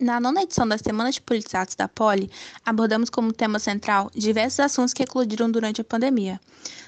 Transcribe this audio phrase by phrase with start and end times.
[0.00, 2.28] Na nona edição da Semana de Politizados da Poli,
[2.66, 6.40] abordamos como tema central diversos assuntos que eclodiram durante a pandemia.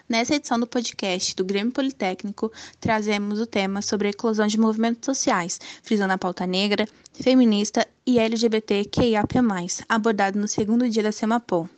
[0.08, 2.50] Nessa edição do podcast do Grêmio Politécnico,
[2.80, 8.18] trazemos o tema sobre a eclosão de movimentos sociais, frisando a pauta negra, feminista e
[8.18, 9.36] LGBTQIAP+,
[9.88, 11.68] abordado no segundo dia da Semapol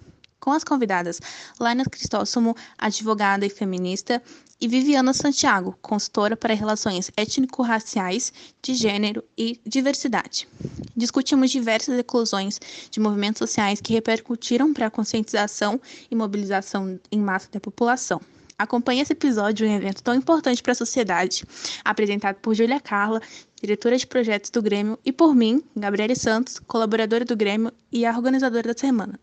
[0.41, 1.21] com as convidadas
[1.59, 4.23] Laina Cristóstomo, advogada e feminista,
[4.61, 10.49] e Viviana Santiago, consultora para relações étnico-raciais, de gênero e diversidade.
[10.97, 15.81] Discutimos diversas eclosões de movimentos sociais que repercutiram para a conscientização
[16.11, 18.21] e mobilização em massa da população.
[18.59, 21.45] Acompanhe esse episódio de um evento tão importante para a sociedade,
[21.85, 23.23] apresentado por Júlia Carla,
[23.63, 28.11] diretora de projetos do Grêmio, e por mim, Gabriele Santos, colaboradora do Grêmio e a
[28.11, 29.19] organizadora da semana.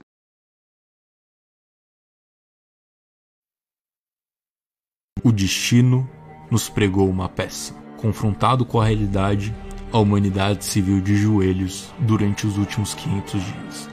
[5.26, 6.08] O destino
[6.52, 7.74] nos pregou uma peça.
[7.98, 9.56] Confrontado com a realidade,
[9.92, 13.90] a humanidade se viu de joelhos durante os últimos 500 dias.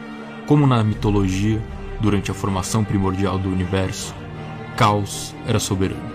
[0.47, 1.59] Como na mitologia,
[2.03, 4.15] durante a formação primordial do universo,
[4.77, 6.12] Caos era soberano.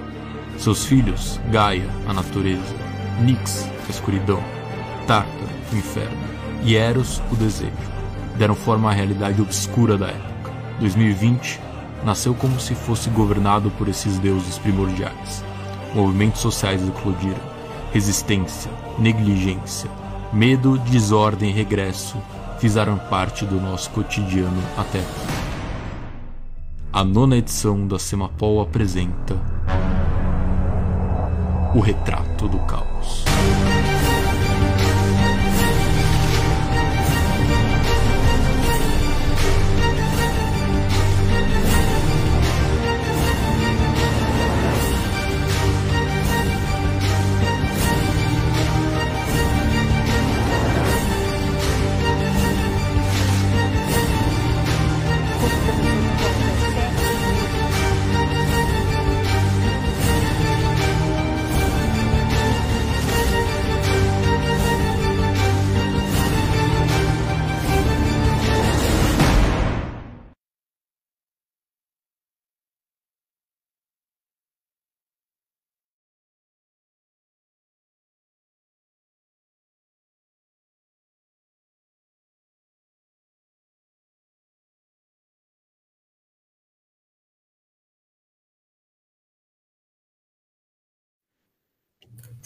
[0.59, 2.75] Seus filhos, Gaia, a natureza,
[3.19, 4.44] Nix, a escuridão,
[5.08, 6.16] Tártaro, o inferno,
[6.63, 7.72] e Eros, o desejo,
[8.38, 10.53] deram forma à realidade obscura da época.
[10.80, 11.59] 2020
[12.03, 15.44] nasceu como se fosse governado por esses deuses primordiais.
[15.94, 17.42] Movimentos sociais eclodiram,
[17.92, 19.90] resistência, negligência,
[20.31, 22.18] medo, desordem e regresso
[22.59, 25.48] fizeram parte do nosso cotidiano até aqui.
[26.92, 29.36] A nona edição da Semapol apresenta
[31.75, 33.23] o retrato do caos.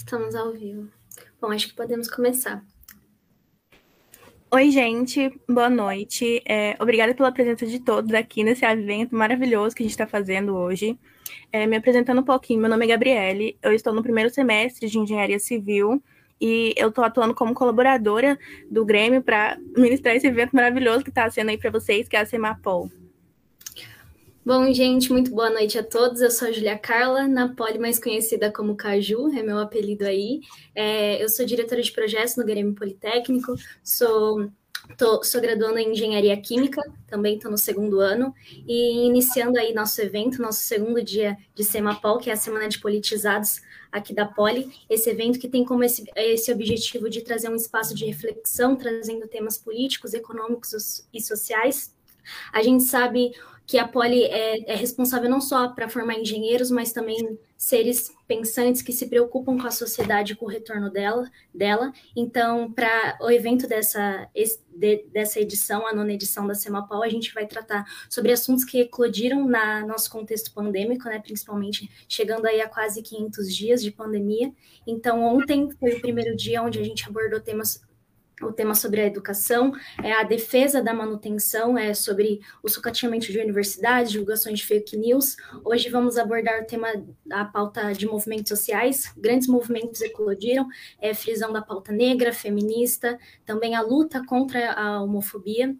[0.01, 0.89] Estamos ao vivo.
[1.39, 2.63] Bom, acho que podemos começar.
[4.51, 6.41] Oi, gente, boa noite.
[6.43, 10.55] É, obrigada pela presença de todos aqui nesse evento maravilhoso que a gente está fazendo
[10.55, 10.99] hoje.
[11.51, 14.97] É, me apresentando um pouquinho, meu nome é Gabriele, eu estou no primeiro semestre de
[14.97, 16.03] Engenharia Civil
[16.41, 21.29] e eu estou atuando como colaboradora do Grêmio para ministrar esse evento maravilhoso que está
[21.29, 22.89] sendo aí para vocês, que é a Semapol.
[24.43, 26.19] Bom, gente, muito boa noite a todos.
[26.19, 30.41] Eu sou a Julia Carla, na Poli mais conhecida como Caju, é meu apelido aí.
[30.73, 33.53] É, eu sou diretora de projetos no Grêmio Politécnico,
[33.83, 34.49] sou,
[34.97, 38.33] tô, sou graduando em Engenharia Química, também estou no segundo ano,
[38.67, 42.79] e iniciando aí nosso evento, nosso segundo dia de Semapol, que é a Semana de
[42.79, 47.55] Politizados aqui da Poli, esse evento que tem como esse, esse objetivo de trazer um
[47.55, 51.93] espaço de reflexão, trazendo temas políticos, econômicos e sociais.
[52.51, 53.33] A gente sabe
[53.71, 58.81] que a Poli é, é responsável não só para formar engenheiros, mas também seres pensantes
[58.81, 61.31] que se preocupam com a sociedade, com o retorno dela.
[61.55, 61.93] dela.
[62.13, 64.27] Então, para o evento dessa,
[64.75, 68.81] de, dessa edição, a nona edição da Semapol, a gente vai tratar sobre assuntos que
[68.81, 74.51] eclodiram na nosso contexto pandêmico, né, principalmente chegando aí a quase 500 dias de pandemia.
[74.85, 77.81] Então, ontem foi o primeiro dia onde a gente abordou temas
[78.41, 79.71] o tema sobre a educação,
[80.03, 85.35] é a defesa da manutenção, é sobre o sucateamento de universidades, divulgações de fake news.
[85.63, 86.87] Hoje vamos abordar o tema
[87.25, 90.67] da pauta de movimentos sociais, grandes movimentos eclodiram,
[90.99, 95.75] é frisão da pauta negra, feminista, também a luta contra a homofobia.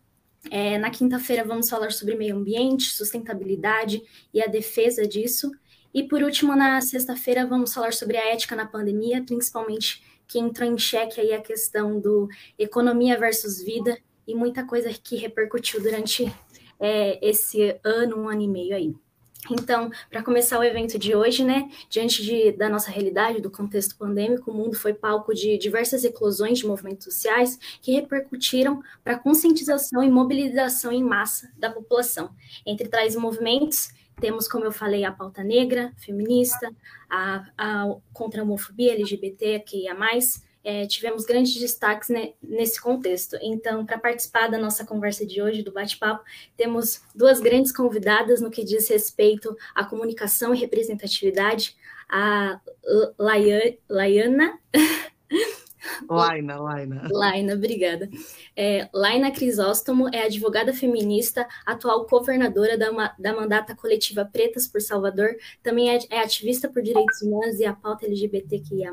[0.50, 4.02] É, na quinta-feira vamos falar sobre meio ambiente, sustentabilidade
[4.34, 5.52] e a defesa disso.
[5.94, 10.69] E por último, na sexta-feira vamos falar sobre a ética na pandemia, principalmente que entrou
[10.69, 16.33] em xeque aí a questão do economia versus vida e muita coisa que repercutiu durante
[16.80, 18.95] é, esse ano, um ano e meio aí.
[19.50, 23.98] Então, para começar o evento de hoje, né, diante de, da nossa realidade, do contexto
[23.98, 30.04] pandêmico, o mundo foi palco de diversas eclosões de movimentos sociais que repercutiram para conscientização
[30.04, 32.30] e mobilização em massa da população.
[32.66, 33.89] Entre tais movimentos,
[34.19, 36.69] temos, como eu falei, a pauta negra, feminista,
[37.10, 42.80] a, a, contra a homofobia, LGBT, que a mais, é, tivemos grandes destaques né, nesse
[42.80, 43.38] contexto.
[43.42, 46.24] Então, para participar da nossa conversa de hoje, do bate-papo,
[46.56, 51.75] temos duas grandes convidadas no que diz respeito à comunicação e representatividade,
[52.14, 52.60] a
[53.90, 54.60] Laiana
[56.10, 57.07] Laina, Laina.
[57.12, 58.10] Laina, obrigada.
[58.56, 65.36] É, Laina Crisóstomo é advogada feminista, atual governadora da, da mandata coletiva Pretas por Salvador,
[65.63, 68.92] também é, é, ativista por direitos humanos e a pauta LGBTQIA+,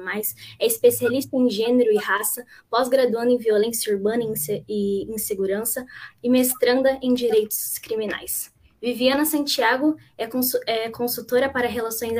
[0.58, 4.24] é especialista em gênero e raça, pós-graduando em violência urbana
[4.68, 5.84] e insegurança
[6.22, 8.52] e mestranda em direitos criminais.
[8.80, 10.28] Viviana Santiago é,
[10.66, 12.12] é consultora para relações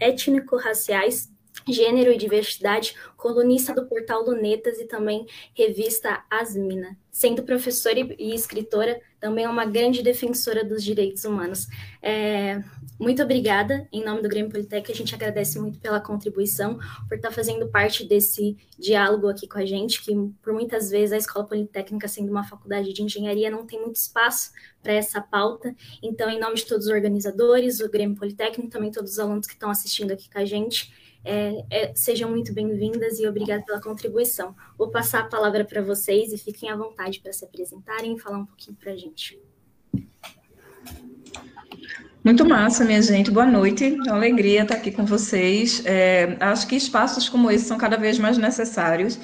[0.00, 1.29] étnico-raciais
[1.68, 6.96] Gênero e Diversidade, colunista do portal Lunetas e também revista Asmina.
[7.12, 11.66] Sendo professora e escritora, também é uma grande defensora dos direitos humanos.
[12.00, 12.62] É,
[12.98, 17.30] muito obrigada, em nome do Grêmio Politec, a gente agradece muito pela contribuição, por estar
[17.30, 22.08] fazendo parte desse diálogo aqui com a gente, que por muitas vezes a Escola Politécnica,
[22.08, 25.74] sendo uma faculdade de engenharia, não tem muito espaço para essa pauta.
[26.02, 29.54] Então, em nome de todos os organizadores, o Grêmio Politécnico, também todos os alunos que
[29.54, 30.90] estão assistindo aqui com a gente,
[31.24, 34.54] é, é, sejam muito bem-vindas e obrigada pela contribuição.
[34.78, 38.38] Vou passar a palavra para vocês e fiquem à vontade para se apresentarem e falar
[38.38, 39.38] um pouquinho para a gente.
[42.22, 43.30] Muito massa, minha gente.
[43.30, 43.84] Boa noite.
[43.84, 45.84] É uma alegria estar aqui com vocês.
[45.86, 49.18] É, acho que espaços como esse são cada vez mais necessários.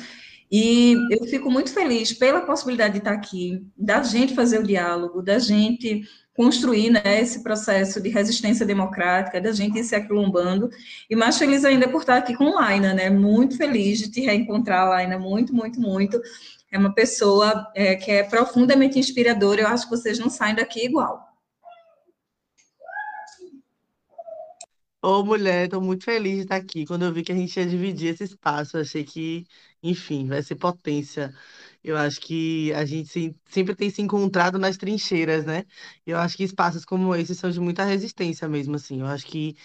[0.50, 5.20] E eu fico muito feliz pela possibilidade de estar aqui, da gente fazer o diálogo,
[5.20, 6.04] da gente
[6.36, 10.70] construir né, esse processo de resistência democrática, da gente ir se aquilombando,
[11.08, 14.88] e mais feliz ainda por estar aqui com Laina, né, muito feliz de te reencontrar,
[14.88, 16.20] Laina, muito, muito, muito,
[16.70, 20.84] é uma pessoa é, que é profundamente inspiradora, eu acho que vocês não saem daqui
[20.84, 21.26] igual.
[25.02, 26.84] Ô, mulher, estou muito feliz de estar aqui.
[26.84, 29.46] Quando eu vi que a gente ia dividir esse espaço, achei que,
[29.80, 31.32] enfim, vai ser potência
[31.86, 35.64] eu acho que a gente se- sempre tem se encontrado nas trincheiras, né?
[36.06, 39.00] Eu acho que espaços como esse são de muita resistência mesmo, assim.
[39.00, 39.56] Eu acho que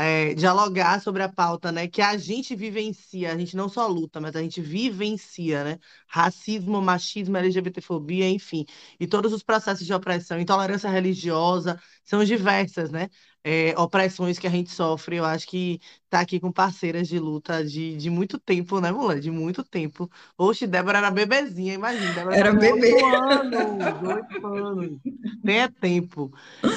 [0.00, 4.20] é, dialogar sobre a pauta, né, que a gente vivencia, a gente não só luta,
[4.20, 5.78] mas a gente vivencia, né?
[6.06, 8.64] Racismo, machismo, LGBTfobia, enfim,
[8.98, 13.08] e todos os processos de opressão, intolerância religiosa, são diversas, né?
[13.44, 15.16] É, opressões que a gente sofre.
[15.16, 15.80] Eu acho que
[16.10, 19.20] tá aqui com parceiras de luta de, de muito tempo, né, mulher?
[19.20, 20.10] De muito tempo.
[20.36, 22.12] Oxe, Débora era bebezinha, imagina.
[22.12, 22.94] Débora Era bebê.
[22.94, 25.00] oito anos, oito anos.
[25.42, 26.30] Nem é tempo.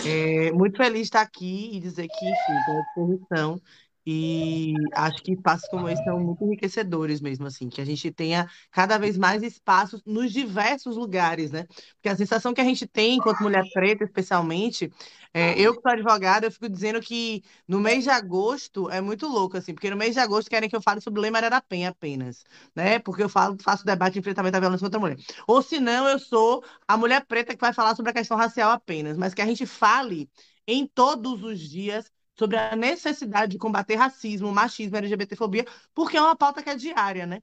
[0.03, 2.63] É, muito feliz de estar aqui e dizer que, enfim,
[3.11, 3.61] disposição.
[4.05, 8.49] E acho que espaços como esse são muito enriquecedores mesmo, assim, que a gente tenha
[8.71, 11.67] cada vez mais espaços nos diversos lugares, né?
[11.95, 14.91] Porque a sensação que a gente tem, enquanto mulher preta, especialmente,
[15.33, 19.27] é, eu que sou advogada, eu fico dizendo que no mês de agosto é muito
[19.27, 21.61] louco, assim, porque no mês de agosto querem que eu fale sobre Lei Maria da
[21.61, 22.43] Penha apenas,
[22.75, 22.97] né?
[22.99, 25.17] Porque eu falo, faço debate de enfrentamento à violência contra a mulher.
[25.47, 28.71] Ou se não, eu sou a mulher preta que vai falar sobre a questão racial
[28.71, 30.27] apenas, mas que a gente fale
[30.67, 32.11] em todos os dias
[32.41, 37.25] sobre a necessidade de combater racismo, machismo, LGBTfobia, porque é uma pauta que é diária,
[37.27, 37.41] né?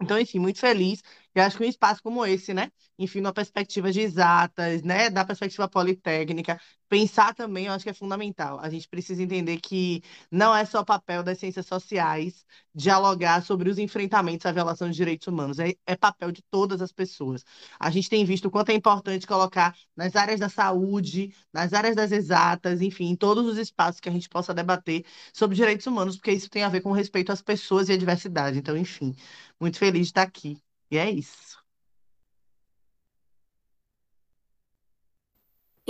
[0.00, 1.02] Então, enfim, muito feliz.
[1.38, 2.70] E acho que um espaço como esse, né?
[2.98, 5.08] Enfim, uma perspectiva de exatas, né?
[5.10, 8.58] Da perspectiva politécnica, pensar também, eu acho que é fundamental.
[8.60, 12.44] A gente precisa entender que não é só papel das ciências sociais
[12.74, 16.92] dialogar sobre os enfrentamentos à violação de direitos humanos, é, é papel de todas as
[16.92, 17.44] pessoas.
[17.78, 21.94] A gente tem visto o quanto é importante colocar nas áreas da saúde, nas áreas
[21.96, 26.16] das exatas, enfim, em todos os espaços que a gente possa debater sobre direitos humanos,
[26.16, 28.58] porque isso tem a ver com respeito às pessoas e à diversidade.
[28.58, 29.14] Então, enfim,
[29.60, 30.56] muito feliz de estar aqui.
[30.90, 31.58] E é isso.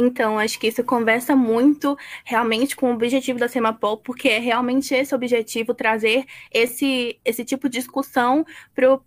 [0.00, 4.94] Então, acho que isso conversa muito realmente com o objetivo da Semapol, porque é realmente
[4.94, 9.00] esse objetivo trazer esse, esse tipo de discussão para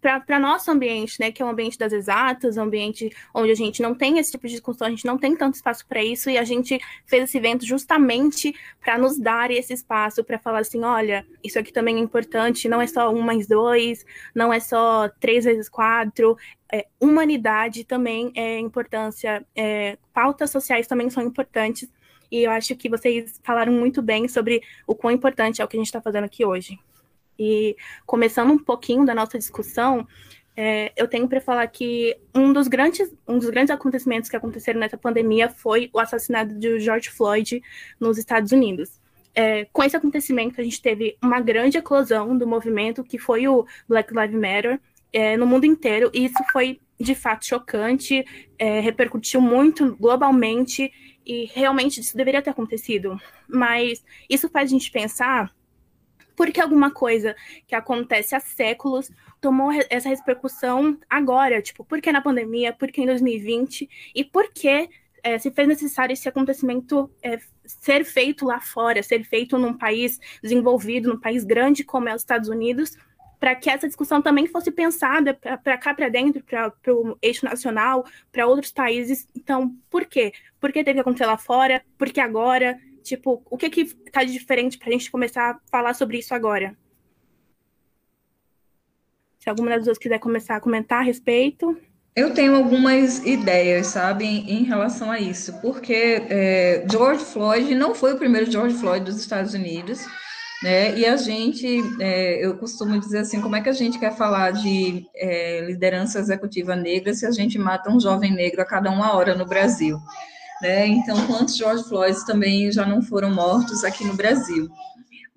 [0.00, 3.82] para nosso ambiente, né, que é um ambiente das exatas, um ambiente onde a gente
[3.82, 6.38] não tem esse tipo de discussão, a gente não tem tanto espaço para isso, e
[6.38, 11.26] a gente fez esse evento justamente para nos dar esse espaço, para falar assim, olha,
[11.44, 15.44] isso aqui também é importante, não é só um mais dois, não é só três
[15.44, 16.36] vezes quatro,
[16.72, 21.90] é, humanidade também é importância, é, pautas sociais também são importantes,
[22.30, 25.76] e eu acho que vocês falaram muito bem sobre o quão importante é o que
[25.76, 26.78] a gente está fazendo aqui hoje.
[27.38, 30.06] E começando um pouquinho da nossa discussão,
[30.56, 34.80] é, eu tenho para falar que um dos, grandes, um dos grandes acontecimentos que aconteceram
[34.80, 37.62] nessa pandemia foi o assassinato de George Floyd
[38.00, 39.00] nos Estados Unidos.
[39.34, 43.64] É, com esse acontecimento, a gente teve uma grande eclosão do movimento que foi o
[43.88, 44.80] Black Lives Matter
[45.12, 48.24] é, no mundo inteiro, e isso foi de fato chocante,
[48.58, 50.90] é, repercutiu muito globalmente,
[51.24, 53.16] e realmente isso deveria ter acontecido.
[53.46, 55.54] Mas isso faz a gente pensar
[56.38, 57.34] Por que alguma coisa
[57.66, 61.60] que acontece há séculos tomou essa repercussão agora?
[61.60, 62.72] Tipo, por que na pandemia?
[62.72, 63.90] Por que em 2020?
[64.14, 64.88] E por que
[65.24, 70.20] é, se fez necessário esse acontecimento é, ser feito lá fora, ser feito num país
[70.40, 72.96] desenvolvido, num país grande como é os Estados Unidos,
[73.40, 78.04] para que essa discussão também fosse pensada para cá para dentro, para o eixo nacional,
[78.30, 79.26] para outros países.
[79.34, 80.32] Então, por quê?
[80.60, 81.82] Por que teve que acontecer lá fora?
[81.98, 82.78] Por que agora?
[83.08, 86.34] Tipo, o que que está de diferente para a gente começar a falar sobre isso
[86.34, 86.76] agora?
[89.38, 91.74] Se alguma das duas quiser começar a comentar a respeito.
[92.14, 98.12] Eu tenho algumas ideias, sabe, em relação a isso, porque é, George Floyd não foi
[98.12, 100.04] o primeiro George Floyd dos Estados Unidos,
[100.62, 100.98] né?
[100.98, 104.50] E a gente, é, eu costumo dizer assim, como é que a gente quer falar
[104.50, 109.14] de é, liderança executiva negra se a gente mata um jovem negro a cada uma
[109.14, 109.96] hora no Brasil?
[110.60, 110.86] Né?
[110.86, 114.68] Então, quantos George Floyd também já não foram mortos aqui no Brasil?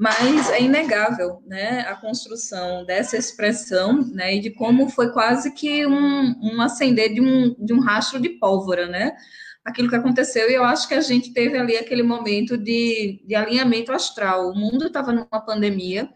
[0.01, 5.85] mas é inegável, né, a construção dessa expressão, né, e de como foi quase que
[5.85, 9.15] um, um acender de um, de um rastro de pólvora, né,
[9.63, 13.35] aquilo que aconteceu, e eu acho que a gente teve ali aquele momento de, de
[13.35, 16.09] alinhamento astral, o mundo estava numa pandemia,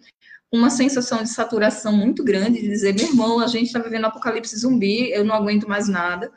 [0.51, 4.57] uma sensação de saturação muito grande, de dizer, meu irmão, a gente está vivendo apocalipse
[4.57, 6.31] zumbi, eu não aguento mais nada,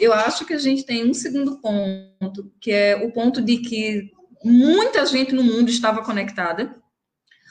[0.00, 4.10] eu acho que a gente tem um segundo ponto, que é o ponto de que
[4.44, 6.76] muita gente no mundo estava conectada,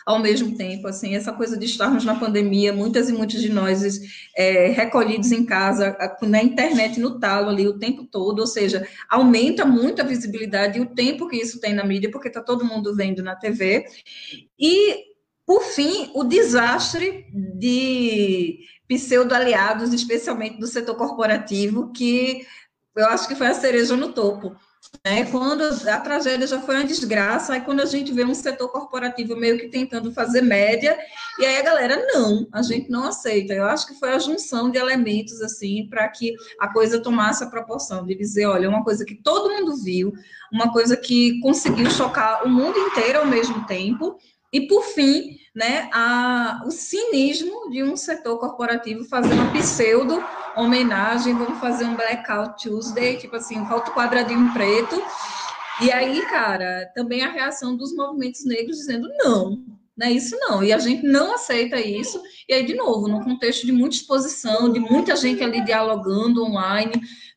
[0.05, 3.99] ao mesmo tempo, assim, essa coisa de estarmos na pandemia, muitas e muitos de nós
[4.35, 9.65] é, recolhidos em casa, na internet, no talo ali o tempo todo, ou seja, aumenta
[9.65, 12.95] muito a visibilidade e o tempo que isso tem na mídia, porque está todo mundo
[12.95, 13.85] vendo na TV.
[14.59, 15.05] E,
[15.45, 17.25] por fim, o desastre
[17.57, 18.59] de
[18.95, 22.45] pseudo-aliados, especialmente do setor corporativo, que
[22.95, 24.55] eu acho que foi a cereja no topo
[25.03, 25.25] né?
[25.25, 29.35] Quando a tragédia já foi uma desgraça, aí quando a gente vê um setor corporativo
[29.35, 30.97] meio que tentando fazer média,
[31.39, 33.53] e aí a galera, não, a gente não aceita.
[33.53, 37.49] Eu acho que foi a junção de elementos, assim, para que a coisa tomasse a
[37.49, 40.13] proporção, de dizer, olha, uma coisa que todo mundo viu,
[40.51, 44.17] uma coisa que conseguiu chocar o mundo inteiro ao mesmo tempo,
[44.51, 50.23] e, por fim, né, a, o cinismo de um setor corporativo fazer uma pseudo
[50.55, 55.01] homenagem, vamos fazer um Blackout Tuesday, tipo assim, falta o quadradinho preto.
[55.81, 59.63] E aí, cara, também a reação dos movimentos negros dizendo não,
[59.97, 60.63] não é isso não.
[60.63, 62.21] E a gente não aceita isso.
[62.47, 66.93] E aí, de novo, num contexto de muita exposição, de muita gente ali dialogando online,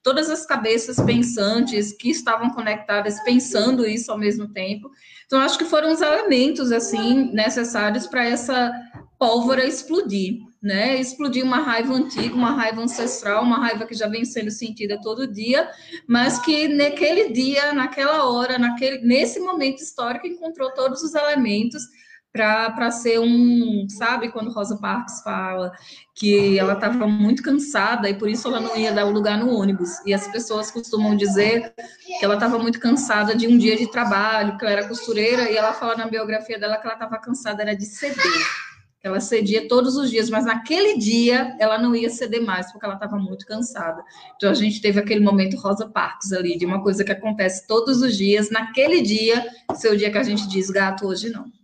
[0.07, 4.89] todas as cabeças pensantes que estavam conectadas pensando isso ao mesmo tempo.
[5.27, 8.73] Então, acho que foram os elementos, assim, necessários para essa
[9.19, 10.95] pólvora explodir, né?
[11.01, 15.27] Explodir uma raiva antiga, uma raiva ancestral, uma raiva que já vem sendo sentida todo
[15.27, 15.69] dia,
[16.07, 21.83] mas que naquele dia, naquela hora, naquele, nesse momento histórico, encontrou todos os elementos
[22.37, 25.73] para ser um, sabe, quando Rosa Parks fala
[26.15, 29.55] que ela estava muito cansada e por isso ela não ia dar o lugar no
[29.55, 29.91] ônibus.
[30.07, 31.75] E as pessoas costumam dizer
[32.19, 35.57] que ela estava muito cansada de um dia de trabalho, que ela era costureira, e
[35.57, 38.47] ela fala na biografia dela que ela estava cansada era de ceder.
[39.07, 42.97] Ela cedia todos os dias, mas naquele dia ela não ia ceder mais, porque ela
[42.97, 44.03] estava muito cansada.
[44.35, 48.03] Então a gente teve aquele momento Rosa Parks ali, de uma coisa que acontece todos
[48.03, 51.56] os dias, naquele dia, seu dia que a gente diz gato, hoje não.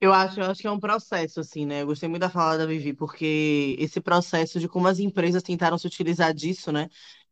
[0.00, 1.80] Eu acho, eu acho que é um processo, assim, né?
[1.82, 5.78] Eu gostei muito da fala da Vivi, porque esse processo de como as empresas tentaram
[5.78, 6.88] se utilizar disso, né?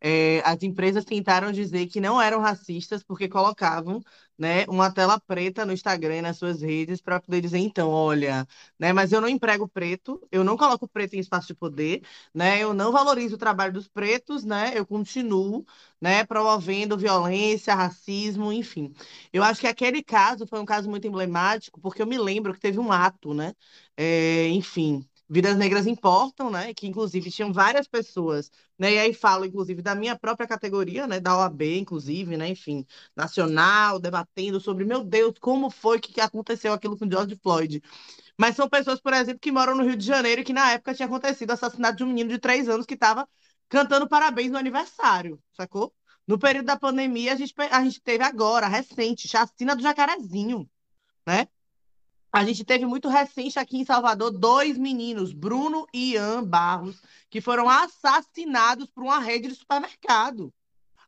[0.06, 4.02] É, as empresas tentaram dizer que não eram racistas porque colocavam
[4.38, 8.46] né, uma tela preta no Instagram nas suas redes para poder dizer, então, olha,
[8.78, 12.02] né, mas eu não emprego preto, eu não coloco preto em espaço de poder,
[12.34, 15.64] né, eu não valorizo o trabalho dos pretos, né, eu continuo,
[16.00, 18.92] né, promovendo violência, racismo, enfim.
[19.32, 22.60] Eu acho que aquele caso foi um caso muito emblemático, porque eu me lembro que
[22.60, 23.54] teve um ato, né,
[23.96, 26.72] é, enfim, Vidas Negras Importam, né?
[26.72, 28.92] Que inclusive tinham várias pessoas, né?
[28.94, 31.18] E aí falo, inclusive, da minha própria categoria, né?
[31.18, 32.48] Da OAB, inclusive, né?
[32.48, 32.86] Enfim,
[33.16, 37.82] nacional, debatendo sobre, meu Deus, como foi que aconteceu aquilo com George Floyd.
[38.38, 40.94] Mas são pessoas, por exemplo, que moram no Rio de Janeiro e que na época
[40.94, 43.28] tinha acontecido o assassinato de um menino de três anos que estava
[43.68, 45.92] cantando parabéns no aniversário, sacou?
[46.28, 50.70] No período da pandemia, a gente, a gente teve agora, recente, chacina do Jacarezinho,
[51.26, 51.48] né?
[52.34, 57.00] A gente teve muito recente aqui em Salvador dois meninos, Bruno e Ian Barros,
[57.30, 60.52] que foram assassinados por uma rede de supermercado.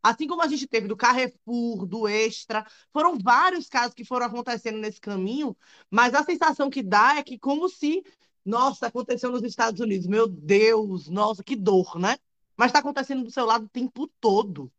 [0.01, 4.79] Assim como a gente teve do Carrefour, do Extra, foram vários casos que foram acontecendo
[4.79, 5.57] nesse caminho,
[5.91, 8.05] mas a sensação que dá é que como se,
[8.45, 12.19] nossa, aconteceu nos Estados Unidos, meu Deus, nossa, que dor, né?
[12.57, 14.71] Mas está acontecendo do seu lado o tempo todo.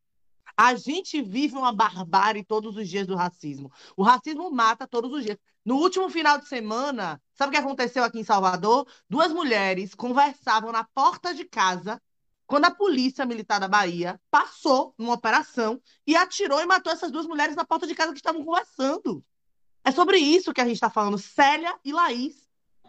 [0.56, 3.72] A gente vive uma barbárie todos os dias do racismo.
[3.96, 5.38] O racismo mata todos os dias.
[5.67, 8.88] No último final de semana, sabe o que aconteceu aqui em Salvador?
[9.09, 12.01] Duas mulheres conversavam na porta de casa
[12.45, 17.27] quando a polícia militar da Bahia passou numa operação e atirou e matou essas duas
[17.27, 19.21] mulheres na porta de casa que estavam conversando.
[19.83, 22.47] É sobre isso que a gente está falando, Célia e Laís.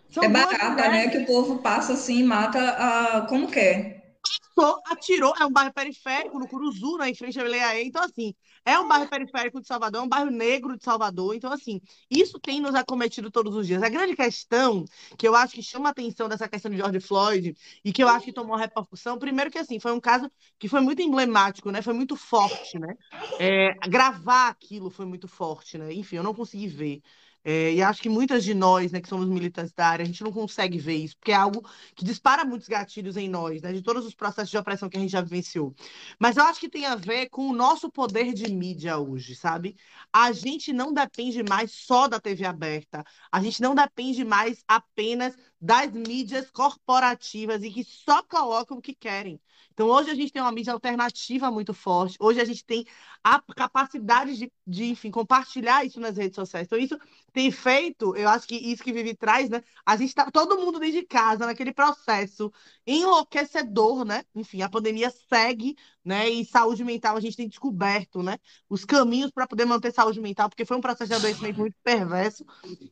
[0.09, 1.09] São é barata, né?
[1.09, 3.23] Que o povo passa assim, mata a...
[3.23, 5.35] como quer passou, atirou.
[5.39, 7.85] É um bairro periférico, no Curuzu, né, em frente à Leaê.
[7.85, 8.35] Então, assim,
[8.65, 11.35] é um bairro periférico de Salvador, é um bairro negro de Salvador.
[11.35, 13.83] Então, assim, isso tem nos acometido todos os dias.
[13.83, 14.85] A grande questão
[15.17, 18.09] que eu acho que chama a atenção dessa questão de George Floyd e que eu
[18.09, 21.83] acho que tomou repercussão, primeiro que, assim, foi um caso que foi muito emblemático, né?
[21.83, 22.95] Foi muito forte, né?
[23.39, 25.93] É, gravar aquilo foi muito forte, né?
[25.93, 27.03] Enfim, eu não consegui ver.
[27.51, 30.23] É, e acho que muitas de nós, né, que somos militantes da área, a gente
[30.23, 33.81] não consegue ver isso, porque é algo que dispara muitos gatilhos em nós, né, de
[33.81, 35.75] todos os processos de opressão que a gente já vivenciou.
[36.19, 39.77] Mas eu acho que tem a ver com o nosso poder de mídia hoje, sabe?
[40.13, 43.03] A gente não depende mais só da TV aberta,
[43.33, 48.95] a gente não depende mais apenas das mídias corporativas e que só colocam o que
[48.95, 49.41] querem.
[49.79, 52.85] Então, hoje a gente tem uma mídia alternativa muito forte, hoje a gente tem
[53.23, 56.67] a capacidade de, de, enfim, compartilhar isso nas redes sociais.
[56.67, 56.99] Então, isso
[57.33, 59.63] tem feito, eu acho que isso que Vivi traz, né?
[59.87, 62.53] A gente está todo mundo dentro de casa, naquele processo
[62.87, 64.25] enlouquecedor, né?
[64.35, 66.29] Enfim, a pandemia segue, né?
[66.29, 68.39] E saúde mental a gente tem descoberto, né?
[68.69, 72.45] Os caminhos para poder manter saúde mental, porque foi um processo de adoecimento muito perverso.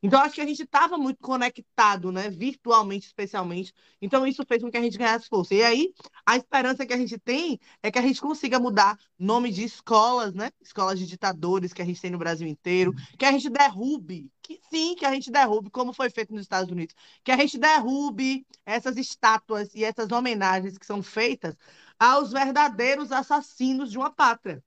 [0.02, 2.30] Então, acho que a gente estava muito conectado, né?
[2.56, 3.72] Virtualmente, especialmente.
[4.00, 5.54] Então, isso fez com que a gente ganhasse força.
[5.54, 5.92] E aí,
[6.24, 10.34] a esperança que a gente tem é que a gente consiga mudar nome de escolas,
[10.34, 10.50] né?
[10.60, 14.60] Escolas de ditadores que a gente tem no Brasil inteiro, que a gente derrube que
[14.70, 16.94] sim, que a gente derrube, como foi feito nos Estados Unidos,
[17.24, 21.56] que a gente derrube essas estátuas e essas homenagens que são feitas
[21.98, 24.62] aos verdadeiros assassinos de uma pátria,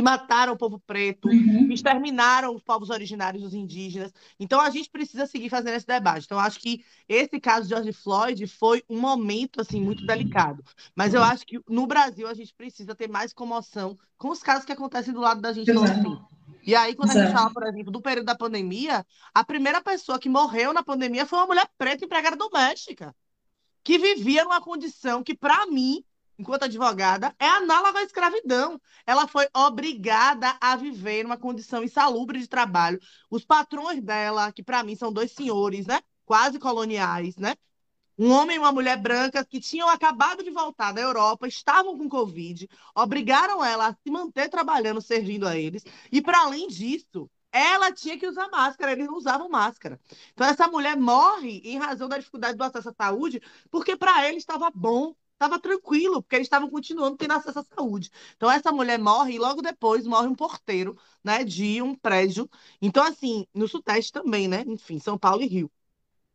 [0.00, 1.68] que mataram o povo preto, uhum.
[1.68, 4.12] que exterminaram os povos originários, os indígenas.
[4.38, 6.24] Então a gente precisa seguir fazendo esse debate.
[6.24, 10.64] Então acho que esse caso de George Floyd foi um momento assim muito delicado,
[10.96, 14.64] mas eu acho que no Brasil a gente precisa ter mais comoção com os casos
[14.64, 15.70] que acontecem do lado da gente.
[15.70, 16.24] Exato.
[16.66, 17.20] E aí, quando Exato.
[17.20, 20.82] a gente fala, por exemplo, do período da pandemia, a primeira pessoa que morreu na
[20.82, 23.14] pandemia foi uma mulher preta empregada doméstica,
[23.82, 26.04] que vivia numa condição que, para mim,
[26.40, 28.80] enquanto advogada, é análoga à escravidão.
[29.06, 33.00] Ela foi obrigada a viver numa condição insalubre de trabalho.
[33.30, 36.00] Os patrões dela, que para mim são dois senhores, né?
[36.24, 37.54] Quase coloniais, né?
[38.18, 42.06] um homem e uma mulher brancas que tinham acabado de voltar da Europa, estavam com
[42.06, 45.82] Covid, obrigaram ela a se manter trabalhando, servindo a eles.
[46.12, 49.98] E, para além disso, ela tinha que usar máscara, eles não usavam máscara.
[50.32, 54.42] Então, essa mulher morre em razão da dificuldade do acesso à saúde, porque para eles
[54.42, 58.10] estava bom, estava tranquilo, porque eles estavam continuando tendo acesso à saúde.
[58.36, 62.48] Então, essa mulher morre e logo depois morre um porteiro né, de um prédio.
[62.80, 64.62] Então, assim, no Sudeste também, né?
[64.66, 65.70] Enfim, São Paulo e Rio.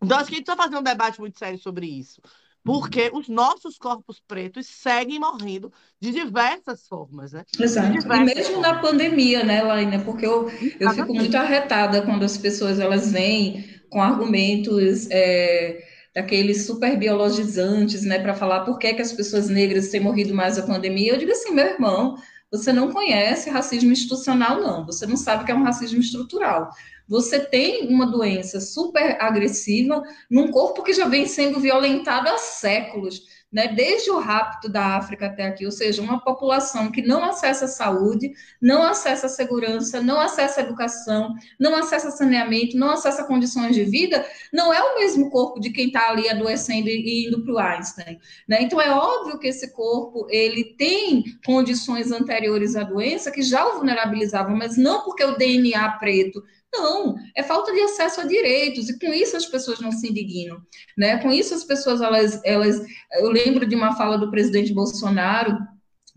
[0.01, 2.19] Então, acho que a gente precisa fazer um debate muito sério sobre isso.
[2.63, 7.45] Porque os nossos corpos pretos seguem morrendo de diversas formas, né?
[7.59, 7.95] Exato.
[7.95, 8.61] E mesmo formas.
[8.61, 10.03] na pandemia, né, Laina?
[10.03, 16.65] Porque eu, eu fico muito arretada quando as pessoas elas vêm com argumentos é, daqueles
[16.65, 20.63] super biologizantes, né, para falar por que, que as pessoas negras têm morrido mais na
[20.63, 21.13] pandemia.
[21.13, 22.15] Eu digo assim, meu irmão,
[22.49, 24.85] você não conhece racismo institucional, não.
[24.85, 26.71] Você não sabe que é um racismo estrutural
[27.07, 33.21] você tem uma doença super agressiva num corpo que já vem sendo violentado há séculos,
[33.55, 33.69] né?
[33.69, 38.33] Desde o rapto da África até aqui, ou seja, uma população que não acessa saúde,
[38.61, 44.73] não acessa segurança, não acessa educação, não acessa saneamento, não acessa condições de vida, não
[44.73, 48.61] é o mesmo corpo de quem está ali adoecendo e indo para o Einstein, né?
[48.61, 53.77] Então é óbvio que esse corpo ele tem condições anteriores à doença que já o
[53.77, 56.43] vulnerabilizavam, mas não porque o DNA preto
[56.77, 60.59] não, é falta de acesso a direitos, e com isso as pessoas não se indignam,
[60.97, 61.17] né?
[61.17, 62.81] Com isso as pessoas, elas, elas,
[63.19, 65.57] eu lembro de uma fala do presidente Bolsonaro,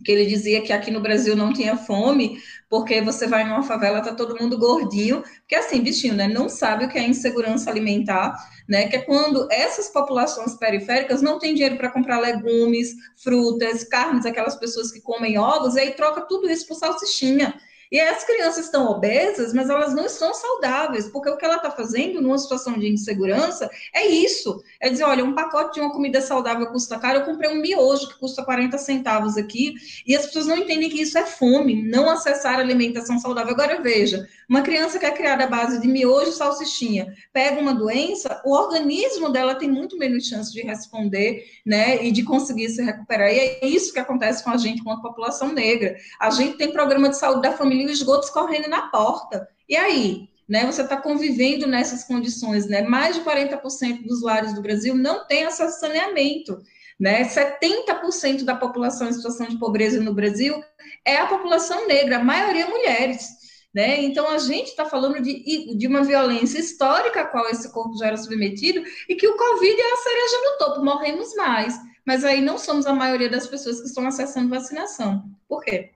[0.04, 2.38] que ele dizia que aqui no Brasil não tinha fome,
[2.70, 6.84] porque você vai numa favela, tá todo mundo gordinho, porque assim, bichinho, né, não sabe
[6.84, 8.36] o que é insegurança alimentar,
[8.68, 14.24] né, que é quando essas populações periféricas não têm dinheiro para comprar legumes, frutas, carnes,
[14.24, 17.54] aquelas pessoas que comem ovos, e aí troca tudo isso por salsichinha,
[17.90, 21.70] e as crianças estão obesas, mas elas não estão saudáveis, porque o que ela está
[21.70, 24.62] fazendo numa situação de insegurança é isso.
[24.80, 28.08] É dizer, olha, um pacote de uma comida saudável custa caro, eu comprei um miojo
[28.08, 29.74] que custa 40 centavos aqui,
[30.06, 33.52] e as pessoas não entendem que isso é fome, não acessar alimentação saudável.
[33.52, 37.74] Agora veja, uma criança que é criada à base de miojo e salsichinha, pega uma
[37.74, 42.82] doença, o organismo dela tem muito menos chance de responder, né, e de conseguir se
[42.82, 43.28] recuperar.
[43.28, 45.96] E é isso que acontece com a gente, com a população negra.
[46.18, 49.46] A gente tem programa de saúde da família e o esgoto escorrendo na porta.
[49.68, 50.28] E aí?
[50.48, 50.64] né?
[50.64, 52.82] Você está convivendo nessas condições, né?
[52.82, 56.58] Mais de 40% dos lares do Brasil não tem acesso a saneamento,
[56.98, 57.24] né?
[57.24, 60.58] 70% da população em situação de pobreza no Brasil
[61.04, 63.37] é a população negra, a maioria mulheres.
[63.74, 64.00] Né?
[64.02, 68.06] Então, a gente está falando de, de uma violência histórica a qual esse corpo já
[68.06, 71.78] era submetido e que o Covid é a cereja no topo, morremos mais.
[72.06, 75.24] Mas aí não somos a maioria das pessoas que estão acessando vacinação.
[75.46, 75.90] Por quê?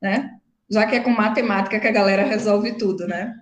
[0.00, 0.30] Né?
[0.70, 3.41] Já que é com matemática que a galera resolve tudo, né?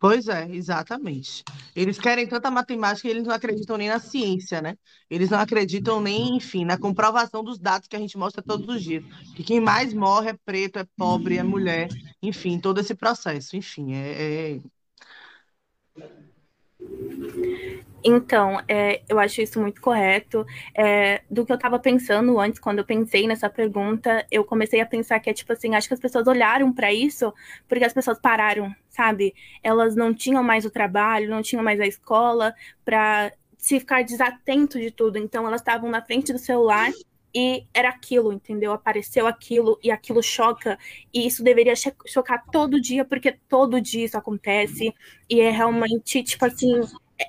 [0.00, 1.42] Pois é, exatamente.
[1.74, 4.76] Eles querem tanta matemática que eles não acreditam nem na ciência, né?
[5.10, 8.82] Eles não acreditam nem, enfim, na comprovação dos dados que a gente mostra todos os
[8.82, 9.04] dias.
[9.34, 11.88] Que quem mais morre é preto, é pobre, é mulher,
[12.22, 13.56] enfim, todo esse processo.
[13.56, 14.60] Enfim, é, é...
[18.04, 20.46] Então, é, eu acho isso muito correto.
[20.76, 24.86] É, do que eu estava pensando antes, quando eu pensei nessa pergunta, eu comecei a
[24.86, 27.32] pensar que é tipo assim: acho que as pessoas olharam para isso
[27.68, 29.34] porque as pessoas pararam, sabe?
[29.62, 34.78] Elas não tinham mais o trabalho, não tinham mais a escola para se ficar desatento
[34.78, 35.18] de tudo.
[35.18, 36.90] Então, elas estavam na frente do celular
[37.34, 38.72] e era aquilo, entendeu?
[38.72, 40.78] Apareceu aquilo e aquilo choca.
[41.12, 41.74] E isso deveria
[42.06, 44.94] chocar todo dia, porque todo dia isso acontece.
[45.28, 46.80] E é realmente, tipo assim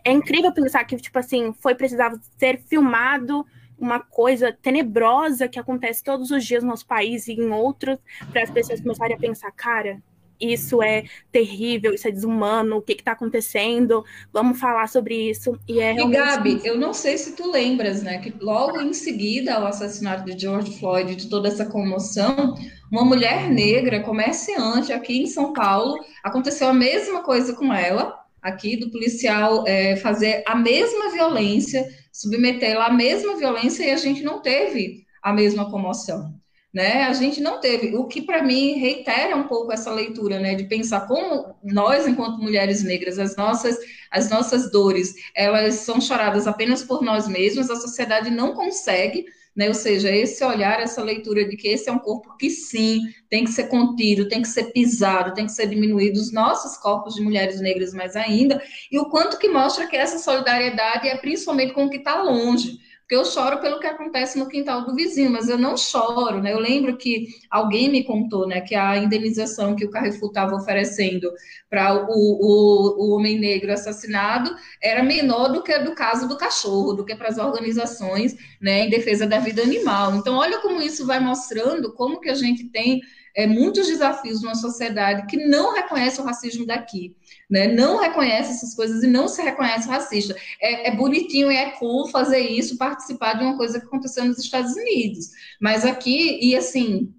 [0.04, 3.46] é incrível pensar que, tipo assim, foi precisava ser filmado
[3.78, 7.98] uma coisa tenebrosa que acontece todos os dias no nosso país e em outros,
[8.32, 10.02] para as pessoas começarem a pensar, cara,
[10.40, 14.06] isso é terrível, isso é desumano, o que está acontecendo?
[14.32, 15.58] Vamos falar sobre isso.
[15.68, 16.18] E, é realmente...
[16.18, 20.26] e Gabi, eu não sei se tu lembras, né, que logo em seguida ao assassinato
[20.26, 22.56] de George Floyd, de toda essa comoção,
[22.92, 28.78] uma mulher negra, comerciante aqui em São Paulo, aconteceu a mesma coisa com ela aqui
[28.78, 34.42] do policial é, fazer a mesma violência, submetê-la à mesma violência e a gente não
[34.42, 36.34] teve a mesma comoção.
[36.72, 37.04] Né?
[37.04, 40.66] A gente não teve, o que para mim reitera um pouco essa leitura, né, de
[40.66, 43.76] pensar como nós, enquanto mulheres negras, as nossas,
[44.12, 49.68] as nossas dores, elas são choradas apenas por nós mesmas, a sociedade não consegue né?
[49.68, 53.44] Ou seja, esse olhar, essa leitura de que esse é um corpo que sim tem
[53.44, 57.22] que ser contido, tem que ser pisado, tem que ser diminuído, os nossos corpos de
[57.22, 61.86] mulheres negras mais ainda, e o quanto que mostra que essa solidariedade é principalmente com
[61.86, 62.80] o que está longe
[63.10, 66.54] porque eu choro pelo que acontece no quintal do vizinho, mas eu não choro, né?
[66.54, 71.28] Eu lembro que alguém me contou, né, que a indenização que o Carrefour estava oferecendo
[71.68, 76.94] para o, o, o, homem negro assassinado era menor do que do caso do cachorro,
[76.94, 80.16] do que para as organizações, né, em defesa da vida animal.
[80.16, 83.02] Então, olha como isso vai mostrando como que a gente tem
[83.36, 87.16] é, muitos desafios numa sociedade que não reconhece o racismo daqui,
[87.50, 87.68] né?
[87.68, 90.36] Não reconhece essas coisas e não se reconhece racista.
[90.62, 94.38] É, é bonitinho e é cool fazer isso, participar de uma coisa que aconteceu nos
[94.38, 97.14] Estados Unidos, mas aqui e assim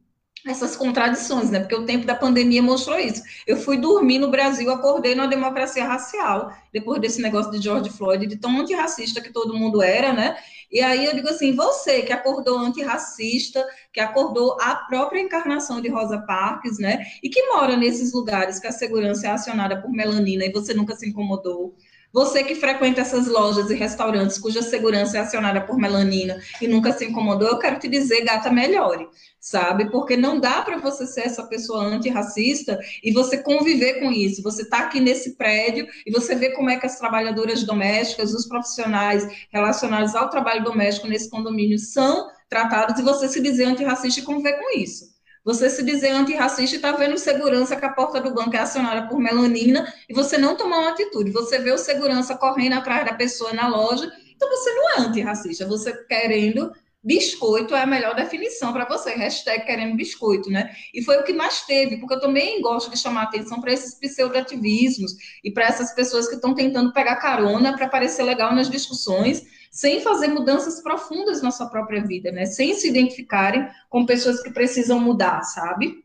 [0.47, 1.61] essas contradições, né?
[1.61, 3.23] Porque o tempo da pandemia mostrou isso.
[3.47, 8.27] Eu fui dormir no Brasil, acordei numa democracia racial, depois desse negócio de George Floyd,
[8.27, 10.37] de tão antirracista que todo mundo era, né?
[10.71, 15.89] E aí eu digo assim, você que acordou antirracista, que acordou a própria encarnação de
[15.89, 17.05] Rosa Parks, né?
[17.23, 20.95] E que mora nesses lugares que a segurança é acionada por melanina e você nunca
[20.95, 21.75] se incomodou.
[22.13, 26.93] Você que frequenta essas lojas e restaurantes cuja segurança é acionada por melanina e nunca
[26.93, 29.89] se incomodou, eu quero te dizer, gata, melhore, sabe?
[29.91, 34.43] Porque não dá para você ser essa pessoa antirracista e você conviver com isso.
[34.43, 38.47] Você está aqui nesse prédio e você vê como é que as trabalhadoras domésticas, os
[38.47, 44.25] profissionais relacionados ao trabalho doméstico nesse condomínio são tratados e você se dizer antirracista e
[44.25, 45.10] conviver com isso.
[45.45, 49.09] Você se dizer antirracista e está vendo segurança que a porta do banco é acionada
[49.09, 51.31] por melanina e você não tomar uma atitude.
[51.31, 55.67] Você vê o segurança correndo atrás da pessoa na loja, então você não é antirracista.
[55.67, 56.71] Você querendo
[57.03, 59.15] biscoito é a melhor definição para você.
[59.15, 60.75] Hashtag querendo biscoito, né?
[60.93, 63.95] E foi o que mais teve, porque eu também gosto de chamar atenção para esses
[63.95, 69.43] pseudo-ativismos e para essas pessoas que estão tentando pegar carona para parecer legal nas discussões
[69.71, 72.45] sem fazer mudanças profundas na sua própria vida, né?
[72.45, 76.05] Sem se identificarem com pessoas que precisam mudar, sabe?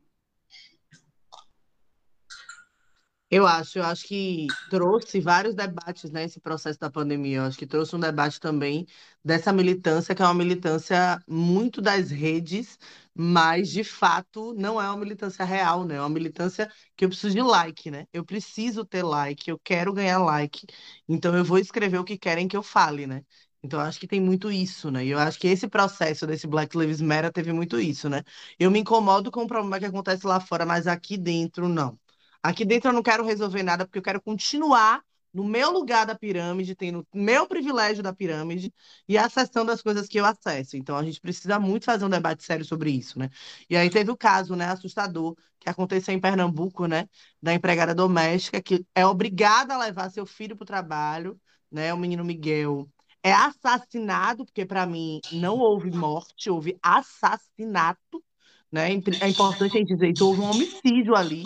[3.30, 7.38] Eu acho, eu acho que trouxe vários debates, né, processo da pandemia.
[7.40, 8.86] Eu acho que trouxe um debate também
[9.24, 12.78] dessa militância, que é uma militância muito das redes,
[13.16, 15.96] mas de fato não é uma militância real, né?
[15.96, 18.08] É uma militância que eu preciso de like, né?
[18.14, 20.66] Eu preciso ter like, eu quero ganhar like,
[21.10, 23.24] então eu vou escrever o que querem que eu fale, né?
[23.64, 25.04] Então, eu acho que tem muito isso, né?
[25.04, 28.24] E eu acho que esse processo desse Black Lives Matter teve muito isso, né?
[28.60, 31.98] Eu me incomodo com o problema que acontece lá fora, mas aqui dentro, não.
[32.46, 35.02] Aqui dentro eu não quero resolver nada, porque eu quero continuar
[35.34, 38.72] no meu lugar da pirâmide, tendo meu privilégio da pirâmide
[39.10, 40.78] e acessando as coisas que eu acesso.
[40.78, 43.32] Então, a gente precisa muito fazer um debate sério sobre isso, né?
[43.68, 47.10] E aí teve o caso, né, assustador, que aconteceu em Pernambuco, né,
[47.42, 51.98] da empregada doméstica que é obrigada a levar seu filho para o trabalho, né, o
[51.98, 52.88] menino Miguel
[53.24, 58.24] é assassinado, porque para mim não houve morte, houve assassinato,
[58.72, 58.92] né?
[59.20, 61.44] É importante a gente dizer isso, houve um homicídio ali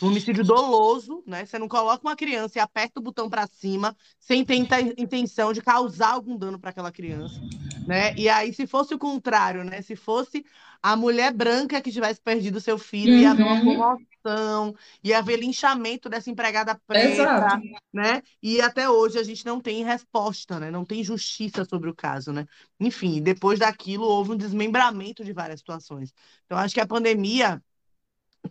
[0.00, 1.44] um homicídio doloso, né?
[1.44, 4.56] Você não coloca uma criança e aperta o botão para cima sem ter
[4.96, 7.40] intenção de causar algum dano para aquela criança,
[7.86, 8.14] né?
[8.16, 9.82] E aí, se fosse o contrário, né?
[9.82, 10.44] Se fosse
[10.82, 13.20] a mulher branca que tivesse perdido seu filho, uhum.
[13.20, 13.98] ia haver uma uhum.
[14.24, 17.62] comoção, ia haver linchamento dessa empregada preta, Exato.
[17.92, 18.22] né?
[18.42, 20.70] E até hoje a gente não tem resposta, né?
[20.70, 22.46] Não tem justiça sobre o caso, né?
[22.78, 26.12] Enfim, depois daquilo houve um desmembramento de várias situações.
[26.44, 27.62] Então, acho que a pandemia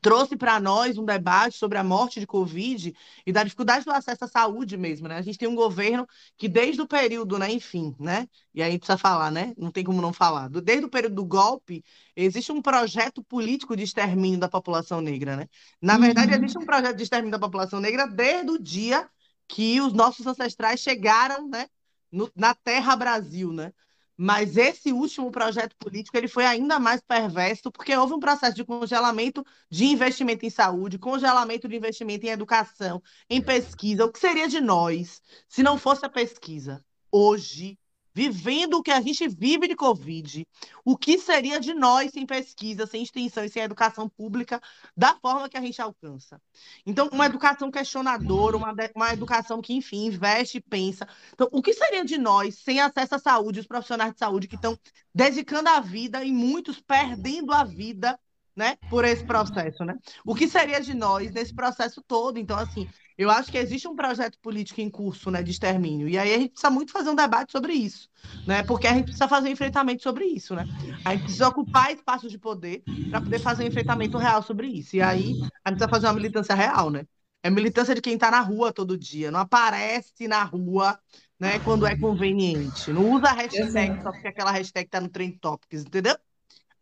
[0.01, 4.25] trouxe para nós um debate sobre a morte de Covid e da dificuldade do acesso
[4.25, 5.17] à saúde mesmo, né?
[5.17, 8.27] A gente tem um governo que desde o período, né, enfim, né?
[8.53, 9.53] E aí precisa falar, né?
[9.57, 10.49] Não tem como não falar.
[10.49, 11.83] Desde o período do golpe,
[12.15, 15.47] existe um projeto político de extermínio da população negra, né?
[15.81, 16.37] Na verdade, uhum.
[16.37, 19.07] existe um projeto de extermínio da população negra desde o dia
[19.47, 21.67] que os nossos ancestrais chegaram, né,
[22.11, 23.71] no, na terra Brasil, né?
[24.17, 28.63] Mas esse último projeto político ele foi ainda mais perverso, porque houve um processo de
[28.63, 34.05] congelamento de investimento em saúde, congelamento de investimento em educação, em pesquisa.
[34.05, 36.83] O que seria de nós se não fosse a pesquisa?
[37.11, 37.77] Hoje,
[38.13, 40.47] vivendo o que a gente vive de Covid,
[40.85, 44.61] o que seria de nós sem pesquisa, sem extensão e sem educação pública
[44.95, 46.39] da forma que a gente alcança?
[46.85, 51.07] Então, uma educação questionadora, uma, uma educação que, enfim, investe e pensa.
[51.33, 54.55] Então, o que seria de nós sem acesso à saúde, os profissionais de saúde que
[54.55, 54.77] estão
[55.13, 58.19] dedicando a vida e muitos perdendo a vida
[58.55, 59.97] né, por esse processo, né?
[60.23, 62.37] O que seria de nós nesse processo todo?
[62.37, 66.17] Então, assim, eu acho que existe um projeto político em curso, né, de extermínio, e
[66.17, 68.09] aí a gente precisa muito fazer um debate sobre isso,
[68.47, 68.63] né?
[68.63, 70.65] Porque a gente precisa fazer um enfrentamento sobre isso, né?
[71.05, 74.95] A gente precisa ocupar espaços de poder para poder fazer um enfrentamento real sobre isso.
[74.95, 75.31] E aí
[75.63, 77.05] a gente precisa fazer uma militância real, né?
[77.43, 80.97] É militância de quem está na rua todo dia, não aparece na rua,
[81.39, 82.91] né, quando é conveniente.
[82.93, 86.15] Não usa hashtag só porque aquela hashtag está no Trend Topics, entendeu?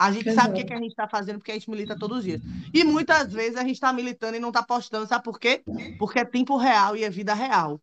[0.01, 0.47] A gente Exato.
[0.47, 2.41] sabe o que, que a gente está fazendo porque a gente milita todos os dias.
[2.73, 5.61] E muitas vezes a gente está militando e não está postando, sabe por quê?
[5.99, 7.79] Porque é tempo real e é vida real.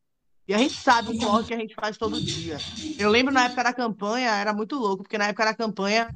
[0.49, 2.59] E a gente sabe o corre que a gente faz todo dia.
[2.99, 6.13] Eu lembro na época da campanha, era muito louco, porque na época da campanha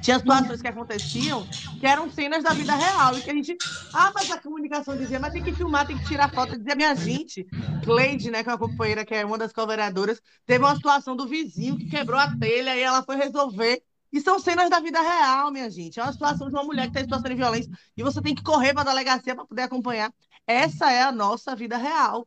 [0.00, 1.46] tinha situações que aconteciam
[1.78, 3.16] que eram cenas da vida real.
[3.16, 3.56] E que a gente.
[3.94, 6.58] Ah, mas a comunicação dizia, mas tem que filmar, tem que tirar foto.
[6.58, 7.46] Dizia, minha gente,
[7.84, 11.28] Cleide, né, que é uma companheira, que é uma das co-vereadoras, teve uma situação do
[11.28, 13.84] vizinho que quebrou a telha e ela foi resolver.
[14.12, 15.98] E são cenas da vida real, minha gente.
[15.98, 18.34] É uma situação de uma mulher que está em situação de violência e você tem
[18.34, 20.12] que correr para a delegacia para poder acompanhar.
[20.46, 22.26] Essa é a nossa vida real.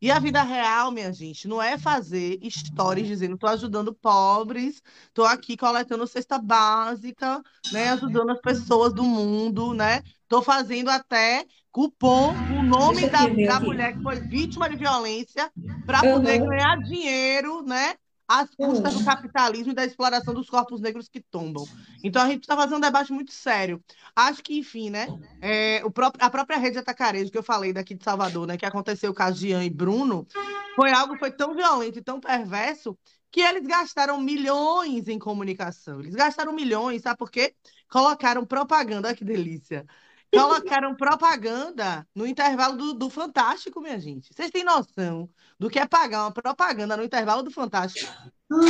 [0.00, 5.24] E a vida real, minha gente, não é fazer stories dizendo estou ajudando pobres, estou
[5.24, 7.42] aqui coletando cesta básica,
[7.72, 10.02] né, ajudando as pessoas do mundo, né?
[10.22, 15.50] Estou fazendo até cupom o nome da, da mulher que foi vítima de violência
[15.86, 16.48] para poder uhum.
[16.48, 17.94] ganhar dinheiro, né?
[18.26, 21.66] Às custas do capitalismo e da exploração dos corpos negros que tombam.
[22.02, 23.82] Então a gente está fazendo um debate muito sério.
[24.14, 25.06] Acho que, enfim, né?
[25.40, 28.56] É, o próprio, a própria rede de atacarejo que eu falei daqui de Salvador, né?
[28.56, 30.26] Que aconteceu o caso de Ian e Bruno,
[30.74, 32.98] foi algo foi tão violento e tão perverso
[33.30, 36.00] que eles gastaram milhões em comunicação.
[36.00, 37.54] Eles gastaram milhões, sabe por quê?
[37.90, 39.84] Colocaram propaganda, olha que delícia
[40.32, 44.34] Colocaram propaganda no intervalo do, do Fantástico, minha gente.
[44.34, 48.12] Vocês têm noção do que é pagar uma propaganda no intervalo do Fantástico?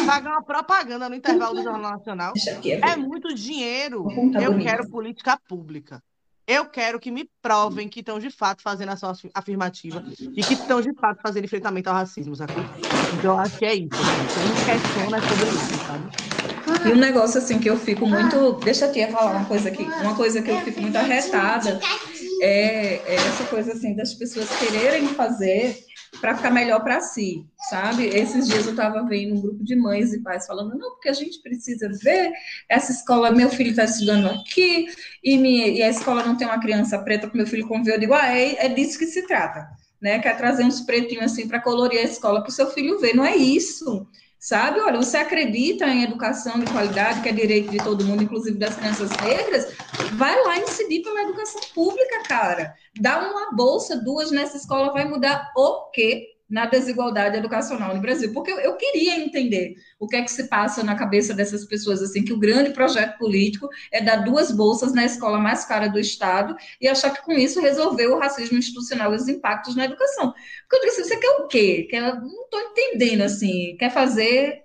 [0.07, 2.33] Pagar uma propaganda no intervalo do Jornal Nacional
[2.83, 4.07] é muito dinheiro.
[4.40, 6.03] Eu quero política pública.
[6.47, 10.05] Eu quero que me provem que estão de fato fazendo ação afirmativa
[10.37, 12.53] e que estão de fato fazendo enfrentamento ao racismo, sabe?
[13.11, 14.11] Então eu acho que é isso.
[14.11, 14.40] Gente.
[14.40, 16.11] Gente questiona sobre isso, sabe?
[16.85, 18.53] E um negócio assim que eu fico muito.
[18.64, 19.83] Deixa a tia falar uma coisa aqui.
[19.83, 21.81] Uma coisa que eu fico muito arretada
[22.42, 25.85] é, é essa coisa assim das pessoas quererem fazer
[26.20, 28.07] para ficar melhor para si, sabe?
[28.07, 31.12] Esses dias eu estava vendo um grupo de mães e pais falando, não, porque a
[31.12, 32.33] gente precisa ver
[32.68, 34.87] essa escola, meu filho está estudando aqui,
[35.23, 37.97] e, me, e, a escola não tem uma criança preta para meu filho conviver.
[37.97, 39.68] Eu digo, ah, é, é disso que se trata,
[40.01, 40.18] né?
[40.18, 43.14] Quer trazer uns pretinhos assim para colorir a escola para o seu filho ver.
[43.14, 44.07] Não é isso
[44.38, 44.81] sabe?
[44.81, 48.77] Olha, você acredita em educação de qualidade, que é direito de todo mundo, inclusive das
[48.77, 49.75] crianças negras,
[50.14, 52.75] vai lá incidir pela educação pública, cara.
[53.01, 56.34] Dá uma bolsa, duas nessa escola, vai mudar o quê?
[56.48, 60.48] Na desigualdade educacional no Brasil, porque eu, eu, queria entender o que é que se
[60.48, 64.92] passa na cabeça dessas pessoas, assim, que o grande projeto político é dar duas bolsas
[64.92, 69.12] na escola mais cara do Estado e achar que com isso resolveu o racismo institucional
[69.12, 70.35] e os impactos na educação.
[70.68, 71.87] Porque eu disse, assim, você quer o quê?
[71.90, 74.63] Quer, não estou entendendo, assim, quer fazer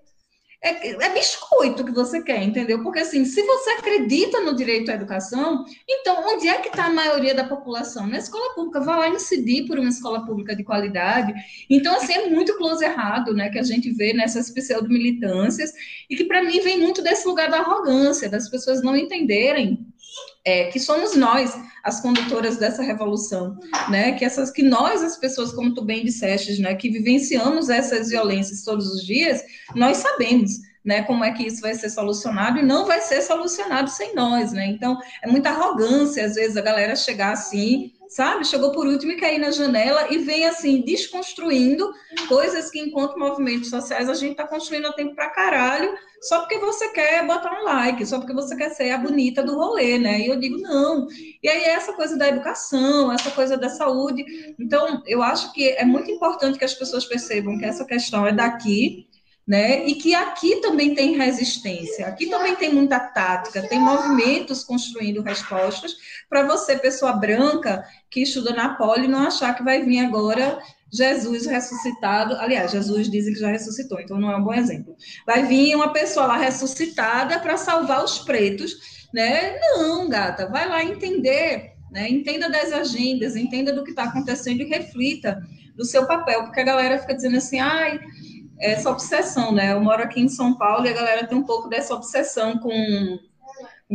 [0.61, 2.83] é, é, biscoito que você quer, entendeu?
[2.83, 6.93] Porque assim, se você acredita no direito à educação, então onde é que está a
[6.93, 8.05] maioria da população?
[8.05, 11.33] Na escola pública, vai lá incidir por uma escola pública de qualidade.
[11.69, 15.71] Então, assim, é muito close errado, né, que a gente vê nessas pseudo-militâncias,
[16.09, 19.87] e que para mim vem muito desse lugar da arrogância, das pessoas não entenderem
[20.45, 23.57] é, que somos nós as condutoras dessa revolução,
[23.89, 24.13] né?
[24.13, 26.75] Que essas, que nós as pessoas, como tu bem disseste, né?
[26.75, 29.41] Que vivenciamos essas violências todos os dias,
[29.75, 30.51] nós sabemos,
[30.83, 31.03] né?
[31.03, 34.67] Como é que isso vai ser solucionado e não vai ser solucionado sem nós, né?
[34.67, 38.43] Então é muita arrogância às vezes a galera chegar assim sabe?
[38.43, 41.93] Chegou por último e cair na janela e vem assim, desconstruindo
[42.27, 46.57] coisas que, enquanto movimentos sociais, a gente está construindo a tempo para caralho, só porque
[46.57, 50.19] você quer botar um like, só porque você quer ser a bonita do rolê, né?
[50.19, 51.07] E eu digo, não.
[51.41, 54.25] E aí, essa coisa da educação, essa coisa da saúde.
[54.59, 58.33] Então, eu acho que é muito importante que as pessoas percebam que essa questão é
[58.33, 59.07] daqui,
[59.49, 59.83] né?
[59.87, 65.95] E que aqui também tem resistência, aqui também tem muita tática, tem movimentos construindo respostas
[66.29, 70.59] para você, pessoa branca, que estuda na poli, não achar que vai vir agora
[70.93, 72.35] Jesus ressuscitado.
[72.35, 74.95] Aliás, Jesus dizem que já ressuscitou, então não é um bom exemplo.
[75.25, 79.57] Vai vir uma pessoa lá ressuscitada para salvar os pretos, né?
[79.59, 82.07] Não, gata, vai lá entender, né?
[82.07, 85.41] Entenda das agendas, entenda do que está acontecendo e reflita
[85.75, 87.99] do seu papel, porque a galera fica dizendo assim, ai
[88.59, 89.73] essa obsessão, né?
[89.73, 93.19] Eu moro aqui em São Paulo e a galera tem um pouco dessa obsessão com,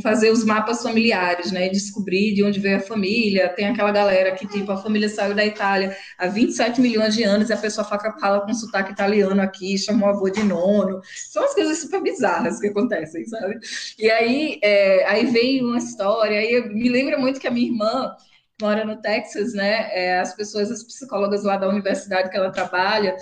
[0.03, 1.69] fazer os mapas familiares, né?
[1.69, 3.49] Descobrir de onde veio a família.
[3.51, 7.49] Tem aquela galera que, tipo, a família saiu da Itália há 27 milhões de anos
[7.49, 11.01] e a pessoa fala, fala com sotaque italiano aqui, chamou o avô de nono.
[11.31, 13.59] São as coisas super bizarras que acontecem, sabe?
[13.99, 18.17] E aí, é, aí veio uma história, aí me lembra muito que a minha irmã
[18.61, 19.89] mora no Texas, né?
[19.93, 23.17] É, as pessoas, as psicólogas lá da universidade que ela trabalha,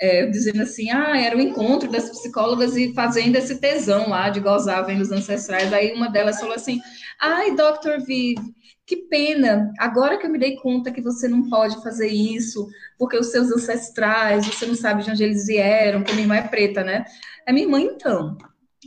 [0.00, 4.40] é, dizendo assim, ah, era o encontro das psicólogas e fazendo esse tesão lá de
[4.40, 5.72] gozar vendo os ancestrais.
[5.72, 6.80] Aí uma delas falou assim,
[7.20, 8.04] ai, Dr.
[8.04, 8.38] Viv,
[8.86, 12.66] que pena, agora que eu me dei conta que você não pode fazer isso,
[12.98, 16.48] porque os seus ancestrais, você não sabe de onde eles vieram, porque minha irmã é
[16.48, 17.04] preta, né?
[17.46, 18.36] A minha irmã, então,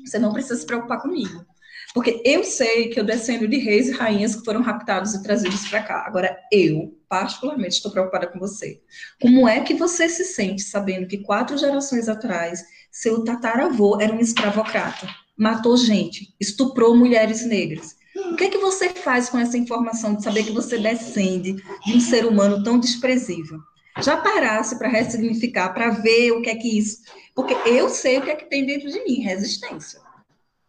[0.05, 1.45] você não precisa se preocupar comigo.
[1.93, 5.67] Porque eu sei que eu descendo de reis e rainhas que foram raptados e trazidos
[5.67, 6.03] para cá.
[6.05, 8.81] Agora, eu, particularmente, estou preocupada com você.
[9.21, 14.19] Como é que você se sente sabendo que quatro gerações atrás, seu tataravô era um
[14.19, 17.95] escravocrata, matou gente, estuprou mulheres negras?
[18.15, 21.93] O que é que você faz com essa informação de saber que você descende de
[21.93, 23.59] um ser humano tão desprezível?
[23.99, 27.01] Já parasse para ressignificar, para ver o que é que isso.
[27.35, 30.06] Porque eu sei o que é que tem dentro de mim: resistência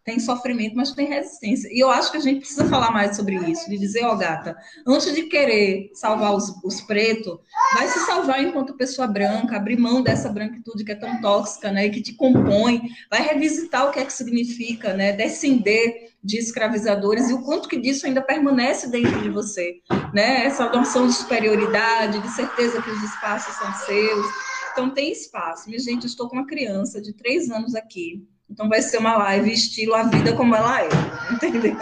[0.09, 1.69] tem sofrimento, mas tem resistência.
[1.71, 4.17] E eu acho que a gente precisa falar mais sobre isso, de dizer, ó, oh,
[4.17, 7.39] gata, antes de querer salvar os, os pretos,
[7.75, 11.91] vai se salvar enquanto pessoa branca, abrir mão dessa branquitude que é tão tóxica, né,
[11.91, 17.35] que te compõe, vai revisitar o que é que significa, né, descender de escravizadores e
[17.35, 19.75] o quanto que disso ainda permanece dentro de você,
[20.15, 24.27] né, essa noção de superioridade, de certeza que os espaços são seus.
[24.73, 25.69] Então, tem espaço.
[25.69, 29.17] Minha gente, eu estou com uma criança de três anos aqui, então vai ser uma
[29.17, 30.89] live estilo a vida como ela é,
[31.33, 31.77] entendeu?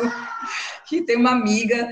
[0.87, 1.88] Que tem uma amiga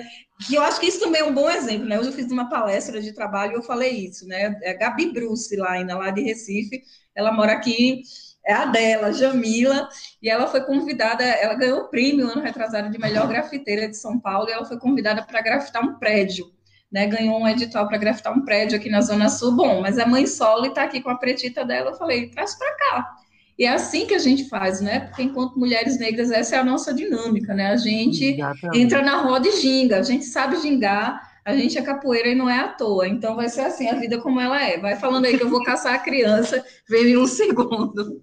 [0.47, 1.99] que eu acho que isso também é um bom exemplo, né?
[1.99, 4.59] Hoje eu fiz uma palestra de trabalho e eu falei isso, né?
[4.63, 6.83] É a Gabi Bruce lá ainda lá de Recife,
[7.15, 8.03] ela mora aqui,
[8.45, 9.89] é a dela, Jamila,
[10.21, 14.19] e ela foi convidada, ela ganhou o prêmio ano retrasado de melhor grafiteira de São
[14.19, 16.53] Paulo, e ela foi convidada para grafitar um prédio.
[16.93, 19.51] Né, ganhou um edital para grafitar um prédio aqui na Zona Sul.
[19.51, 21.91] Bom, mas é mãe solo está aqui com a pretita dela.
[21.91, 23.17] Eu falei, traz para cá.
[23.59, 25.01] E é assim que a gente faz, né?
[25.01, 27.69] Porque enquanto mulheres negras, essa é a nossa dinâmica, né?
[27.69, 28.79] A gente Exatamente.
[28.81, 32.51] entra na roda e ginga, a gente sabe gingar, a gente é capoeira e não
[32.51, 33.07] é à toa.
[33.07, 34.79] Então vai ser assim a vida como ela é.
[34.79, 38.21] Vai falando aí que eu vou caçar a criança, vem em um segundo.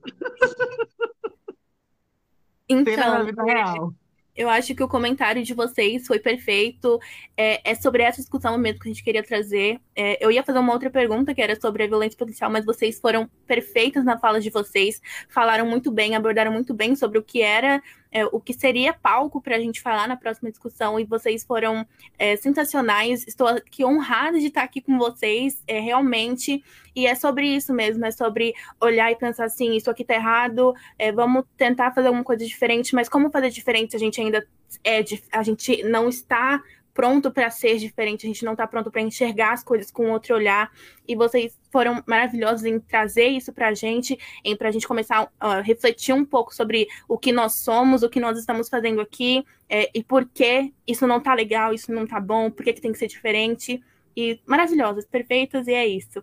[2.67, 3.94] Então, vida real.
[4.36, 7.00] Eu acho que o comentário de vocês foi perfeito.
[7.36, 9.80] É, é sobre essa discussão mesmo que a gente queria trazer.
[9.96, 13.00] É, eu ia fazer uma outra pergunta que era sobre a violência policial, mas vocês
[13.00, 17.41] foram perfeitos na fala de vocês, falaram muito bem, abordaram muito bem sobre o que
[17.41, 21.43] era é, o que seria palco para a gente falar na próxima discussão e vocês
[21.43, 21.86] foram
[22.19, 23.26] é, sensacionais.
[23.28, 26.63] Estou aqui honrada de estar aqui com vocês, é, realmente.
[26.94, 30.73] E é sobre isso mesmo, é sobre olhar e pensar assim: isso aqui tá errado,
[31.00, 34.46] é, vamos tentar fazer alguma coisa diferente, mas como fazer diferente se a gente ainda
[34.83, 36.62] é, a gente não está
[36.94, 40.35] pronto para ser diferente, a gente não está pronto para enxergar as coisas com outro
[40.35, 40.71] olhar.
[41.08, 45.31] E vocês foram maravilhosos em trazer isso para a gente, em para a gente começar
[45.39, 49.44] a refletir um pouco sobre o que nós somos, o que nós estamos fazendo aqui
[49.69, 52.81] é, e por que isso não está legal, isso não está bom, por que, que
[52.81, 53.81] tem que ser diferente.
[54.15, 56.21] E maravilhosas, perfeitas, e é isso.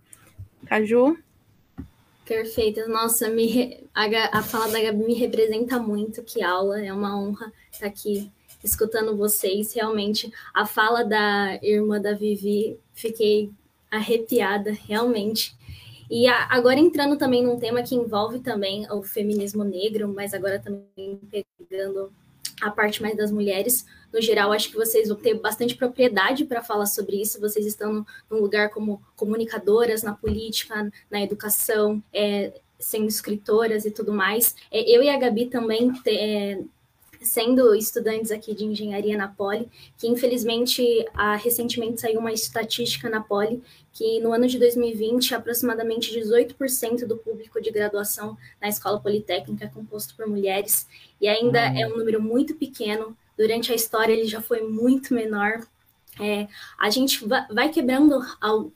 [0.67, 1.17] Caju?
[2.27, 2.87] Perfeita.
[2.87, 6.23] Nossa, me, a, a fala da Gabi me representa muito.
[6.23, 8.31] Que aula, é uma honra estar aqui
[8.63, 9.73] escutando vocês.
[9.75, 13.51] Realmente, a fala da irmã da Vivi, fiquei
[13.91, 15.57] arrepiada, realmente.
[16.11, 20.59] E a, agora entrando também num tema que envolve também o feminismo negro, mas agora
[20.59, 21.21] também
[21.59, 22.13] pegando
[22.61, 23.87] a parte mais das mulheres.
[24.13, 27.41] No geral, acho que vocês vão ter bastante propriedade para falar sobre isso.
[27.41, 34.13] Vocês estão num lugar como comunicadoras na política, na educação, é, sendo escritoras e tudo
[34.13, 34.55] mais.
[34.71, 36.61] É, eu e a Gabi também é,
[37.21, 40.83] sendo estudantes aqui de engenharia na Poli, que infelizmente
[41.43, 43.63] recentemente saiu uma estatística na Poli
[43.99, 49.69] que no ano de 2020 aproximadamente 18% do público de graduação na escola politécnica é
[49.69, 50.87] composto por mulheres
[51.21, 51.79] e ainda uhum.
[51.81, 53.17] é um número muito pequeno.
[53.37, 55.67] Durante a história ele já foi muito menor.
[56.21, 56.47] É,
[56.79, 58.21] a gente vai quebrando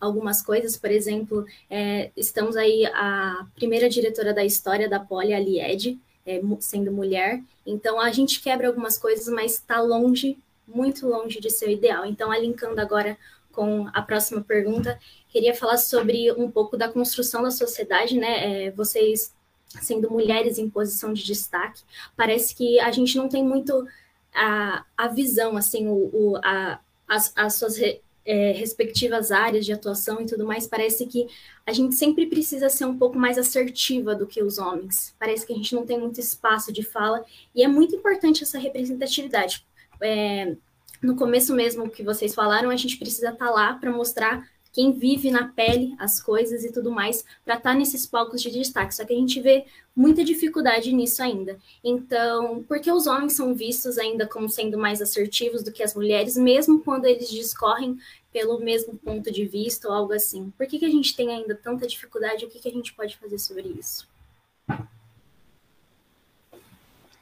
[0.01, 5.39] algumas coisas, por exemplo, é, estamos aí a primeira diretora da história da Poli, a
[5.39, 7.43] Lied, é, sendo mulher.
[7.67, 12.05] Então a gente quebra algumas coisas, mas está longe, muito longe de ser o ideal.
[12.05, 13.19] Então, linkando agora
[13.53, 14.99] com a próxima pergunta,
[15.29, 18.67] queria falar sobre um pouco da construção da sociedade, né?
[18.67, 19.35] É, vocês
[19.81, 21.83] sendo mulheres em posição de destaque,
[22.17, 23.87] parece que a gente não tem muito
[24.35, 27.77] a, a visão, assim, o, o a, as, as suas
[28.25, 31.27] é, respectivas áreas de atuação e tudo mais, parece que
[31.67, 35.15] a gente sempre precisa ser um pouco mais assertiva do que os homens.
[35.19, 38.59] Parece que a gente não tem muito espaço de fala e é muito importante essa
[38.59, 39.67] representatividade.
[40.01, 40.57] É,
[41.03, 44.93] no começo mesmo que vocês falaram, a gente precisa estar tá lá para mostrar quem
[44.93, 48.95] vive na pele as coisas e tudo mais, para estar tá nesses palcos de destaque.
[48.95, 51.59] Só que a gente vê muita dificuldade nisso ainda.
[51.85, 56.37] Então, porque os homens são vistos ainda como sendo mais assertivos do que as mulheres,
[56.37, 57.99] mesmo quando eles discorrem
[58.33, 60.51] pelo mesmo ponto de vista ou algo assim?
[60.57, 62.47] Por que, que a gente tem ainda tanta dificuldade?
[62.47, 64.09] O que, que a gente pode fazer sobre isso?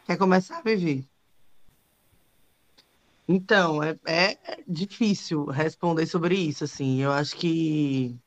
[0.07, 1.10] Quer começar, Vivi?
[3.33, 7.01] Então, é, é difícil responder sobre isso, assim.
[7.01, 8.19] Eu acho que.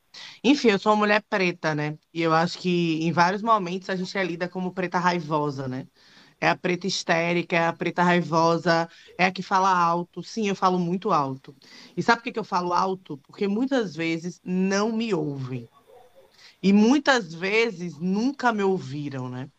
[0.42, 1.98] Enfim, eu sou uma mulher preta, né?
[2.12, 5.86] E eu acho que em vários momentos a gente é lida como preta raivosa, né?
[6.40, 8.88] É a preta histérica, é a preta raivosa,
[9.18, 10.22] é a que fala alto.
[10.22, 11.54] Sim, eu falo muito alto.
[11.96, 13.18] E sabe por que eu falo alto?
[13.18, 15.68] Porque muitas vezes não me ouvem.
[16.62, 19.50] E muitas vezes nunca me ouviram, né?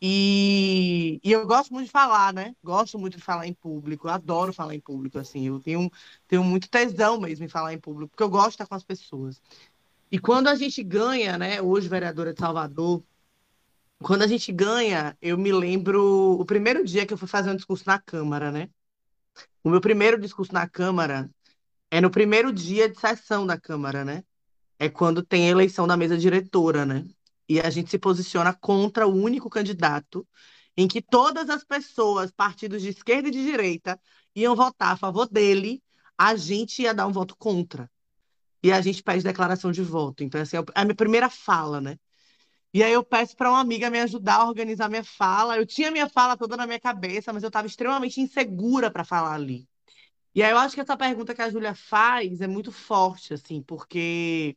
[0.00, 2.54] E, e, eu gosto muito de falar, né?
[2.62, 5.46] Gosto muito de falar em público, adoro falar em público, assim.
[5.46, 5.90] Eu tenho,
[6.28, 8.84] tenho muito tesão mesmo em falar em público, porque eu gosto de estar com as
[8.84, 9.40] pessoas.
[10.10, 11.62] E quando a gente ganha, né?
[11.62, 13.02] Hoje, vereadora de Salvador,
[14.00, 17.56] quando a gente ganha, eu me lembro o primeiro dia que eu fui fazer um
[17.56, 18.68] discurso na Câmara, né?
[19.64, 21.30] O meu primeiro discurso na Câmara
[21.90, 24.24] é no primeiro dia de sessão da Câmara, né?
[24.78, 27.06] É quando tem a eleição da mesa diretora, né?
[27.48, 30.26] E a gente se posiciona contra o único candidato
[30.76, 33.98] em que todas as pessoas, partidos de esquerda e de direita,
[34.34, 35.82] iam votar a favor dele,
[36.18, 37.90] a gente ia dar um voto contra.
[38.62, 40.22] E a gente pede declaração de voto.
[40.22, 41.96] Então, assim, é a minha primeira fala, né?
[42.74, 45.56] E aí eu peço para uma amiga me ajudar a organizar minha fala.
[45.56, 49.34] Eu tinha minha fala toda na minha cabeça, mas eu estava extremamente insegura para falar
[49.34, 49.66] ali.
[50.34, 53.62] E aí eu acho que essa pergunta que a Júlia faz é muito forte, assim,
[53.62, 54.54] porque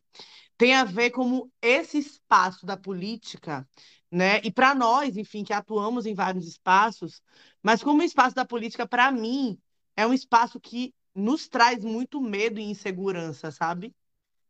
[0.60, 3.66] tem a ver como esse espaço da política,
[4.10, 4.42] né?
[4.44, 7.22] E para nós, enfim, que atuamos em vários espaços,
[7.62, 9.58] mas como o espaço da política, para mim,
[9.96, 13.96] é um espaço que nos traz muito medo e insegurança, sabe?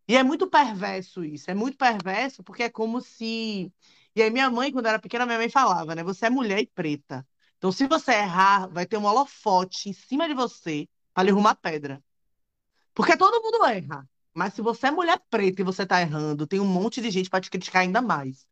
[0.08, 3.72] E é muito perverso isso, é muito perverso porque é como se.
[4.16, 6.02] E aí, minha mãe, quando era pequena, minha mãe falava, né?
[6.02, 7.24] Você é mulher e preta.
[7.58, 11.54] Então, se você errar, vai ter um holofote em cima de você para lhe arrumar
[11.54, 12.02] pedra.
[12.94, 14.08] Porque todo mundo erra.
[14.34, 17.30] Mas se você é mulher preta e você tá errando, tem um monte de gente
[17.30, 18.46] para te criticar ainda mais.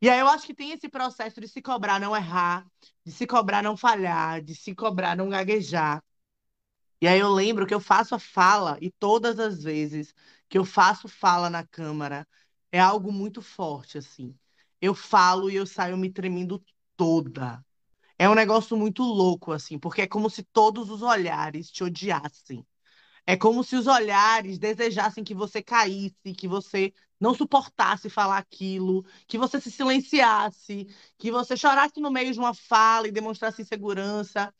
[0.00, 2.66] E aí eu acho que tem esse processo de se cobrar não errar,
[3.04, 6.02] de se cobrar não falhar, de se cobrar não gaguejar.
[7.00, 10.14] E aí eu lembro que eu faço a fala, e todas as vezes
[10.48, 12.26] que eu faço fala na Câmara,
[12.72, 14.34] é algo muito forte, assim.
[14.80, 16.62] Eu falo e eu saio me tremendo
[16.96, 17.64] toda.
[18.18, 22.66] É um negócio muito louco, assim, porque é como se todos os olhares te odiassem.
[23.26, 29.04] É como se os olhares desejassem que você caísse, que você não suportasse falar aquilo,
[29.26, 30.86] que você se silenciasse,
[31.18, 34.52] que você chorasse no meio de uma fala e demonstrasse insegurança.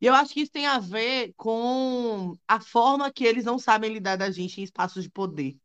[0.00, 3.92] E eu acho que isso tem a ver com a forma que eles não sabem
[3.92, 5.56] lidar da gente em espaços de poder.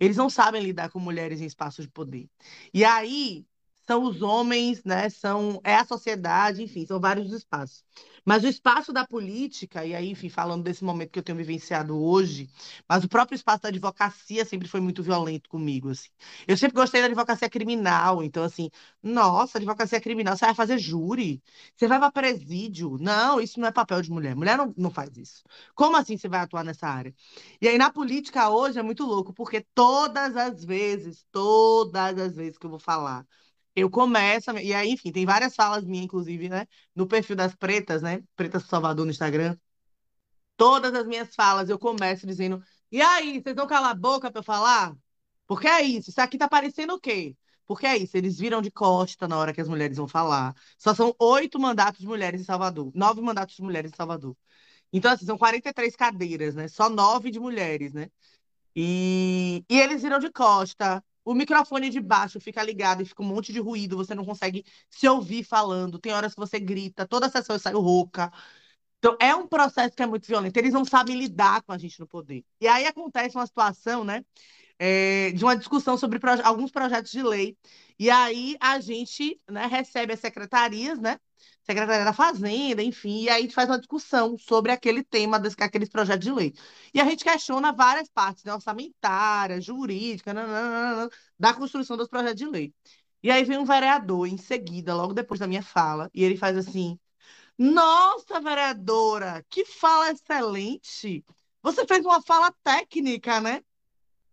[0.00, 2.28] Eles não sabem lidar com mulheres em espaços de poder.
[2.74, 3.46] E aí
[3.92, 5.08] são os homens, né?
[5.10, 7.84] São é a sociedade, enfim, são vários espaços.
[8.24, 12.00] Mas o espaço da política, e aí, enfim, falando desse momento que eu tenho vivenciado
[12.00, 12.48] hoje,
[12.88, 16.08] mas o próprio espaço da advocacia sempre foi muito violento comigo, assim.
[16.46, 18.70] Eu sempre gostei da advocacia criminal, então, assim,
[19.02, 21.42] nossa, advocacia criminal, você vai fazer júri?
[21.76, 22.96] Você vai para presídio?
[23.00, 24.34] Não, isso não é papel de mulher.
[24.36, 25.42] Mulher não, não faz isso.
[25.74, 27.12] Como assim você vai atuar nessa área?
[27.60, 32.56] E aí, na política hoje é muito louco, porque todas as vezes, todas as vezes
[32.56, 33.26] que eu vou falar
[33.74, 36.66] eu começo, e aí, enfim, tem várias falas minhas, inclusive, né?
[36.94, 38.22] No perfil das pretas, né?
[38.36, 39.56] Pretas Salvador no Instagram.
[40.56, 44.40] Todas as minhas falas eu começo dizendo: e aí, vocês vão calar a boca para
[44.40, 44.94] eu falar?
[45.46, 47.36] Porque é isso, isso aqui tá parecendo o quê?
[47.66, 50.54] Porque é isso, eles viram de costa na hora que as mulheres vão falar.
[50.78, 54.36] Só são oito mandatos de mulheres em Salvador, nove mandatos de mulheres em Salvador.
[54.92, 56.68] Então, assim, são 43 cadeiras, né?
[56.68, 58.10] Só nove de mulheres, né?
[58.76, 63.26] E, e eles viram de costa, o microfone de baixo fica ligado e fica um
[63.26, 65.98] monte de ruído, você não consegue se ouvir falando.
[65.98, 68.32] Tem horas que você grita, toda a sessão eu saio rouca.
[68.98, 70.56] Então, é um processo que é muito violento.
[70.56, 72.44] Eles não sabem lidar com a gente no poder.
[72.60, 74.24] E aí acontece uma situação, né?
[74.78, 77.56] É, de uma discussão sobre proje alguns projetos de lei.
[77.98, 81.18] E aí a gente né, recebe as secretarias, né?
[81.64, 85.56] Secretaria da Fazenda, enfim, e aí a gente faz uma discussão sobre aquele tema, desse,
[85.62, 86.52] aqueles projetos de lei.
[86.92, 92.46] E a gente questiona várias partes, né, orçamentária, jurídica, nananana, da construção dos projetos de
[92.46, 92.74] lei.
[93.22, 96.56] E aí vem um vereador em seguida, logo depois da minha fala, e ele faz
[96.56, 96.98] assim:
[97.58, 101.24] Nossa, vereadora, que fala excelente!
[101.62, 103.62] Você fez uma fala técnica, né?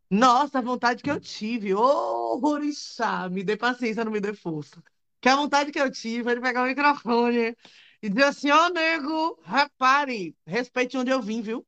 [0.09, 1.73] Nossa, a vontade que eu tive.
[1.75, 4.83] Ô, oh, Orixá, me dê paciência, não me dê força
[5.21, 7.55] que a vontade que eu tive de pegar o microfone
[8.01, 11.65] e dizer assim, ó, oh, nego, repare, respeite onde eu vim, viu?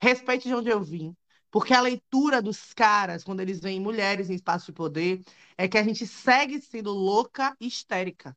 [0.00, 1.16] Respeite de onde eu vim.
[1.50, 5.22] Porque a leitura dos caras, quando eles veem mulheres em espaço de poder,
[5.56, 8.36] é que a gente segue sendo louca e histérica.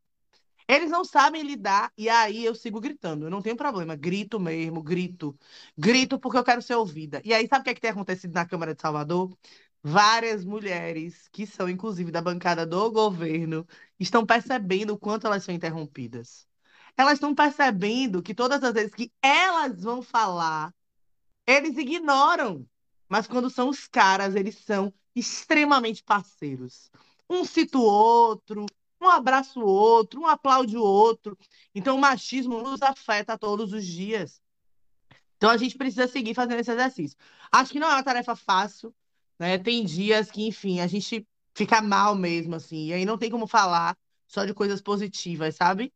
[0.68, 3.26] Eles não sabem lidar, e aí eu sigo gritando.
[3.26, 5.36] Eu não tenho problema, grito mesmo, grito.
[5.78, 7.22] Grito porque eu quero ser ouvida.
[7.26, 9.36] E aí, sabe o que, é que tem acontecido na Câmara de Salvador?
[9.84, 13.66] várias mulheres, que são inclusive da bancada do governo,
[14.00, 16.47] estão percebendo o quanto elas são interrompidas.
[16.97, 20.74] Elas estão percebendo que todas as vezes que elas vão falar,
[21.45, 22.66] eles ignoram.
[23.08, 26.91] Mas quando são os caras, eles são extremamente parceiros.
[27.30, 28.66] Um cita o outro,
[29.02, 31.38] um abraça o outro, um aplaude o outro.
[31.74, 34.41] Então, o machismo nos afeta todos os dias.
[35.38, 37.18] Então, a gente precisa seguir fazendo esse exercício.
[37.52, 38.93] Acho que não é uma tarefa fácil,
[39.39, 39.58] né?
[39.58, 41.26] Tem dias que, enfim, a gente
[41.56, 43.97] fica mal mesmo, assim, e aí não tem como falar
[44.28, 45.93] só de coisas positivas, sabe?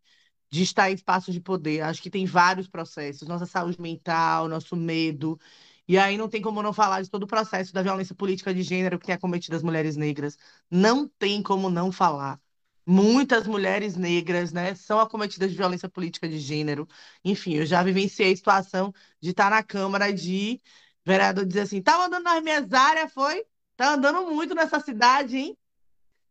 [0.52, 1.82] De estar em espaços de poder.
[1.82, 5.40] Acho que tem vários processos, nossa saúde mental, nosso medo.
[5.88, 8.64] E aí não tem como não falar de todo o processo da violência política de
[8.64, 10.38] gênero que tem acometido as mulheres negras.
[10.70, 12.40] Não tem como não falar.
[12.86, 16.88] Muitas mulheres negras, né, são acometidas de violência política de gênero.
[17.24, 20.60] Enfim, eu já vivenciei a situação de estar na Câmara de
[21.06, 23.44] vereador diz assim: tá andando nas minhas áreas, foi?
[23.76, 25.58] Tá andando muito nessa cidade, hein?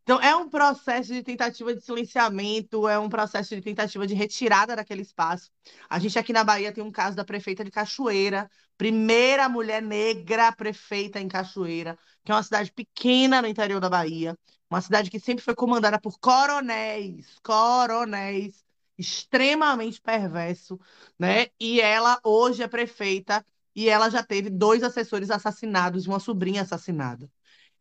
[0.03, 4.75] Então, é um processo de tentativa de silenciamento, é um processo de tentativa de retirada
[4.75, 5.51] daquele espaço.
[5.89, 10.51] A gente aqui na Bahia tem um caso da prefeita de Cachoeira, primeira mulher negra
[10.51, 14.37] prefeita em Cachoeira, que é uma cidade pequena no interior da Bahia,
[14.69, 18.65] uma cidade que sempre foi comandada por coronéis, coronéis,
[18.99, 20.81] extremamente perverso,
[21.19, 21.47] né?
[21.61, 26.63] E ela hoje é prefeita e ela já teve dois assessores assassinados e uma sobrinha
[26.63, 27.31] assassinada.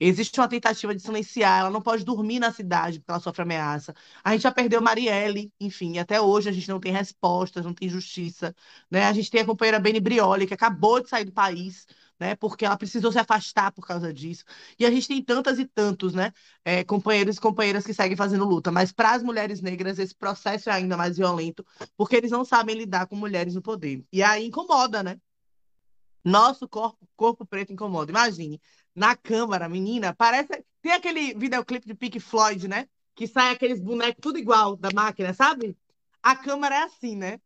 [0.03, 3.93] Existe uma tentativa de silenciar, ela não pode dormir na cidade porque ela sofre ameaça.
[4.23, 7.87] A gente já perdeu Marielle, enfim, até hoje a gente não tem respostas, não tem
[7.87, 8.55] justiça.
[8.89, 9.05] Né?
[9.05, 11.85] A gente tem a companheira Beni Brioli, que acabou de sair do país,
[12.19, 12.35] né?
[12.35, 14.43] Porque ela precisou se afastar por causa disso.
[14.79, 16.31] E a gente tem tantas e tantos, né?
[16.65, 18.71] É, companheiros e companheiras que seguem fazendo luta.
[18.71, 21.63] Mas para as mulheres negras, esse processo é ainda mais violento,
[21.95, 24.03] porque eles não sabem lidar com mulheres no poder.
[24.11, 25.19] E aí incomoda, né?
[26.23, 28.11] Nosso corpo, corpo preto incomoda.
[28.11, 28.61] Imagine,
[28.95, 30.63] na câmara, menina, parece.
[30.81, 32.87] Tem aquele videoclipe de Pink Floyd, né?
[33.15, 35.77] Que sai aqueles bonecos tudo igual da máquina, sabe?
[36.21, 37.39] A câmara é assim, né?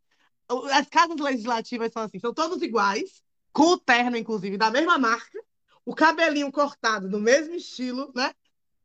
[0.72, 3.22] As casas legislativas são assim, são todos iguais,
[3.52, 5.38] com o terno, inclusive, da mesma marca,
[5.84, 8.32] o cabelinho cortado do mesmo estilo, né?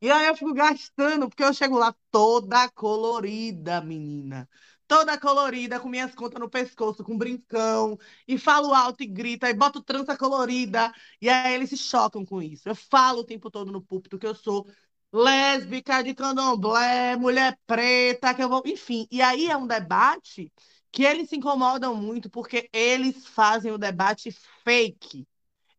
[0.02, 4.50] E aí eu fico gastando, porque eu chego lá toda colorida, menina
[4.92, 9.54] toda colorida, com minhas contas no pescoço, com brincão, e falo alto e grita, e
[9.54, 12.68] boto trança colorida, e aí eles se chocam com isso.
[12.68, 14.68] Eu falo o tempo todo no púlpito que eu sou
[15.14, 18.62] lésbica de candomblé, mulher preta, que eu vou.
[18.66, 20.52] Enfim, e aí é um debate
[20.92, 24.30] que eles se incomodam muito porque eles fazem o debate
[24.66, 25.26] fake.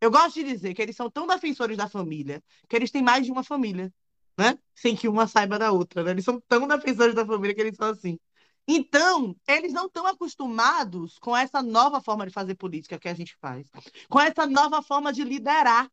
[0.00, 3.26] Eu gosto de dizer que eles são tão defensores da família que eles têm mais
[3.26, 3.92] de uma família,
[4.38, 4.58] né?
[4.74, 6.12] Sem que uma saiba da outra, né?
[6.12, 8.18] Eles são tão defensores da família que eles são assim.
[8.66, 13.36] Então, eles não estão acostumados com essa nova forma de fazer política que a gente
[13.40, 13.66] faz,
[14.08, 15.90] com essa nova forma de liderar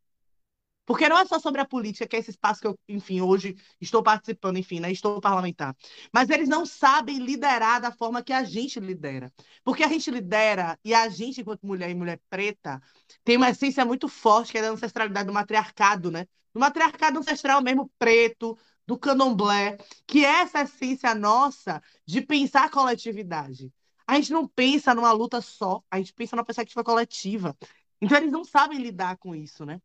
[0.90, 3.56] porque não é só sobre a política, que é esse espaço que eu, enfim, hoje
[3.80, 5.78] estou participando, enfim, né, estou parlamentar.
[6.12, 9.32] Mas eles não sabem liderar da forma que a gente lidera.
[9.64, 12.82] Porque a gente lidera, e a gente, enquanto mulher e mulher preta,
[13.24, 16.26] tem uma essência muito forte, que é da ancestralidade do matriarcado, né?
[16.52, 18.58] Do matriarcado ancestral mesmo, preto,
[18.90, 19.78] do candomblé,
[20.08, 23.72] que é essa essência nossa de pensar a coletividade.
[24.08, 27.56] A gente não pensa numa luta só, a gente pensa numa perspectiva coletiva.
[28.02, 29.80] Então, eles não sabem lidar com isso, né?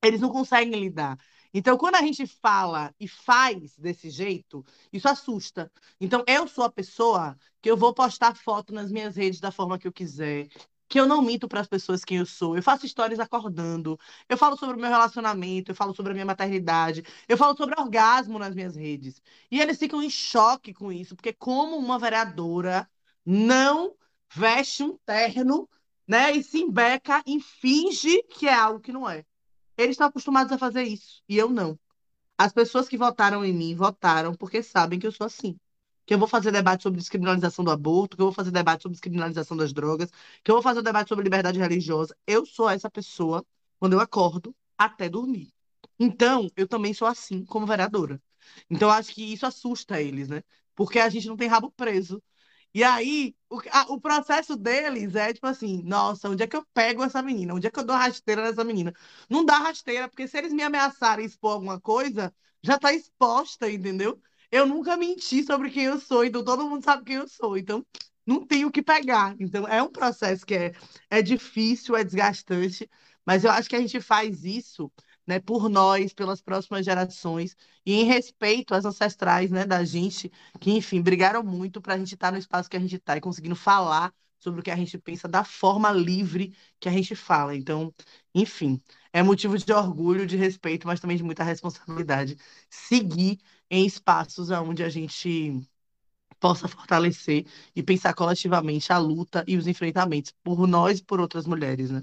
[0.00, 1.18] eles não conseguem lidar.
[1.52, 5.68] Então, quando a gente fala e faz desse jeito, isso assusta.
[6.00, 9.78] Então, eu sou a pessoa que eu vou postar foto nas minhas redes da forma
[9.80, 10.46] que eu quiser,
[10.88, 12.56] que eu não minto para as pessoas quem eu sou.
[12.56, 16.26] Eu faço histórias acordando, eu falo sobre o meu relacionamento, eu falo sobre a minha
[16.26, 19.22] maternidade, eu falo sobre orgasmo nas minhas redes.
[19.50, 22.88] E eles ficam em choque com isso, porque como uma vereadora
[23.24, 23.94] não
[24.34, 25.68] veste um terno,
[26.06, 29.24] né, e se embeca e finge que é algo que não é.
[29.76, 31.78] Eles estão acostumados a fazer isso, e eu não.
[32.38, 35.58] As pessoas que votaram em mim votaram porque sabem que eu sou assim.
[36.08, 38.94] Que eu vou fazer debate sobre descriminalização do aborto, que eu vou fazer debate sobre
[38.94, 40.10] descriminalização das drogas,
[40.42, 42.16] que eu vou fazer debate sobre liberdade religiosa.
[42.26, 43.44] Eu sou essa pessoa
[43.78, 45.52] quando eu acordo até dormir.
[45.98, 48.20] Então, eu também sou assim como vereadora.
[48.70, 50.42] Então, acho que isso assusta eles, né?
[50.74, 52.22] Porque a gente não tem rabo preso.
[52.74, 56.64] E aí, o, a, o processo deles é tipo assim: nossa, onde é que eu
[56.74, 57.54] pego essa menina?
[57.54, 58.92] Onde é que eu dou rasteira nessa menina?
[59.28, 64.20] Não dá rasteira, porque se eles me ameaçarem expor alguma coisa, já tá exposta, entendeu?
[64.50, 67.56] Eu nunca menti sobre quem eu sou, então todo mundo sabe quem eu sou.
[67.56, 67.84] Então,
[68.26, 69.34] não tenho o que pegar.
[69.40, 70.72] Então, é um processo que é,
[71.10, 72.88] é difícil, é desgastante,
[73.24, 74.90] mas eu acho que a gente faz isso
[75.26, 80.70] né, por nós, pelas próximas gerações, e em respeito às ancestrais né, da gente, que,
[80.70, 83.20] enfim, brigaram muito para a gente estar tá no espaço que a gente está e
[83.20, 87.54] conseguindo falar sobre o que a gente pensa da forma livre que a gente fala.
[87.54, 87.92] Então,
[88.34, 88.80] enfim,
[89.12, 92.36] é motivo de orgulho, de respeito, mas também de muita responsabilidade
[92.70, 93.38] seguir
[93.70, 95.60] em espaços onde a gente
[96.40, 101.46] possa fortalecer e pensar coletivamente a luta e os enfrentamentos por nós e por outras
[101.46, 102.02] mulheres, né?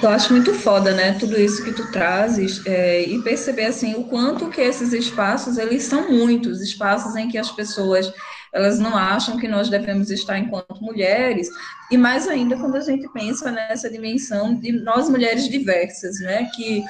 [0.00, 4.04] Eu acho muito foda, né, tudo isso que tu trazes é, e perceber, assim, o
[4.04, 8.12] quanto que esses espaços, eles são muitos, espaços em que as pessoas,
[8.52, 11.48] elas não acham que nós devemos estar enquanto mulheres,
[11.90, 16.84] e mais ainda quando a gente pensa nessa dimensão de nós mulheres diversas, né, que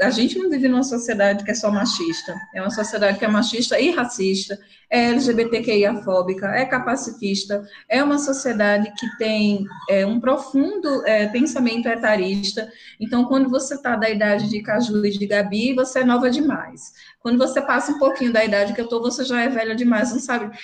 [0.00, 3.28] a gente não vive numa sociedade que é só machista, é uma sociedade que é
[3.28, 4.58] machista e racista,
[4.90, 12.70] é LGBTQIA-fóbica, é capacitista, é uma sociedade que tem é, um profundo é, pensamento etarista.
[12.98, 16.92] Então, quando você está da idade de Caju e de Gabi, você é nova demais.
[17.20, 20.12] Quando você passa um pouquinho da idade que eu estou, você já é velha demais,
[20.12, 20.56] não sabe.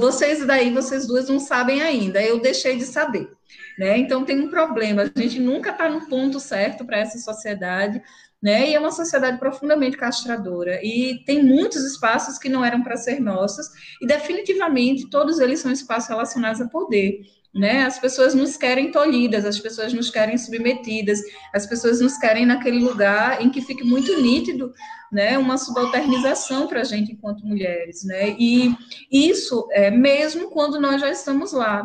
[0.00, 3.30] Vocês daí, vocês duas não sabem ainda, eu deixei de saber.
[3.78, 3.96] Né?
[3.98, 8.02] Então, tem um problema, a gente nunca está no ponto certo para essa sociedade,
[8.42, 8.70] né?
[8.70, 13.20] E é uma sociedade profundamente castradora e tem muitos espaços que não eram para ser
[13.20, 13.66] nossos
[14.00, 17.20] e definitivamente todos eles são espaços relacionados a poder.
[17.54, 17.84] Né?
[17.84, 21.20] As pessoas nos querem tolhidas, as pessoas nos querem submetidas,
[21.52, 24.72] as pessoas nos querem naquele lugar em que fique muito nítido,
[25.10, 28.36] né, uma subalternização para a gente enquanto mulheres, né?
[28.38, 28.76] E
[29.10, 31.82] isso é mesmo quando nós já estamos lá,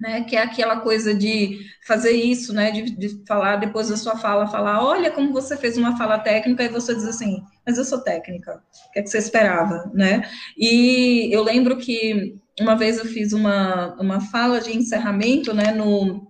[0.00, 4.16] né, que é aquela coisa de fazer isso, né, de, de, falar depois da sua
[4.16, 7.84] fala, falar, olha como você fez uma fala técnica, e você diz assim, mas eu
[7.84, 10.22] sou técnica, o que, é que você esperava, né?
[10.56, 16.27] E eu lembro que uma vez eu fiz uma, uma fala de encerramento, né, no,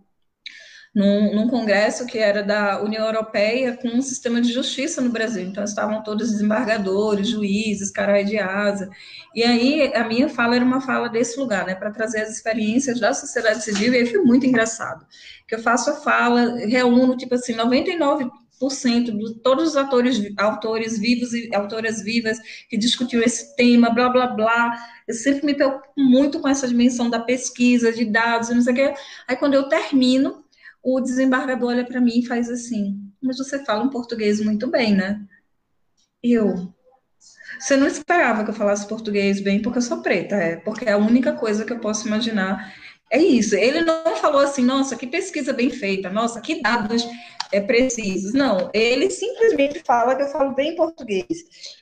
[0.95, 5.45] num, num, congresso que era da União Europeia com um sistema de justiça no Brasil.
[5.45, 8.89] Então, estavam todos desembargadores, juízes, carai de asa.
[9.35, 12.99] E aí, a minha fala era uma fala desse lugar, né, para trazer as experiências
[12.99, 15.07] da sociedade civil, e aí foi muito engraçado.
[15.47, 18.29] Que eu faço a fala, reúno, tipo assim, 99
[18.59, 24.27] de todos os atores, autores vivos e autoras vivas que discutiram esse tema, blá, blá,
[24.27, 24.77] blá.
[25.07, 28.77] Eu sempre me preocupo muito com essa dimensão da pesquisa, de dados, não sei o
[28.77, 28.95] quê.
[29.29, 30.45] Aí, quando eu termino,
[30.83, 34.95] o desembargador olha para mim e faz assim: Mas você fala um português muito bem,
[34.95, 35.21] né?
[36.23, 36.73] Eu.
[37.59, 40.57] Você não esperava que eu falasse português bem porque eu sou preta, é?
[40.57, 42.73] Porque é a única coisa que eu posso imaginar
[43.11, 43.55] é isso.
[43.55, 47.07] Ele não falou assim, nossa, que pesquisa bem feita, nossa, que dados
[47.53, 48.33] é, precisos.
[48.33, 51.27] Não, ele simplesmente fala que eu falo bem português.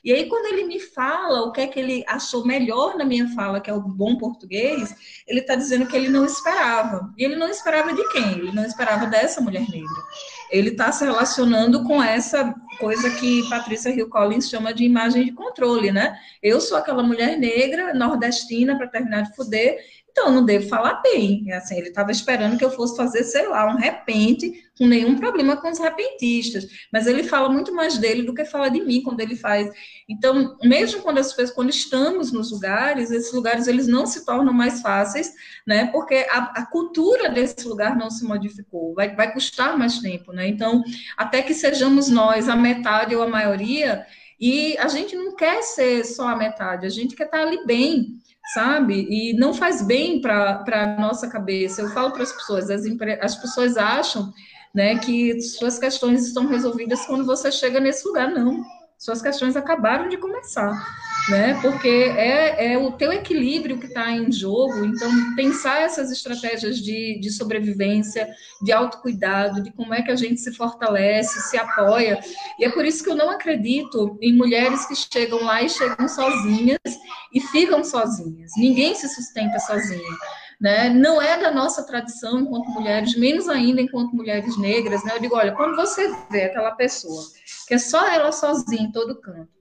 [0.05, 3.29] E aí, quando ele me fala o que é que ele achou melhor na minha
[3.35, 4.95] fala, que é o bom português,
[5.27, 7.13] ele está dizendo que ele não esperava.
[7.17, 8.39] E ele não esperava de quem?
[8.39, 10.03] Ele não esperava dessa mulher negra.
[10.51, 15.33] Ele está se relacionando com essa coisa que Patrícia Hill Collins chama de imagem de
[15.33, 16.17] controle, né?
[16.43, 19.79] Eu sou aquela mulher negra, nordestina, para terminar de fuder,
[20.19, 21.53] então, não devo falar bem.
[21.53, 25.59] Assim, ele estava esperando que eu fosse fazer, sei lá, um repente, com nenhum problema
[25.59, 26.67] com os repentistas.
[26.91, 29.71] Mas ele fala muito mais dele do que fala de mim quando ele faz.
[30.09, 34.55] Então, mesmo quando as pessoas, quando estamos nos lugares, esses lugares eles não se tornam
[34.55, 35.35] mais fáceis,
[35.67, 35.91] né?
[35.93, 38.95] Porque a, a cultura desse lugar não se modificou.
[38.95, 40.49] Vai, vai custar mais tempo, né?
[40.49, 40.83] Então,
[41.15, 44.07] até que sejamos nós a metade ou a maioria,
[44.41, 48.19] e a gente não quer ser só a metade, a gente quer estar ali bem
[48.53, 49.07] sabe?
[49.11, 51.83] E não faz bem para a nossa cabeça.
[51.83, 52.85] Eu falo para as pessoas, as,
[53.21, 54.33] as pessoas acham
[54.75, 58.31] né, que suas questões estão resolvidas quando você chega nesse lugar.
[58.31, 58.63] Não,
[58.99, 61.59] suas questões acabaram de começar né?
[61.61, 64.85] Porque é, é o teu equilíbrio que está em jogo.
[64.85, 68.29] Então, pensar essas estratégias de, de sobrevivência,
[68.63, 72.21] de autocuidado, de como é que a gente se fortalece, se apoia.
[72.59, 76.09] E é por isso que eu não acredito em mulheres que chegam lá e chegam
[76.09, 76.79] sozinhas
[77.33, 78.53] e ficam sozinhas.
[78.57, 80.17] Ninguém se sustenta sozinha.
[80.59, 80.89] Né?
[80.89, 85.15] Não é da nossa tradição enquanto mulheres, menos ainda enquanto mulheres negras, né?
[85.15, 87.23] Eu digo, olha, quando você vê aquela pessoa
[87.69, 89.56] que é só ela sozinha em todo canto,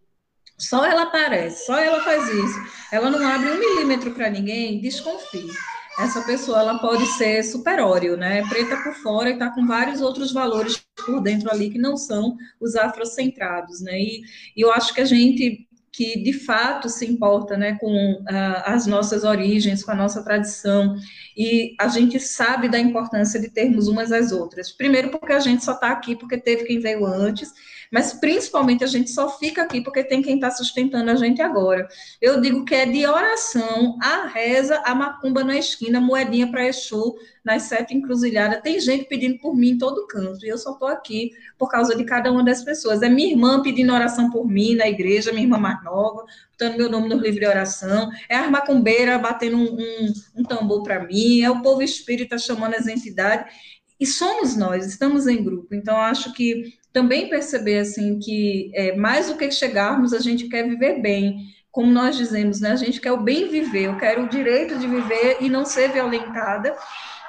[0.58, 2.60] só ela aparece, só ela faz isso.
[2.91, 5.49] Ela não abre um milímetro para ninguém, desconfie.
[5.97, 8.45] Essa pessoa ela pode ser superório, né?
[8.49, 12.36] Preta por fora e está com vários outros valores por dentro ali que não são
[12.60, 13.97] os afrocentrados, né?
[13.97, 14.22] E,
[14.58, 15.64] e eu acho que a gente
[15.96, 20.98] que de fato se importa né, com uh, as nossas origens, com a nossa tradição,
[21.38, 24.74] e a gente sabe da importância de termos umas às outras.
[24.74, 27.54] Primeiro, porque a gente só está aqui porque teve quem veio antes,
[27.89, 31.88] mas principalmente a gente só fica aqui porque tem quem está sustentando a gente agora.
[32.22, 37.16] Eu digo que é de oração, a reza, a macumba na esquina, moedinha para Exu,
[37.43, 38.62] nas sete encruzilhadas.
[38.62, 41.96] Tem gente pedindo por mim em todo canto, e eu só estou aqui por causa
[41.96, 43.02] de cada uma das pessoas.
[43.02, 46.90] É minha irmã pedindo oração por mim na igreja, minha irmã mais nova, botando meu
[46.90, 51.42] nome no livro de oração, é a macumbeira batendo um, um, um tambor para mim,
[51.42, 53.54] é o povo espírita chamando as entidades.
[53.98, 55.74] E somos nós, estamos em grupo.
[55.74, 60.68] Então, acho que também perceber assim que é, mais do que chegarmos, a gente quer
[60.68, 61.38] viver bem.
[61.72, 62.72] Como nós dizemos, né?
[62.72, 65.92] A gente quer o bem viver, eu quero o direito de viver e não ser
[65.92, 66.76] violentada.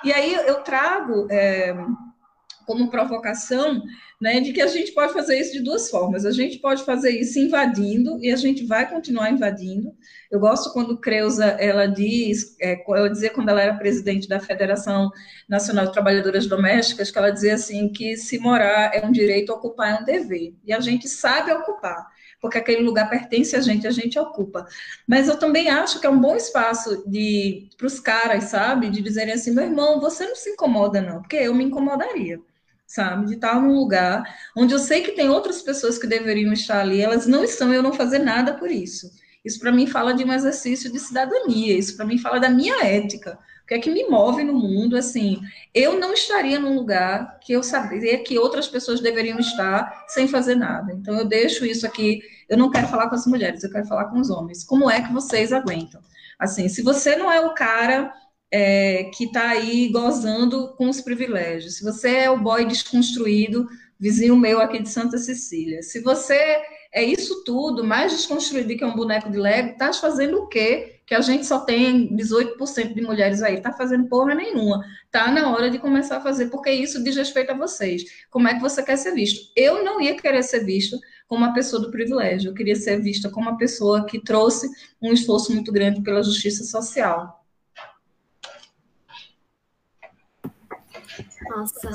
[0.04, 1.74] E aí eu trago é,
[2.66, 3.82] como provocação
[4.20, 6.24] né, de que a gente pode fazer isso de duas formas.
[6.24, 9.94] A gente pode fazer isso invadindo, e a gente vai continuar invadindo.
[10.30, 15.10] Eu gosto quando Creuza, ela diz, é, ela dizia quando ela era presidente da Federação
[15.48, 19.92] Nacional de Trabalhadoras Domésticas, que ela dizia assim, que se morar é um direito, ocupar
[19.92, 20.54] é um dever.
[20.64, 24.66] E a gente sabe ocupar porque aquele lugar pertence a gente, a gente ocupa.
[25.08, 27.02] Mas eu também acho que é um bom espaço
[27.76, 28.90] para os caras, sabe?
[28.90, 32.38] De dizerem assim, meu irmão, você não se incomoda, não, porque eu me incomodaria
[32.86, 33.26] sabe?
[33.26, 34.22] De estar num lugar
[34.56, 37.82] onde eu sei que tem outras pessoas que deveriam estar ali, elas não estão, eu
[37.82, 39.10] não fazer nada por isso.
[39.44, 42.84] Isso para mim fala de um exercício de cidadania, isso para mim fala da minha
[42.84, 43.38] ética.
[43.62, 44.96] O que é que me move no mundo?
[44.96, 45.40] Assim,
[45.74, 50.54] eu não estaria num lugar que eu sabia que outras pessoas deveriam estar sem fazer
[50.54, 50.92] nada.
[50.92, 52.20] Então eu deixo isso aqui.
[52.48, 54.62] Eu não quero falar com as mulheres, eu quero falar com os homens.
[54.62, 56.00] Como é que vocês aguentam?
[56.38, 58.12] Assim, se você não é o cara
[58.58, 61.76] é, que está aí gozando com os privilégios.
[61.76, 63.68] Se você é o boy desconstruído,
[64.00, 68.96] vizinho meu aqui de Santa Cecília, se você é isso tudo, mais desconstruído que um
[68.96, 71.00] boneco de Lego, está fazendo o quê?
[71.04, 74.82] Que a gente só tem 18% de mulheres aí, está fazendo porra nenhuma.
[75.04, 78.04] Está na hora de começar a fazer, porque isso diz respeito a vocês.
[78.30, 79.52] Como é que você quer ser visto?
[79.54, 80.98] Eu não ia querer ser visto
[81.28, 84.66] como uma pessoa do privilégio, eu queria ser vista como uma pessoa que trouxe
[85.02, 87.45] um esforço muito grande pela justiça social.
[91.48, 91.90] Nossa,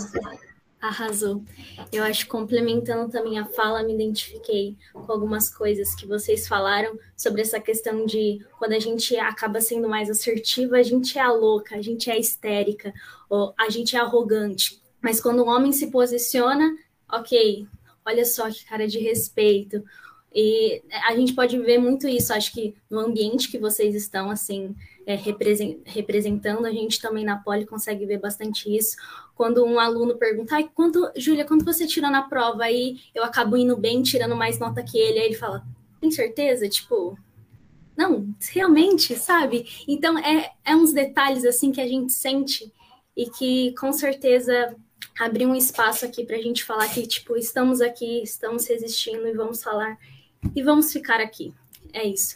[0.81, 1.43] arrasou.
[1.91, 7.41] Eu acho complementando também a fala, me identifiquei com algumas coisas que vocês falaram sobre
[7.41, 11.75] essa questão de quando a gente acaba sendo mais assertiva, a gente é a louca,
[11.75, 12.91] a gente é histérica,
[13.29, 14.81] ou a gente é arrogante.
[14.99, 16.75] Mas quando o homem se posiciona,
[17.11, 17.67] ok,
[18.05, 19.83] olha só que cara de respeito.
[20.33, 24.73] E a gente pode ver muito isso, acho que no ambiente que vocês estão, assim,
[25.05, 28.95] é, representando, a gente também na Poli consegue ver bastante isso.
[29.35, 32.63] Quando um aluno pergunta, ai, quanto, Júlia, quanto você tirou na prova?
[32.63, 35.65] Aí eu acabo indo bem, tirando mais nota que ele, aí ele fala,
[35.99, 36.69] tem certeza?
[36.69, 37.17] Tipo,
[37.97, 39.65] não, realmente, sabe?
[39.87, 42.71] Então, é, é uns detalhes, assim, que a gente sente
[43.15, 44.75] e que, com certeza,
[45.19, 49.33] abrir um espaço aqui para a gente falar que, tipo, estamos aqui, estamos resistindo e
[49.33, 49.97] vamos falar
[50.55, 51.53] e vamos ficar aqui.
[51.93, 52.35] É isso.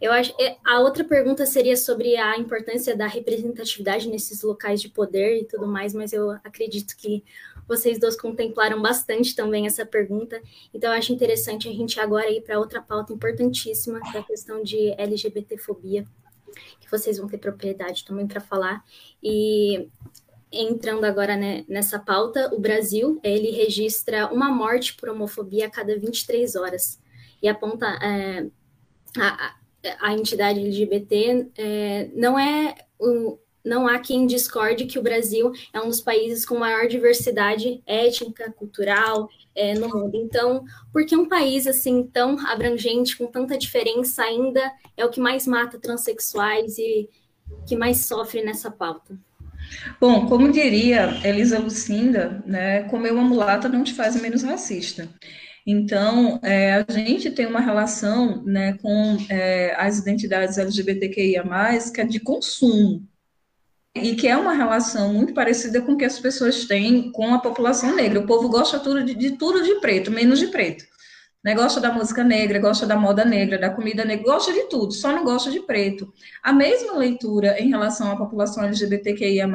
[0.00, 0.34] Eu acho.
[0.40, 5.44] É, a outra pergunta seria sobre a importância da representatividade nesses locais de poder e
[5.44, 7.24] tudo mais, mas eu acredito que
[7.66, 10.40] vocês dois contemplaram bastante também essa pergunta.
[10.72, 14.24] Então, eu acho interessante a gente agora ir para outra pauta importantíssima, que é a
[14.24, 16.04] questão de LGBTfobia,
[16.80, 18.84] que vocês vão ter propriedade também para falar.
[19.22, 19.88] E
[20.52, 25.98] entrando agora né, nessa pauta, o Brasil ele registra uma morte por homofobia a cada
[25.98, 27.00] 23 horas
[27.42, 28.46] e aponta é,
[29.18, 29.56] a, a,
[30.12, 35.88] entidade LGBT é, não é o, não há quem discorde que o Brasil é um
[35.88, 40.14] dos países com maior diversidade étnica, cultural é, no mundo.
[40.14, 45.20] Então, por que um país assim tão abrangente, com tanta diferença, ainda é o que
[45.20, 47.10] mais mata transexuais e
[47.66, 49.18] que mais sofre nessa pauta?
[50.00, 55.08] Bom, como diria Elisa Lucinda, né, comer uma mulata não te faz menos racista.
[55.66, 61.42] Então, é, a gente tem uma relação né, com é, as identidades LGBTQIA,
[61.92, 63.04] que é de consumo,
[63.92, 67.96] e que é uma relação muito parecida com que as pessoas têm com a população
[67.96, 68.20] negra.
[68.20, 70.84] O povo gosta tudo de, de tudo de preto, menos de preto.
[71.42, 71.54] Né?
[71.54, 75.10] Gosta da música negra, gosta da moda negra, da comida negra, gosta de tudo, só
[75.10, 76.12] não gosta de preto.
[76.42, 79.48] A mesma leitura em relação à população LGBTQIA,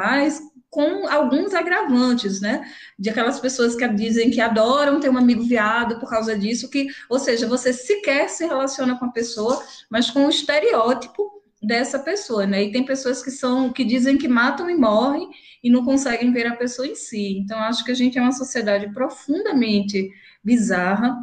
[0.71, 2.65] com alguns agravantes, né?
[2.97, 6.87] De aquelas pessoas que dizem que adoram ter um amigo viado por causa disso, que,
[7.09, 11.29] ou seja, você sequer se relaciona com a pessoa, mas com o estereótipo
[11.61, 12.63] dessa pessoa, né?
[12.63, 15.29] E tem pessoas que são que dizem que matam e morrem
[15.61, 17.37] e não conseguem ver a pessoa em si.
[17.37, 20.09] Então, acho que a gente é uma sociedade profundamente
[20.41, 21.17] bizarra,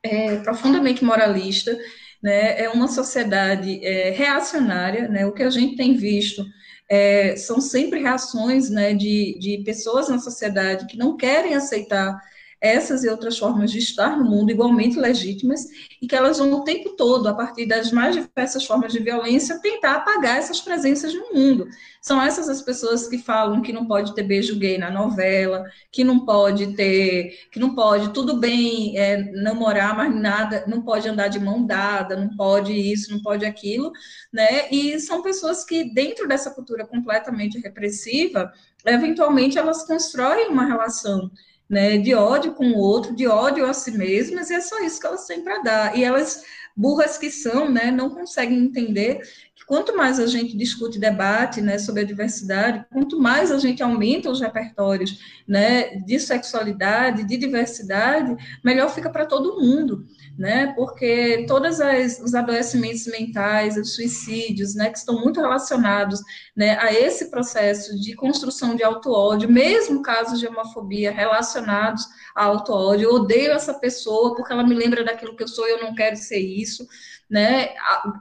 [0.00, 1.76] é, profundamente moralista,
[2.22, 2.62] né?
[2.62, 5.26] É uma sociedade é, reacionária, né?
[5.26, 6.46] O que a gente tem visto
[6.88, 12.20] é, são sempre reações né, de, de pessoas na sociedade que não querem aceitar
[12.60, 15.66] essas e outras formas de estar no mundo igualmente legítimas
[16.00, 19.60] e que elas vão o tempo todo, a partir das mais diversas formas de violência,
[19.60, 21.68] tentar apagar essas presenças no mundo.
[22.00, 26.04] São essas as pessoas que falam que não pode ter beijo gay na novela, que
[26.04, 31.28] não pode ter, que não pode, tudo bem é, namorar, mas nada, não pode andar
[31.28, 33.92] de mão dada, não pode isso, não pode aquilo,
[34.32, 34.70] né?
[34.70, 38.52] E são pessoas que, dentro dessa cultura completamente repressiva,
[38.84, 41.30] eventualmente elas constroem uma relação
[41.68, 45.00] né, de ódio com o outro, de ódio a si mesmas, e é só isso
[45.00, 45.98] que elas têm para dar.
[45.98, 46.44] E elas,
[46.76, 49.20] burras que são, né, não conseguem entender
[49.54, 53.58] que quanto mais a gente discute e debate né, sobre a diversidade, quanto mais a
[53.58, 60.06] gente aumenta os repertórios né, de sexualidade, de diversidade, melhor fica para todo mundo
[60.38, 60.72] né?
[60.74, 61.78] Porque todos
[62.22, 66.20] os adoecimentos mentais, os suicídios, né, que estão muito relacionados,
[66.54, 73.08] né, a esse processo de construção de auto-ódio, mesmo casos de homofobia relacionados a auto-ódio,
[73.08, 75.94] eu odeio essa pessoa porque ela me lembra daquilo que eu sou e eu não
[75.94, 76.86] quero ser isso,
[77.28, 77.70] né?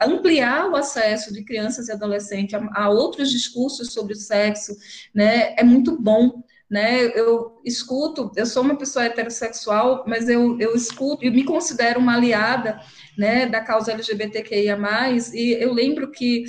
[0.01, 4.75] Ampliar o acesso de crianças e adolescentes a, a outros discursos sobre o sexo,
[5.13, 7.05] né, é muito bom né?
[7.15, 12.15] Eu escuto, eu sou uma pessoa heterossexual, mas eu, eu escuto e me considero uma
[12.15, 12.79] aliada,
[13.17, 14.77] né, da causa LGBTQIA+,
[15.33, 16.43] e eu lembro que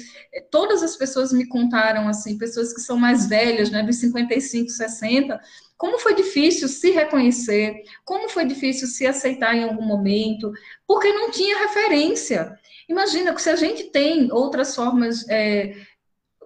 [0.51, 5.41] todas as pessoas me contaram, assim, pessoas que são mais velhas, né, dos 55, 60,
[5.77, 10.51] como foi difícil se reconhecer, como foi difícil se aceitar em algum momento,
[10.87, 12.59] porque não tinha referência.
[12.89, 15.75] Imagina que se a gente tem outras formas é,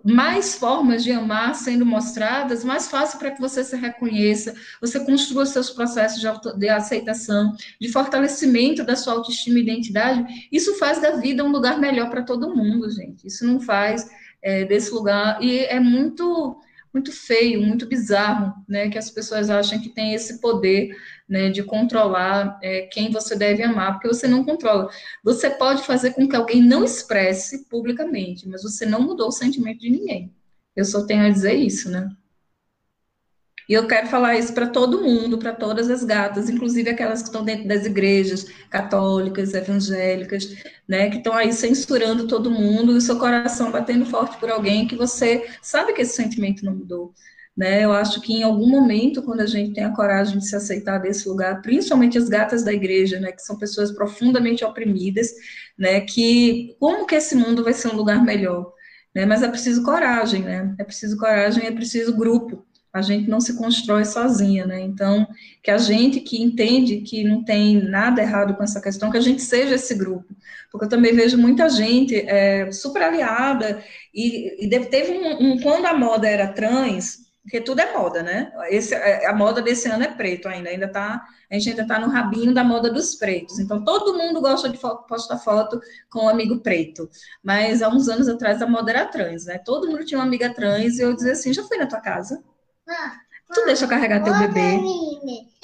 [0.05, 5.46] mais formas de amar sendo mostradas, mais fácil para que você se reconheça, você construa
[5.46, 10.48] seus processos de, auto, de, aceitação, de fortalecimento da sua autoestima e identidade.
[10.51, 13.26] Isso faz da vida um lugar melhor para todo mundo, gente.
[13.26, 14.09] Isso não faz
[14.42, 15.42] é, desse lugar.
[15.42, 16.59] E é muito
[16.92, 20.90] muito feio, muito bizarro, né, que as pessoas acham que tem esse poder,
[21.31, 24.91] né, de controlar é, quem você deve amar, porque você não controla.
[25.22, 29.78] Você pode fazer com que alguém não expresse publicamente, mas você não mudou o sentimento
[29.78, 30.35] de ninguém.
[30.74, 32.11] Eu só tenho a dizer isso, né?
[33.68, 37.28] E eu quero falar isso para todo mundo, para todas as gatas, inclusive aquelas que
[37.28, 40.57] estão dentro das igrejas católicas, evangélicas,
[40.89, 44.89] né, que estão aí censurando todo mundo, e o seu coração batendo forte por alguém
[44.89, 47.14] que você sabe que esse sentimento não mudou.
[47.61, 47.84] Né?
[47.84, 50.96] Eu acho que em algum momento, quando a gente tem a coragem de se aceitar
[50.96, 55.30] desse lugar, principalmente as gatas da igreja, né, que são pessoas profundamente oprimidas,
[55.78, 58.72] né, que como que esse mundo vai ser um lugar melhor?
[59.14, 59.26] Né?
[59.26, 60.74] Mas é preciso coragem, né?
[60.78, 64.80] É preciso coragem, é preciso grupo a gente não se constrói sozinha, né?
[64.80, 65.24] Então,
[65.62, 69.20] que a gente que entende que não tem nada errado com essa questão, que a
[69.20, 70.26] gente seja esse grupo.
[70.72, 73.80] Porque eu também vejo muita gente é, super aliada,
[74.12, 78.53] e, e teve um, um, quando a moda era trans, porque tudo é moda, né?
[78.68, 81.99] Esse, é, a moda desse ano é preto ainda, ainda tá, a gente ainda está
[81.99, 83.59] no rabinho da moda dos pretos.
[83.59, 85.80] Então, todo mundo gosta de postar foto
[86.11, 87.09] com um amigo preto.
[87.43, 89.59] Mas há uns anos atrás a moda era trans, né?
[89.59, 92.43] Todo mundo tinha uma amiga trans e eu dizia assim: já fui na tua casa?
[93.53, 94.78] Tu deixa eu carregar teu bebê?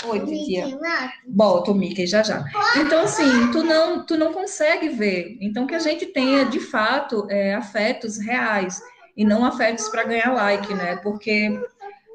[0.06, 0.78] Oi, Titia.
[1.26, 2.44] Bota o Mickey já já.
[2.78, 5.38] Então, assim, tu não, tu não consegue ver.
[5.40, 8.80] Então, que a gente tenha, de fato, é, afetos reais
[9.16, 10.96] e não afetos para ganhar like, né?
[10.96, 11.50] Porque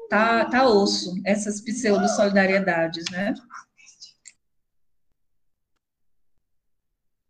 [0.08, 3.34] tá, tá osso essas pseudo-solidariedades, né?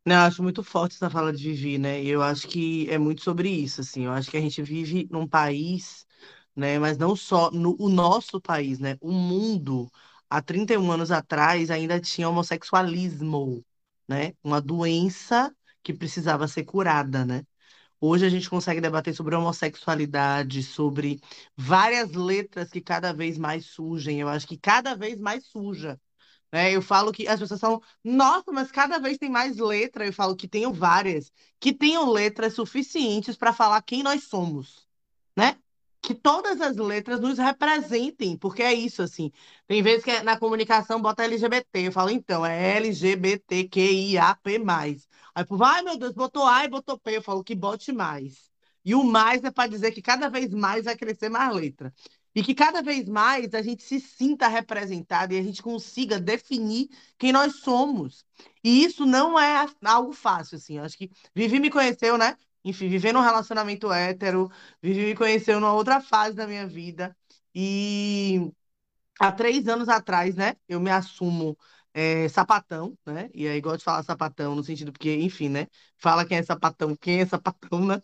[0.04, 2.02] Não, eu acho muito forte essa fala de Vivi, né?
[2.02, 4.04] E eu acho que é muito sobre isso, assim.
[4.06, 6.06] Eu acho que a gente vive num país,
[6.56, 6.78] né?
[6.78, 8.96] Mas não só no o nosso país, né?
[9.00, 9.90] O mundo,
[10.28, 13.64] há 31 anos atrás, ainda tinha homossexualismo,
[14.08, 14.32] né?
[14.42, 17.44] Uma doença que precisava ser curada, né?
[18.04, 21.20] Hoje a gente consegue debater sobre homossexualidade, sobre
[21.56, 24.18] várias letras que cada vez mais surgem.
[24.18, 26.00] Eu acho que cada vez mais suja.
[26.52, 26.72] Né?
[26.72, 30.04] Eu falo que as pessoas falam, nossa, mas cada vez tem mais letra.
[30.04, 31.30] Eu falo que tenho várias,
[31.60, 34.84] que tenham letras suficientes para falar quem nós somos,
[35.36, 35.56] né?
[36.00, 39.30] Que todas as letras nos representem, porque é isso, assim.
[39.68, 41.86] Tem vezes que é, na comunicação bota LGBT.
[41.86, 44.58] Eu falo, então, é LGBTQIAP+.
[45.34, 47.16] Aí o povo, ai meu Deus, botou A e botou P.
[47.16, 48.50] Eu falo que bote mais.
[48.84, 51.92] E o mais é para dizer que cada vez mais vai crescer mais letra.
[52.34, 56.88] E que cada vez mais a gente se sinta representado e a gente consiga definir
[57.18, 58.24] quem nós somos.
[58.64, 60.78] E isso não é algo fácil, assim.
[60.78, 62.36] Eu acho que Vivi me conheceu, né?
[62.64, 67.14] Enfim, vivendo um relacionamento hétero, Vivi me conheceu numa outra fase da minha vida.
[67.54, 68.50] E
[69.20, 70.56] há três anos atrás, né?
[70.68, 71.56] Eu me assumo
[71.94, 73.30] é, sapatão, né?
[73.34, 75.66] E aí gosto de falar sapatão no sentido porque, enfim, né?
[75.98, 78.00] Fala quem é sapatão, quem é sapatão, né?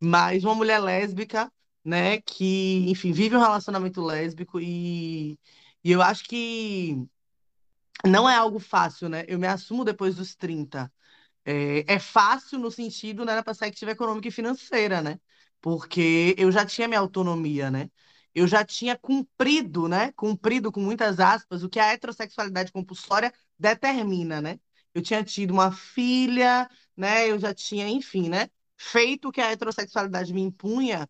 [0.00, 1.52] Mas uma mulher lésbica,
[1.84, 2.20] né?
[2.22, 5.38] Que, enfim, vive um relacionamento lésbico e,
[5.84, 6.96] e eu acho que
[8.06, 9.24] não é algo fácil, né?
[9.28, 10.92] Eu me assumo depois dos 30.
[11.44, 15.20] É, é fácil no sentido, né, na perspectiva econômica e financeira, né?
[15.60, 17.90] Porque eu já tinha minha autonomia, né?
[18.34, 20.12] Eu já tinha cumprido, né?
[20.12, 24.58] Cumprido com muitas aspas o que a heterossexualidade compulsória determina, né?
[24.94, 27.28] Eu tinha tido uma filha, né?
[27.30, 28.48] Eu já tinha, enfim, né?
[28.76, 31.08] Feito o que a heterossexualidade me impunha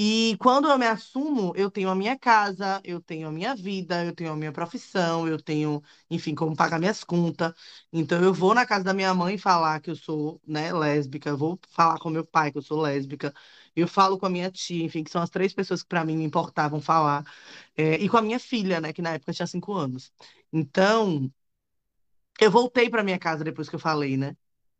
[0.00, 4.04] e quando eu me assumo, eu tenho a minha casa, eu tenho a minha vida,
[4.04, 7.52] eu tenho a minha profissão, eu tenho, enfim, como pagar minhas contas.
[7.92, 11.36] Então eu vou na casa da minha mãe falar que eu sou, né, lésbica, eu
[11.36, 13.34] vou falar com meu pai que eu sou lésbica,
[13.74, 16.16] eu falo com a minha tia, enfim, que são as três pessoas que para mim
[16.16, 17.24] me importavam falar,
[17.76, 20.12] é, e com a minha filha, né, que na época tinha cinco anos.
[20.52, 21.30] Então,
[22.40, 24.36] eu voltei para minha casa depois que eu falei, né?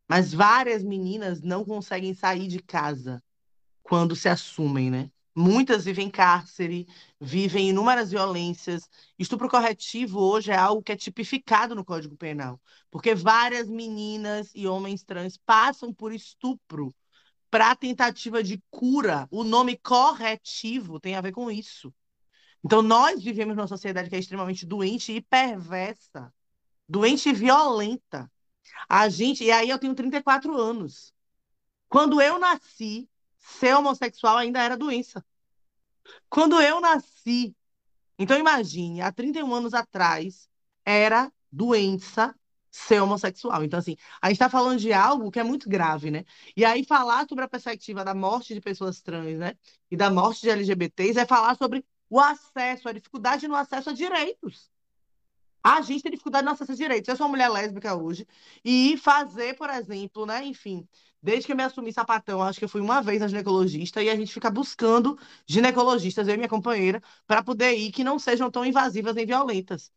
[0.08, 3.22] Mas várias meninas não conseguem sair de casa
[3.88, 5.10] quando se assumem, né?
[5.34, 6.86] Muitas vivem cárcere,
[7.20, 8.88] vivem inúmeras violências.
[9.18, 12.60] Estupro corretivo hoje é algo que é tipificado no Código Penal,
[12.90, 16.94] porque várias meninas e homens trans passam por estupro
[17.50, 19.26] para tentativa de cura.
[19.30, 21.94] O nome corretivo tem a ver com isso.
[22.64, 26.34] Então, nós vivemos numa sociedade que é extremamente doente e perversa,
[26.88, 28.30] doente e violenta.
[28.88, 31.14] A gente, e aí eu tenho 34 anos.
[31.88, 33.08] Quando eu nasci,
[33.48, 35.24] ser homossexual ainda era doença.
[36.28, 37.54] Quando eu nasci,
[38.18, 40.48] então imagine, há 31 anos atrás,
[40.84, 42.34] era doença
[42.70, 43.64] ser homossexual.
[43.64, 46.24] Então, assim, a gente está falando de algo que é muito grave, né?
[46.56, 49.56] E aí, falar sobre a perspectiva da morte de pessoas trans, né?
[49.90, 53.92] E da morte de LGBTs é falar sobre o acesso, a dificuldade no acesso a
[53.92, 54.70] direitos.
[55.76, 57.08] A gente tem dificuldade no acesso a direitos.
[57.08, 58.26] Eu sou uma mulher lésbica hoje,
[58.64, 60.44] e fazer, por exemplo, né?
[60.44, 60.86] Enfim,
[61.20, 64.08] Desde que eu me assumi sapatão, acho que eu fui uma vez na ginecologista e
[64.08, 68.50] a gente fica buscando ginecologistas, eu e minha companheira, para poder ir que não sejam
[68.50, 69.90] tão invasivas nem violentas.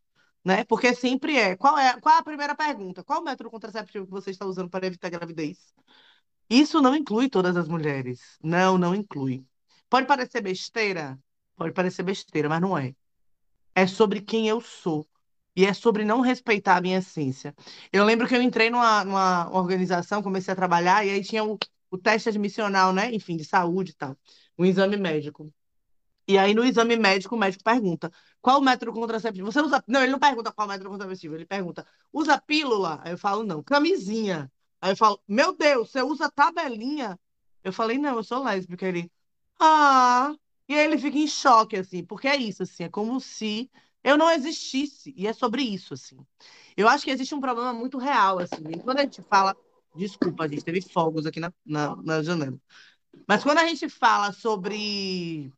[0.44, 0.64] Né?
[0.64, 1.56] Porque sempre é.
[1.56, 3.04] Qual é, qual é a primeira pergunta?
[3.04, 5.72] Qual o método contraceptivo que você está usando para evitar gravidez?
[6.50, 8.20] Isso não inclui todas as mulheres.
[8.44, 9.46] Não, não inclui.
[9.88, 11.20] Pode parecer besteira?
[11.56, 12.96] Pode parecer besteira, mas não é.
[13.76, 15.08] É sobre quem eu sou.
[15.56, 17.54] E é sobre não respeitar a minha essência.
[17.92, 21.58] Eu lembro que eu entrei numa, numa organização, comecei a trabalhar, e aí tinha o,
[21.90, 23.14] o teste admissional, né?
[23.14, 24.18] Enfim, de saúde e tal.
[24.58, 25.52] Um exame médico.
[26.28, 29.52] E aí, no exame médico, o médico pergunta: qual método contraceptivo?
[29.52, 29.84] Você usa.
[29.88, 33.02] Não, ele não pergunta qual método contraceptivo, ele pergunta: usa pílula?
[33.04, 34.52] Aí eu falo: não, camisinha.
[34.82, 37.20] Aí eu falo: meu Deus, você usa tabelinha?
[37.64, 38.88] Eu falei: não, eu sou lésbica.
[38.88, 39.12] Ele:
[39.60, 40.34] ah.
[40.68, 43.70] E aí ele fica em choque, assim, porque é isso, assim, é como se
[44.04, 45.14] eu não existisse.
[45.16, 46.18] E é sobre isso, assim.
[46.76, 48.64] Eu acho que existe um problema muito real, assim.
[48.84, 49.56] Quando a gente fala.
[49.94, 52.58] Desculpa, a gente teve fogos aqui na, na, na janela.
[53.28, 55.52] Mas quando a gente fala sobre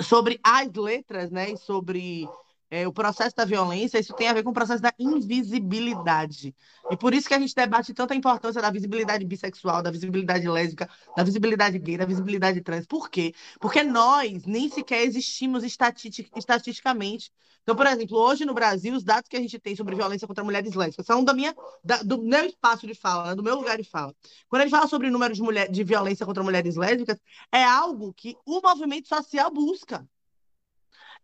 [0.00, 2.28] sobre as letras, né, e sobre
[2.70, 6.54] é, o processo da violência, isso tem a ver com o processo da invisibilidade.
[6.90, 10.88] E por isso que a gente debate tanta importância da visibilidade bissexual, da visibilidade lésbica,
[11.16, 12.86] da visibilidade gay, da visibilidade trans.
[12.86, 13.34] Por quê?
[13.60, 17.30] Porque nós nem sequer existimos estatisticamente.
[17.62, 20.44] Então, por exemplo, hoje no Brasil, os dados que a gente tem sobre violência contra
[20.44, 21.52] mulheres lésbicas são da minha,
[21.82, 24.14] da, do meu espaço de fala, né, do meu lugar de fala.
[24.48, 27.18] Quando a gente fala sobre o número de, mulher, de violência contra mulheres lésbicas,
[27.50, 30.08] é algo que o movimento social busca.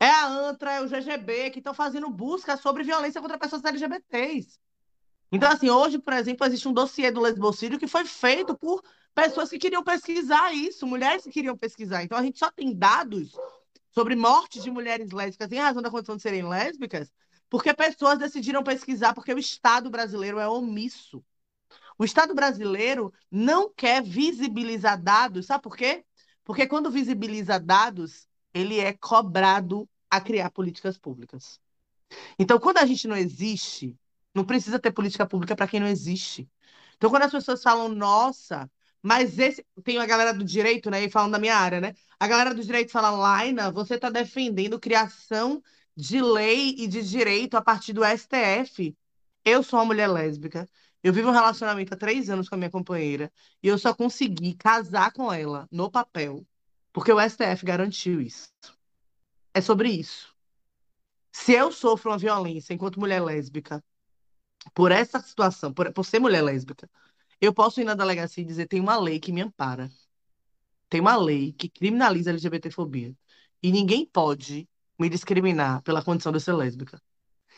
[0.00, 4.58] É a ANTRA, é o GGB, que estão fazendo busca sobre violência contra pessoas LGBTs.
[5.30, 8.82] Então, assim, hoje, por exemplo, existe um dossiê do lesbocídio que foi feito por
[9.14, 12.02] pessoas que queriam pesquisar isso, mulheres que queriam pesquisar.
[12.02, 13.32] Então, a gente só tem dados
[13.90, 17.12] sobre mortes de mulheres lésbicas em razão da condição de serem lésbicas,
[17.48, 21.24] porque pessoas decidiram pesquisar, porque o Estado brasileiro é omisso.
[21.98, 26.04] O Estado brasileiro não quer visibilizar dados, sabe por quê?
[26.44, 31.60] Porque quando visibiliza dados, ele é cobrado a criar políticas públicas.
[32.38, 33.96] Então, quando a gente não existe,
[34.34, 36.48] não precisa ter política pública para quem não existe.
[36.96, 38.70] Então, quando as pessoas falam, nossa,
[39.02, 39.64] mas esse.
[39.82, 41.04] Tem a galera do direito, né?
[41.04, 41.94] E falando da minha área, né?
[42.20, 45.62] A galera do direito fala, Laina, você está defendendo criação
[45.96, 48.96] de lei e de direito a partir do STF.
[49.44, 50.68] Eu sou uma mulher lésbica.
[51.02, 53.32] Eu vivo um relacionamento há três anos com a minha companheira
[53.62, 56.46] e eu só consegui casar com ela no papel
[56.92, 58.50] porque o STF garantiu isso.
[59.54, 60.34] É sobre isso.
[61.32, 63.82] Se eu sofro uma violência enquanto mulher lésbica,
[64.74, 66.88] por essa situação, por, por ser mulher lésbica,
[67.40, 69.90] eu posso ir na delegacia e dizer: tem uma lei que me ampara.
[70.88, 73.16] Tem uma lei que criminaliza a LGBTfobia.
[73.62, 74.68] E ninguém pode
[74.98, 77.00] me discriminar pela condição de ser lésbica.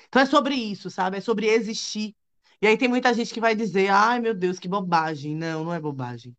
[0.09, 1.18] Então é sobre isso, sabe?
[1.18, 2.16] É sobre existir.
[2.62, 5.37] E aí tem muita gente que vai dizer: ai meu Deus, que bobagem.
[5.37, 6.37] Não, não é bobagem.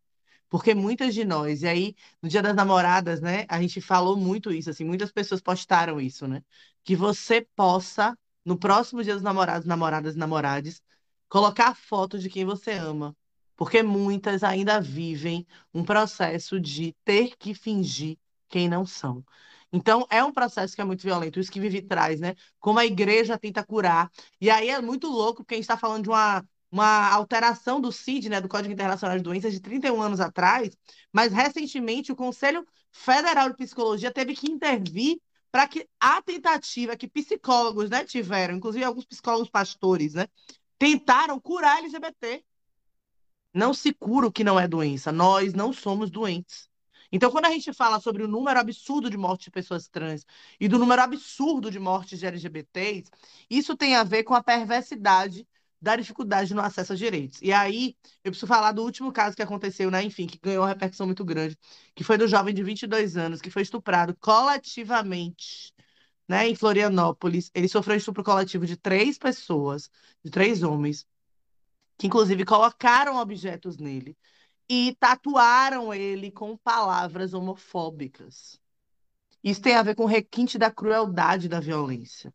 [0.56, 4.54] Porque muitas de nós, e aí no Dia das Namoradas, né, a gente falou muito
[4.54, 6.42] isso, assim, muitas pessoas postaram isso, né?
[6.82, 10.82] Que você possa, no próximo Dia dos Namorados, namoradas e namorades,
[11.28, 13.14] colocar foto de quem você ama.
[13.58, 19.26] Porque muitas ainda vivem um processo de ter que fingir quem não são.
[19.74, 22.34] Então, é um processo que é muito violento, isso que Vivi traz, né?
[22.62, 24.10] Como a igreja tenta curar.
[24.40, 26.46] E aí é muito louco, porque a gente está falando de uma
[26.76, 30.78] uma alteração do CID, né, do Código Internacional de Doenças, de 31 anos atrás,
[31.10, 35.18] mas recentemente o Conselho Federal de Psicologia teve que intervir
[35.50, 40.28] para que a tentativa que psicólogos né, tiveram, inclusive alguns psicólogos pastores, né,
[40.78, 42.44] tentaram curar LGBT.
[43.54, 45.14] Não se cura o que não é doença.
[45.14, 46.68] Nós não somos doentes.
[47.10, 50.26] Então, quando a gente fala sobre o número absurdo de mortes de pessoas trans
[50.60, 53.10] e do número absurdo de mortes de LGBTs,
[53.50, 55.48] isso tem a ver com a perversidade
[55.82, 57.40] da dificuldade no acesso a direitos.
[57.42, 60.04] E aí, eu preciso falar do último caso que aconteceu, né?
[60.04, 61.58] Enfim, que ganhou uma repercussão muito grande,
[61.94, 65.74] que foi do jovem de 22 anos que foi estuprado coletivamente,
[66.28, 67.52] né, em Florianópolis.
[67.54, 69.90] Ele sofreu estupro coletivo de três pessoas,
[70.24, 71.06] de três homens,
[71.98, 74.18] que inclusive colocaram objetos nele
[74.70, 78.60] e tatuaram ele com palavras homofóbicas.
[79.44, 82.34] Isso tem a ver com o requinte da crueldade da violência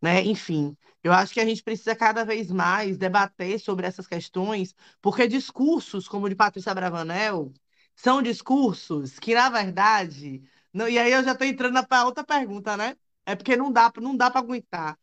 [0.00, 0.22] né?
[0.24, 5.26] Enfim, eu acho que a gente precisa cada vez mais debater sobre essas questões, porque
[5.28, 7.52] discursos como o de Patrícia Bravanel
[7.96, 10.42] são discursos que, na verdade,
[10.72, 12.96] não, e aí eu já estou entrando para outra pergunta, né?
[13.26, 14.98] É porque não dá, não dá para aguentar.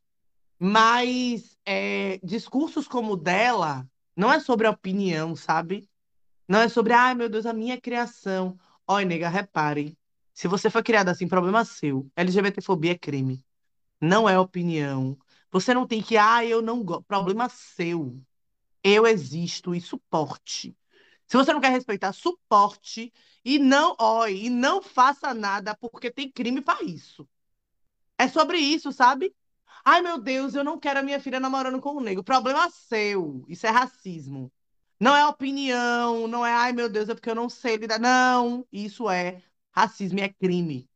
[0.59, 5.89] Mas é, discursos como o dela não é sobre opinião, sabe?
[6.47, 8.57] Não é sobre, ai meu Deus, a minha criação.
[8.87, 9.97] Olha, nega, repare.
[10.33, 12.09] Se você foi criada assim, problema seu.
[12.15, 13.44] LGBTfobia é crime
[14.01, 15.17] não é opinião.
[15.51, 17.03] Você não tem que, ah, eu não gosto.
[17.03, 18.19] Problema seu.
[18.83, 20.77] Eu existo e suporte.
[21.27, 23.11] Se você não quer respeitar, suporte
[23.43, 27.27] e não oi, e não faça nada porque tem crime para isso.
[28.17, 29.35] É sobre isso, sabe?
[29.83, 32.23] Ai, meu Deus, eu não quero a minha filha namorando com um negro.
[32.23, 33.45] Problema seu.
[33.47, 34.51] Isso é racismo.
[34.99, 37.99] Não é opinião, não é, ai, meu Deus, é porque eu não sei lidar.
[37.99, 40.89] Não, isso é racismo e é crime.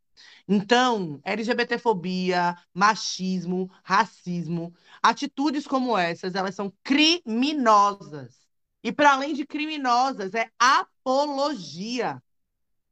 [0.52, 8.36] Então, LGBTfobia, machismo, racismo, atitudes como essas, elas são criminosas.
[8.84, 12.22] E para além de criminosas, é apologia.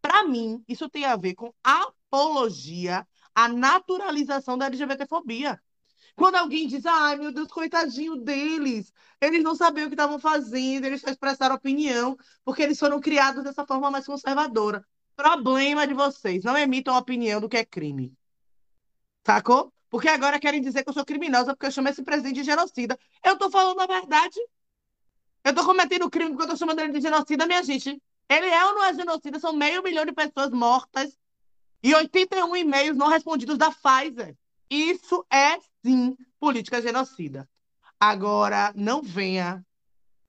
[0.01, 5.61] Para mim, isso tem a ver com apologia à naturalização da LGBTfobia.
[6.15, 10.85] Quando alguém diz, ai meu Deus, coitadinho deles, eles não sabiam o que estavam fazendo,
[10.85, 14.85] eles só expressaram opinião, porque eles foram criados dessa forma mais conservadora.
[15.17, 16.43] Problema de vocês.
[16.43, 18.13] Não emitam opinião do que é crime.
[19.25, 19.73] Sacou?
[19.89, 22.97] Porque agora querem dizer que eu sou criminosa porque eu chamo esse presidente de genocida.
[23.23, 24.39] Eu tô falando a verdade.
[25.43, 27.99] Eu tô cometendo crime porque eu tô chamando ele de genocida, minha gente.
[28.29, 29.39] Ele é ou não é genocida?
[29.39, 31.17] São meio milhão de pessoas mortas
[31.81, 34.37] e 81 e-mails não respondidos da Pfizer.
[34.69, 37.49] Isso é, sim, política genocida.
[37.99, 39.65] Agora, não venha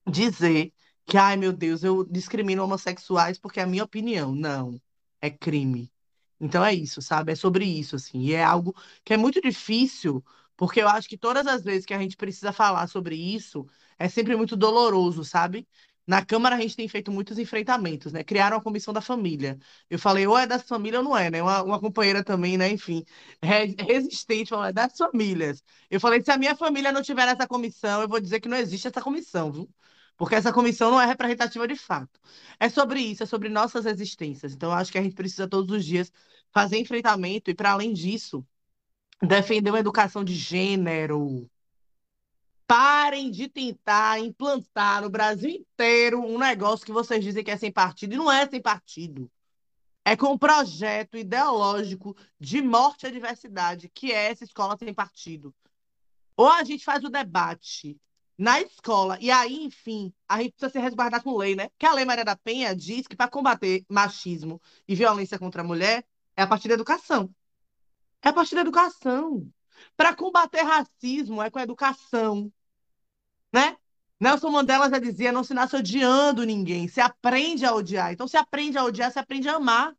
[0.07, 0.73] dizer
[1.09, 4.33] que, ai meu Deus, eu discrimino homossexuais porque é a minha opinião.
[4.35, 4.79] Não,
[5.21, 5.91] é crime.
[6.39, 7.31] Então é isso, sabe?
[7.33, 8.21] É sobre isso, assim.
[8.21, 8.73] E é algo
[9.03, 10.23] que é muito difícil,
[10.55, 13.65] porque eu acho que todas as vezes que a gente precisa falar sobre isso,
[13.97, 15.67] é sempre muito doloroso, sabe?
[16.07, 18.23] Na Câmara a gente tem feito muitos enfrentamentos, né?
[18.23, 19.59] Criaram a comissão da família.
[19.89, 21.41] Eu falei, ou é das famílias ou não é, né?
[21.43, 22.69] Uma, uma companheira também, né?
[22.71, 23.03] Enfim,
[23.87, 25.63] resistente, falou, é das famílias.
[25.89, 28.57] Eu falei, se a minha família não tiver nessa comissão, eu vou dizer que não
[28.57, 29.69] existe essa comissão, viu?
[30.19, 32.19] Porque essa comissão não é representativa de fato.
[32.59, 34.53] É sobre isso, é sobre nossas existências.
[34.53, 36.11] Então, acho que a gente precisa todos os dias
[36.51, 38.45] fazer enfrentamento e, para além disso,
[39.23, 41.49] defender uma educação de gênero.
[42.67, 47.71] Parem de tentar implantar no Brasil inteiro um negócio que vocês dizem que é sem
[47.71, 49.31] partido, e não é sem partido.
[50.03, 55.55] É com um projeto ideológico de morte à diversidade, que é essa escola sem partido.
[56.35, 57.97] Ou a gente faz o debate
[58.39, 59.17] na escola.
[59.19, 61.69] E aí, enfim, a gente precisa se resguardar com lei, né?
[61.77, 65.65] Que a Lei Maria da Penha diz que para combater machismo e violência contra a
[65.65, 66.05] mulher
[66.37, 67.29] é a partir da educação.
[68.21, 69.45] É a partir da educação.
[69.97, 72.51] Para combater racismo é com a educação,
[73.51, 73.77] né?
[74.19, 78.13] Nelson Mandela já dizia: não se nasce odiando ninguém, se aprende a odiar.
[78.13, 79.95] Então, se aprende a odiar, se aprende a amar,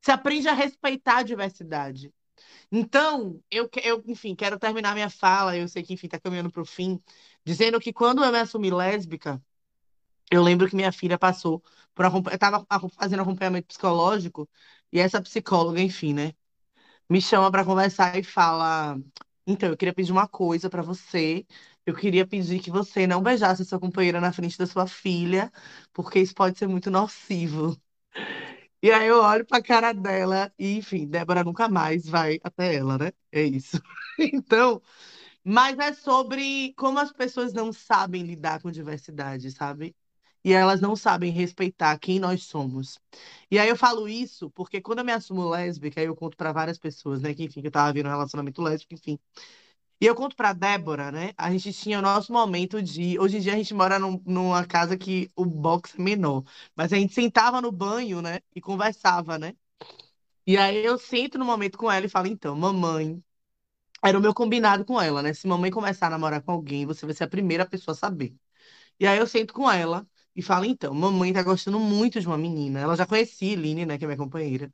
[0.00, 2.12] se aprende a respeitar a diversidade.
[2.70, 5.56] Então, eu, eu enfim, quero terminar minha fala.
[5.56, 7.00] Eu sei que, enfim, está caminhando para o fim,
[7.44, 9.42] dizendo que quando eu me assumi lésbica,
[10.30, 11.62] eu lembro que minha filha passou
[11.94, 12.66] por estava
[12.98, 14.48] fazendo acompanhamento psicológico
[14.92, 16.32] e essa psicóloga, enfim, né,
[17.10, 18.98] me chama para conversar e fala:
[19.46, 21.46] "Então, eu queria pedir uma coisa para você.
[21.86, 25.52] Eu queria pedir que você não beijasse sua companheira na frente da sua filha,
[25.92, 27.76] porque isso pode ser muito nocivo."
[28.82, 32.96] E aí eu olho pra cara dela e, enfim, Débora nunca mais vai até ela,
[32.98, 33.12] né?
[33.32, 33.80] É isso.
[34.20, 34.82] Então,
[35.44, 39.96] mas é sobre como as pessoas não sabem lidar com diversidade, sabe?
[40.44, 43.00] E elas não sabem respeitar quem nós somos.
[43.50, 46.52] E aí eu falo isso porque quando eu me assumo lésbica, aí eu conto para
[46.52, 49.18] várias pessoas, né, que enfim, que eu tava vendo um relacionamento lésbico, enfim.
[50.00, 51.32] E eu conto pra Débora, né?
[51.36, 53.18] A gente tinha o nosso momento de.
[53.18, 56.44] Hoje em dia a gente mora num- numa casa que o box é menor.
[56.76, 58.40] Mas a gente sentava no banho, né?
[58.54, 59.54] E conversava, né?
[60.46, 63.22] E aí eu sento no momento com ela e falo, então, mamãe.
[64.04, 65.32] Era o meu combinado com ela, né?
[65.34, 68.34] Se mamãe começar a namorar com alguém, você vai ser a primeira pessoa a saber.
[69.00, 70.06] E aí eu sento com ela
[70.36, 72.80] e falo, então, mamãe tá gostando muito de uma menina.
[72.80, 74.72] Ela já conhecia a Eline, né, que é minha companheira.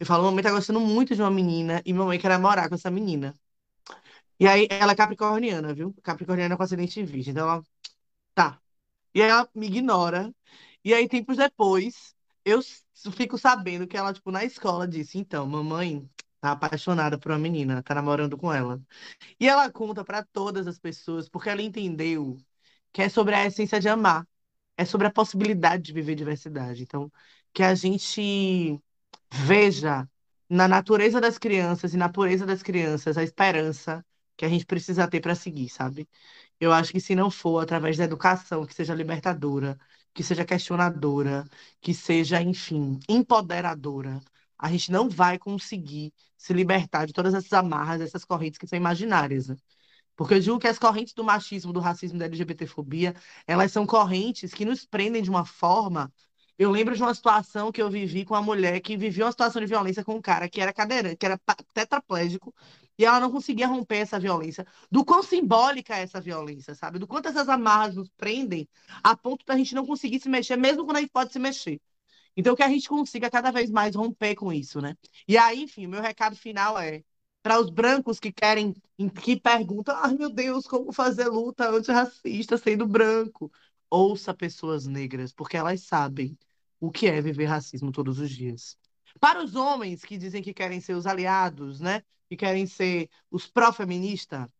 [0.00, 2.90] Eu falo, mamãe tá gostando muito de uma menina e mamãe quer namorar com essa
[2.90, 3.34] menina.
[4.38, 5.94] E aí ela é capricorniana, viu?
[6.02, 7.32] Capricorniana com acidente em virgem.
[7.32, 7.62] Então ela,
[8.34, 8.60] tá.
[9.14, 10.34] E aí ela me ignora.
[10.84, 12.14] E aí, tempos depois,
[12.44, 12.60] eu
[13.12, 16.08] fico sabendo que ela, tipo, na escola disse, então, mamãe
[16.40, 18.80] tá apaixonada por uma menina, tá namorando com ela.
[19.40, 22.36] E ela conta para todas as pessoas, porque ela entendeu
[22.92, 24.26] que é sobre a essência de amar,
[24.76, 26.82] é sobre a possibilidade de viver diversidade.
[26.82, 27.10] Então,
[27.52, 28.80] que a gente
[29.32, 30.08] veja
[30.48, 34.04] na natureza das crianças e na pureza das crianças a esperança
[34.36, 36.08] que a gente precisa ter para seguir, sabe?
[36.60, 39.78] Eu acho que se não for através da educação que seja libertadora,
[40.14, 41.44] que seja questionadora,
[41.80, 44.20] que seja, enfim, empoderadora,
[44.58, 48.76] a gente não vai conseguir se libertar de todas essas amarras, essas correntes que são
[48.78, 49.48] imaginárias.
[49.48, 49.56] Né?
[50.16, 53.14] Porque eu digo que as correntes do machismo, do racismo, da LGBTfobia,
[53.46, 56.12] elas são correntes que nos prendem de uma forma.
[56.58, 59.60] Eu lembro de uma situação que eu vivi com uma mulher que vivia uma situação
[59.60, 61.38] de violência com um cara que era cadeirante, que era
[61.74, 62.54] tetraplégico,
[62.98, 64.66] e ela não conseguia romper essa violência.
[64.90, 66.98] Do quão simbólica é essa violência, sabe?
[66.98, 68.68] Do quanto essas amarras nos prendem
[69.02, 71.80] a ponto da gente não conseguir se mexer, mesmo quando a gente pode se mexer.
[72.36, 74.96] Então, que a gente consiga cada vez mais romper com isso, né?
[75.26, 77.02] E aí, enfim, o meu recado final é
[77.42, 78.74] para os brancos que querem,
[79.22, 83.50] que perguntam, ai meu Deus, como fazer luta antirracista sendo branco?
[83.88, 86.36] Ouça pessoas negras, porque elas sabem
[86.80, 88.76] o que é viver racismo todos os dias.
[89.20, 92.02] Para os homens que dizem que querem ser os aliados, né?
[92.28, 94.50] Que querem ser os pró-feministas,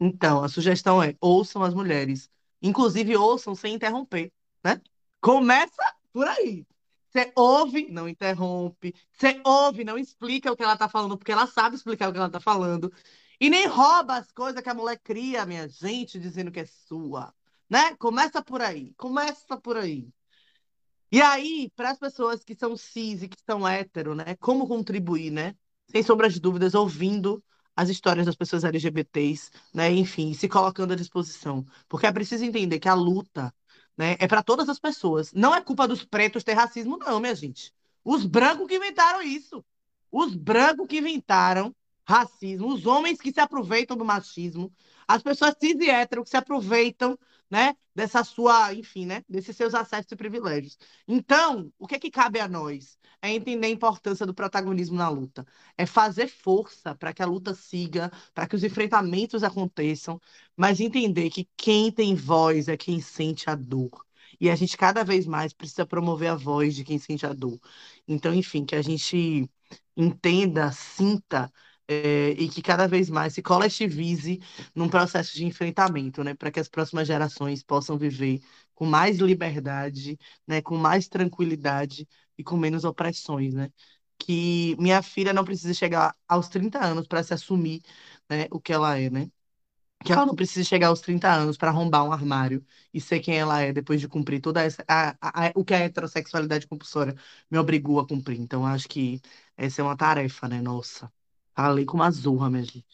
[0.00, 2.30] então, a sugestão é ouçam as mulheres.
[2.62, 4.32] Inclusive, ouçam sem interromper,
[4.64, 4.80] né?
[5.20, 6.66] Começa por aí.
[7.10, 8.94] Você ouve, não interrompe.
[9.12, 12.18] Você ouve, não explica o que ela tá falando, porque ela sabe explicar o que
[12.18, 12.92] ela tá falando.
[13.40, 17.34] E nem rouba as coisas que a mulher cria, minha gente, dizendo que é sua.
[17.68, 17.94] Né?
[17.96, 18.94] Começa por aí.
[18.96, 20.08] Começa por aí.
[21.10, 24.36] E aí, para as pessoas que são cis e que são hétero, né?
[24.40, 25.54] Como contribuir, né?
[25.90, 27.42] Sem sombra de dúvidas, ouvindo
[27.74, 29.90] as histórias das pessoas LGBTs, né?
[29.92, 31.64] Enfim, se colocando à disposição.
[31.88, 33.52] Porque é preciso entender que a luta
[33.98, 34.16] né?
[34.20, 35.32] É para todas as pessoas.
[35.32, 37.74] Não é culpa dos pretos ter racismo, não, minha gente.
[38.04, 39.64] Os brancos que inventaram isso.
[40.10, 41.74] os brancos que inventaram
[42.06, 44.72] racismo, os homens que se aproveitam do machismo,
[45.06, 47.18] as pessoas cis e hétero que se aproveitam
[47.50, 50.78] né, dessa sua, enfim, né, desses seus acessos e privilégios.
[51.06, 52.98] Então, o que é que cabe a nós?
[53.20, 55.46] É entender a importância do protagonismo na luta,
[55.76, 60.20] é fazer força para que a luta siga, para que os enfrentamentos aconteçam,
[60.56, 64.04] mas entender que quem tem voz é quem sente a dor.
[64.40, 67.58] E a gente cada vez mais precisa promover a voz de quem sente a dor.
[68.06, 69.50] Então, enfim, que a gente
[69.96, 71.52] entenda, sinta
[71.88, 74.40] é, e que cada vez mais se coletivize
[74.74, 78.40] num processo de enfrentamento, né, para que as próximas gerações possam viver
[78.74, 82.06] com mais liberdade, né, com mais tranquilidade
[82.36, 83.70] e com menos opressões, né?
[84.18, 87.82] Que minha filha não precisa chegar aos 30 anos para se assumir,
[88.28, 89.30] né, o que ela é, né?
[90.04, 93.36] Que ela não precisa chegar aos 30 anos para arrombar um armário e ser quem
[93.38, 97.14] ela é depois de cumprir toda essa a, a, a, o que a heterossexualidade compulsória
[97.50, 98.40] me obrigou a cumprir.
[98.40, 99.20] Então acho que
[99.56, 101.12] essa é uma tarefa, né, nossa.
[101.58, 102.86] Falei com uma zorra, minha gente.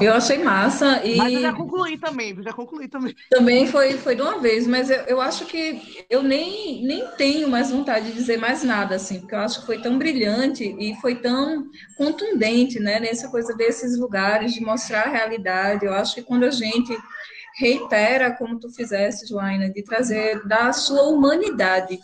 [0.00, 1.18] Eu achei massa e.
[1.18, 3.14] Mas eu já concluí também, já concluí também.
[3.28, 7.50] Também foi, foi de uma vez, mas eu, eu acho que eu nem, nem tenho
[7.50, 10.94] mais vontade de dizer mais nada, assim, porque eu acho que foi tão brilhante e
[11.02, 11.66] foi tão
[11.98, 15.84] contundente, né, nessa coisa desses lugares, de mostrar a realidade.
[15.84, 16.96] Eu acho que quando a gente
[17.58, 22.00] reitera, como tu fizeste, Joaina, de trazer da sua humanidade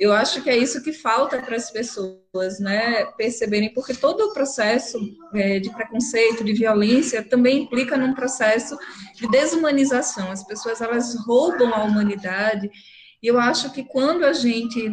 [0.00, 4.32] eu acho que é isso que falta para as pessoas, né, perceberem, porque todo o
[4.32, 4.98] processo
[5.34, 8.78] é, de preconceito, de violência, também implica num processo
[9.14, 10.32] de desumanização.
[10.32, 12.70] As pessoas elas roubam a humanidade.
[13.22, 14.90] E eu acho que quando a gente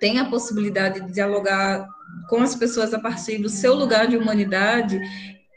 [0.00, 1.86] tem a possibilidade de dialogar
[2.28, 5.00] com as pessoas a partir do seu lugar de humanidade,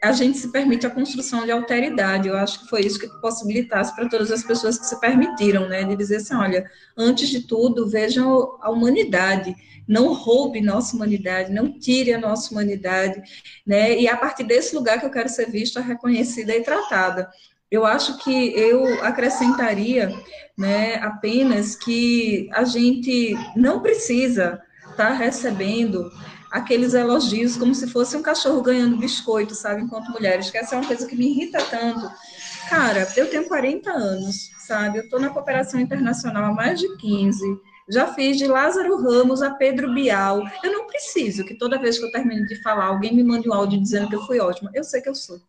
[0.02, 2.28] a gente se permite a construção de alteridade.
[2.28, 5.84] Eu acho que foi isso que possibilitasse para todas as pessoas que se permitiram, né,
[5.84, 9.54] de dizer assim, olha, antes de tudo, vejam a humanidade,
[9.86, 13.20] não roube nossa humanidade, não tire a nossa humanidade,
[13.66, 17.28] né, e é a partir desse lugar que eu quero ser vista, reconhecida e tratada.
[17.70, 20.14] Eu acho que eu acrescentaria,
[20.56, 26.10] né, apenas que a gente não precisa estar tá recebendo
[26.50, 30.78] aqueles elogios como se fosse um cachorro ganhando biscoito, sabe, enquanto mulheres, que essa é
[30.78, 32.10] uma coisa que me irrita tanto.
[32.68, 37.60] Cara, eu tenho 40 anos, sabe, eu estou na cooperação internacional há mais de 15,
[37.90, 40.42] já fiz de Lázaro Ramos a Pedro Bial.
[40.62, 43.54] Eu não preciso que toda vez que eu termino de falar, alguém me mande um
[43.54, 44.70] áudio dizendo que eu fui ótima.
[44.74, 45.40] Eu sei que eu sou.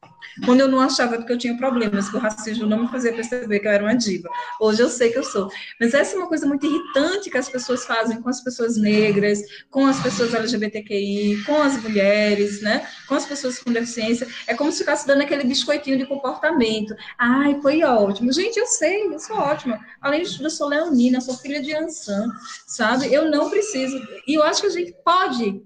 [0.46, 3.60] Quando eu não achava que eu tinha problemas, que o racismo não me fazia perceber
[3.60, 4.30] que eu era uma diva.
[4.60, 5.50] Hoje eu sei que eu sou.
[5.80, 9.42] Mas essa é uma coisa muito irritante que as pessoas fazem com as pessoas negras,
[9.70, 12.88] com as pessoas LGBTQI, com as mulheres, né?
[13.08, 14.28] Com as pessoas com deficiência.
[14.48, 16.96] É como se ficasse dando aquele biscoitinho de comportamento.
[17.18, 18.32] Ai, foi ótimo.
[18.32, 19.80] Gente, eu sei, eu sou ótima.
[20.02, 22.29] Além de tudo, eu sou leonina, sou filha de Ansan
[22.68, 23.14] sabe?
[23.14, 24.00] Eu não preciso.
[24.28, 25.62] E eu acho que a gente pode.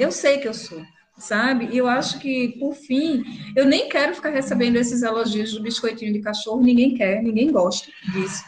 [0.00, 0.82] Eu sei que eu sou,
[1.18, 1.68] sabe?
[1.70, 3.22] E eu acho que, por fim,
[3.54, 7.88] eu nem quero ficar recebendo esses elogios do biscoitinho de cachorro, ninguém quer, ninguém gosta
[8.12, 8.42] disso.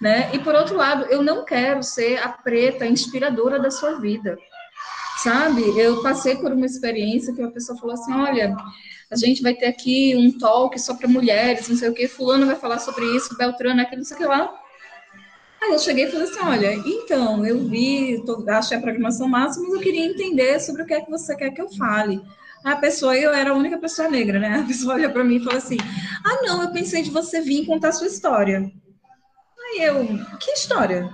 [0.00, 0.30] Né?
[0.32, 4.38] E por outro lado, eu não quero ser a preta inspiradora da sua vida.
[5.22, 5.78] Sabe?
[5.78, 8.56] Eu passei por uma experiência que uma pessoa falou assim: olha,
[9.10, 12.46] a gente vai ter aqui um talk só para mulheres, não sei o que, fulano
[12.46, 14.59] vai falar sobre isso, Beltrano, aquilo, não sei o que lá.
[15.62, 19.60] Aí eu cheguei e falei assim: olha, então, eu vi, tô, achei a programação massa,
[19.60, 22.22] mas eu queria entender sobre o que é que você quer que eu fale.
[22.64, 24.60] A pessoa, eu era a única pessoa negra, né?
[24.60, 25.76] A pessoa olha para mim e fala assim:
[26.24, 28.70] ah, não, eu pensei de você vir contar sua história.
[29.58, 30.06] Aí eu,
[30.38, 31.10] que história?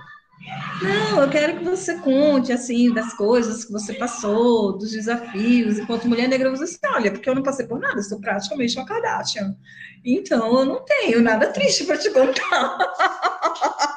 [0.81, 5.77] Não, eu quero que você conte, assim, das coisas que você passou, dos desafios.
[5.79, 8.85] Enquanto mulher negra, você assim, olha, porque eu não passei por nada, sou praticamente uma
[8.85, 9.55] Kardashian.
[10.05, 12.77] Então, eu não tenho nada triste para te contar.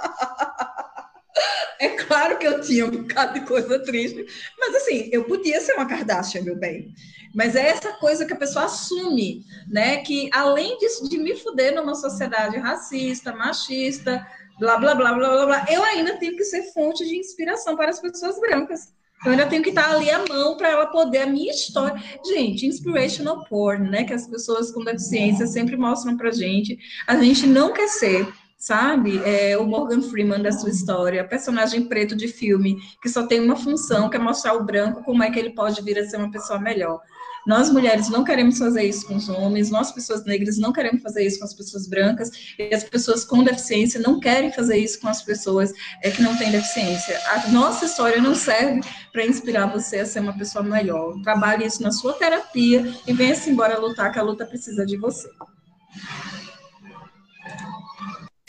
[1.81, 4.27] É claro que eu tinha um bocado de coisa triste,
[4.59, 6.93] mas assim, eu podia ser uma Kardashian, meu bem.
[7.35, 9.97] Mas é essa coisa que a pessoa assume, né?
[9.99, 14.27] Que além disso, de me fuder numa sociedade racista, machista,
[14.59, 17.89] blá, blá, blá, blá, blá, blá, eu ainda tenho que ser fonte de inspiração para
[17.89, 18.93] as pessoas brancas.
[19.25, 22.03] Eu ainda tenho que estar ali à mão para ela poder a minha história.
[22.27, 24.05] Gente, inspirational porn, né?
[24.05, 26.79] Que as pessoas com deficiência sempre mostram pra gente.
[27.07, 28.27] A gente não quer ser
[28.61, 29.21] sabe?
[29.25, 33.57] É, o Morgan Freeman da sua história, personagem preto de filme, que só tem uma
[33.57, 36.31] função, que é mostrar o branco como é que ele pode vir a ser uma
[36.31, 37.01] pessoa melhor.
[37.47, 41.25] Nós, mulheres, não queremos fazer isso com os homens, nós, pessoas negras, não queremos fazer
[41.25, 45.09] isso com as pessoas brancas, e as pessoas com deficiência não querem fazer isso com
[45.09, 45.73] as pessoas
[46.03, 47.19] é, que não têm deficiência.
[47.31, 51.15] A nossa história não serve para inspirar você a ser uma pessoa melhor.
[51.23, 55.31] Trabalhe isso na sua terapia e venha-se embora lutar, que a luta precisa de você.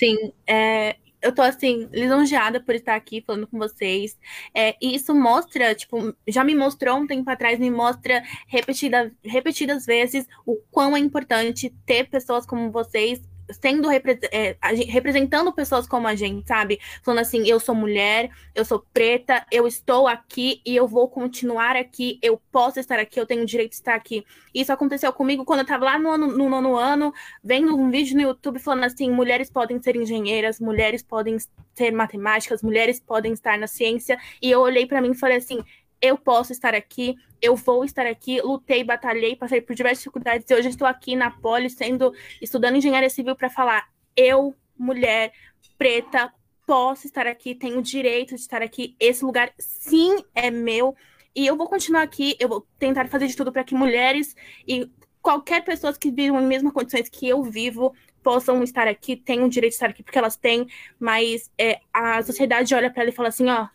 [0.02, 4.18] Sim, é, eu tô assim, lisonjeada por estar aqui falando com vocês.
[4.52, 9.86] É, e isso mostra, tipo, já me mostrou um tempo atrás, me mostra repetida, repetidas
[9.86, 13.22] vezes o quão é importante ter pessoas como vocês
[13.54, 14.58] sendo é,
[14.88, 16.80] representando pessoas como a gente, sabe?
[17.04, 21.76] Falando assim, eu sou mulher, eu sou preta, eu estou aqui e eu vou continuar
[21.76, 24.26] aqui, eu posso estar aqui, eu tenho o direito de estar aqui.
[24.54, 27.14] Isso aconteceu comigo quando eu estava lá no, no nono ano,
[27.44, 31.38] vendo um vídeo no YouTube falando assim, mulheres podem ser engenheiras, mulheres podem
[31.74, 35.64] ser matemáticas, mulheres podem estar na ciência, e eu olhei para mim e falei assim,
[36.02, 40.54] eu posso estar aqui, eu vou estar aqui, lutei, batalhei, passei por diversas dificuldades e
[40.54, 45.32] hoje estou aqui na Poli, sendo estudando engenharia civil para falar, eu, mulher,
[45.78, 46.34] preta,
[46.66, 50.96] posso estar aqui, tenho direito de estar aqui, esse lugar sim é meu
[51.36, 54.36] e eu vou continuar aqui, eu vou tentar fazer de tudo para que mulheres
[54.68, 54.90] e
[55.22, 59.50] qualquer pessoa que vivam as mesmas condições que eu vivo possam estar aqui, tenham o
[59.50, 60.68] direito de estar aqui porque elas têm,
[61.00, 63.68] mas é, a sociedade olha para ela e fala assim, ó,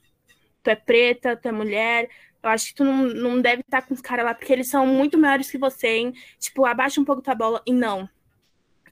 [0.67, 2.11] tu é preta, tu é mulher,
[2.43, 4.85] eu acho que tu não, não deve estar com os caras lá, porque eles são
[4.85, 6.13] muito maiores que você, hein?
[6.39, 7.63] Tipo, abaixa um pouco tua bola.
[7.65, 8.09] E não.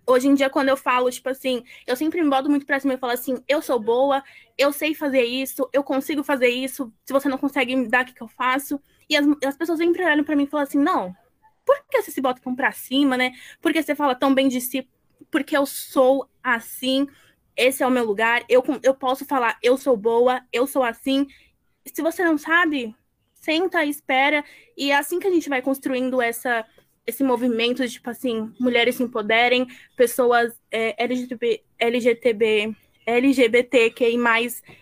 [0.06, 2.94] Hoje em dia, quando eu falo, tipo assim, eu sempre me boto muito pra cima
[2.94, 4.22] e falo assim, eu sou boa,
[4.56, 8.06] eu sei fazer isso, eu consigo fazer isso, se você não consegue me dar, o
[8.06, 8.80] que, que eu faço?
[9.08, 11.16] E as, as pessoas sempre olham pra mim e falam assim, não,
[11.64, 13.32] por que você se bota tão pra cima, né?
[13.60, 14.86] Por que você fala tão bem de si?
[15.30, 17.08] Porque eu sou assim,
[17.56, 21.26] esse é o meu lugar, eu, eu posso falar, eu sou boa, eu sou assim,
[21.84, 22.94] se você não sabe,
[23.34, 24.44] senta, espera,
[24.76, 26.64] e é assim que a gente vai construindo essa
[27.06, 32.74] esse movimento de, tipo assim, mulheres se empoderem, pessoas é, LGTB, LGTB,
[33.06, 34.18] LGBTQI+,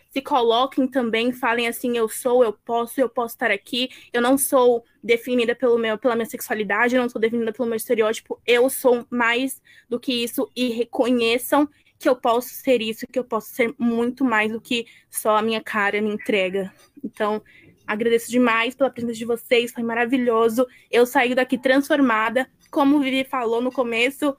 [0.09, 4.39] se coloquem também, falem assim, eu sou, eu posso, eu posso estar aqui, eu não
[4.39, 8.69] sou definida pelo meu, pela minha sexualidade, eu não sou definida pelo meu estereótipo, eu
[8.71, 11.69] sou mais do que isso, e reconheçam
[12.03, 15.43] que eu posso ser isso, que eu posso ser muito mais do que só a
[15.43, 16.75] minha cara me entrega.
[17.03, 17.41] Então,
[17.87, 20.67] agradeço demais pela presença de vocês, foi maravilhoso.
[20.91, 24.37] Eu saí daqui transformada, como o Vivi falou no começo.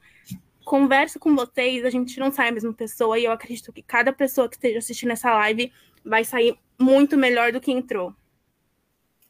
[0.62, 4.12] Converso com vocês, a gente não sai a mesma pessoa e eu acredito que cada
[4.12, 5.72] pessoa que esteja assistindo essa live
[6.04, 8.14] vai sair muito melhor do que entrou.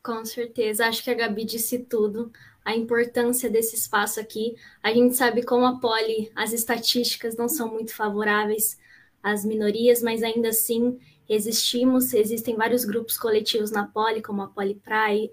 [0.02, 2.32] Com certeza, acho que a Gabi disse tudo
[2.64, 4.56] a importância desse espaço aqui.
[4.82, 8.78] A gente sabe como a Poli, as estatísticas não são muito favoráveis
[9.22, 14.74] às minorias, mas ainda assim existimos, existem vários grupos coletivos na Poli, como a Poli
[14.74, 15.30] Pride,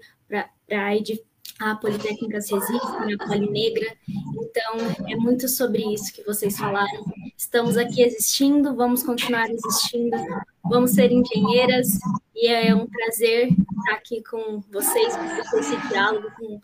[0.66, 1.22] Pride
[1.60, 3.86] a Politécnica se existe, a Poli Negra.
[4.42, 7.04] Então, é muito sobre isso que vocês falaram.
[7.36, 10.16] Estamos aqui existindo, vamos continuar existindo,
[10.64, 11.98] vamos ser engenheiras,
[12.34, 15.14] e é um prazer estar aqui com vocês,
[15.50, 16.60] com esse diálogo com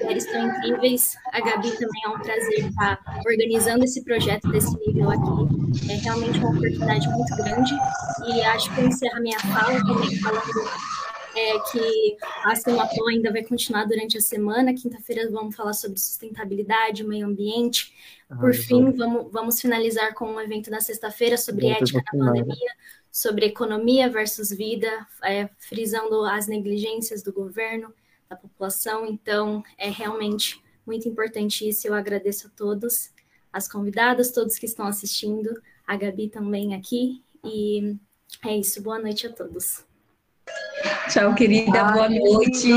[0.00, 1.16] mulheres tão incríveis.
[1.32, 5.90] A Gabi também é um prazer estar organizando esse projeto desse nível aqui.
[5.90, 7.74] É realmente uma oportunidade muito grande,
[8.28, 10.68] e acho que eu encerro a minha fala também falando
[11.38, 14.74] é, que a Semapo ainda vai continuar durante a semana.
[14.74, 17.92] Quinta-feira vamos falar sobre sustentabilidade, meio ambiente.
[18.28, 22.72] Ah, Por fim, vamos, vamos finalizar com um evento na sexta-feira sobre ética na pandemia,
[23.18, 24.88] sobre economia versus vida,
[25.24, 27.92] é, frisando as negligências do governo,
[28.28, 29.04] da população.
[29.04, 31.88] Então, é realmente muito importante isso.
[31.88, 33.10] Eu agradeço a todos,
[33.52, 35.50] as convidadas, todos que estão assistindo,
[35.84, 37.20] a Gabi também aqui.
[37.42, 37.96] E
[38.46, 38.80] é isso.
[38.80, 39.84] Boa noite a todos.
[41.10, 41.82] Tchau, querida.
[41.82, 42.68] Ai, Boa noite.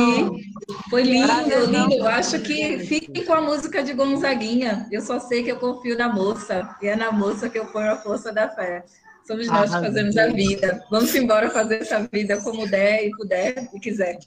[0.89, 1.93] Foi lindo, lindo.
[1.93, 4.87] Eu acho que fique com a música de Gonzaguinha.
[4.91, 6.75] Eu só sei que eu confio na moça.
[6.81, 8.83] E é na moça que eu ponho a força da fé.
[9.31, 10.83] Somos nós que fazemos a vida.
[10.91, 14.19] Vamos embora fazer essa vida como der e puder e quiser.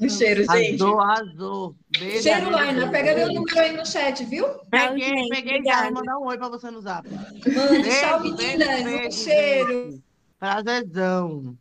[0.00, 0.80] Um cheiro, gente.
[0.80, 1.74] Arrasou, arrasou.
[1.98, 2.88] Beijo, cheiro, Laina.
[2.88, 4.46] Pega meu número aí no chat, viu?
[4.70, 5.84] Peguei, peguei já.
[5.84, 7.08] Vou mandar um oi para você no zap.
[7.08, 8.84] Mande, tchau, meninas.
[8.84, 10.02] Beijo, um cheiro.
[10.38, 11.56] Prazerzão.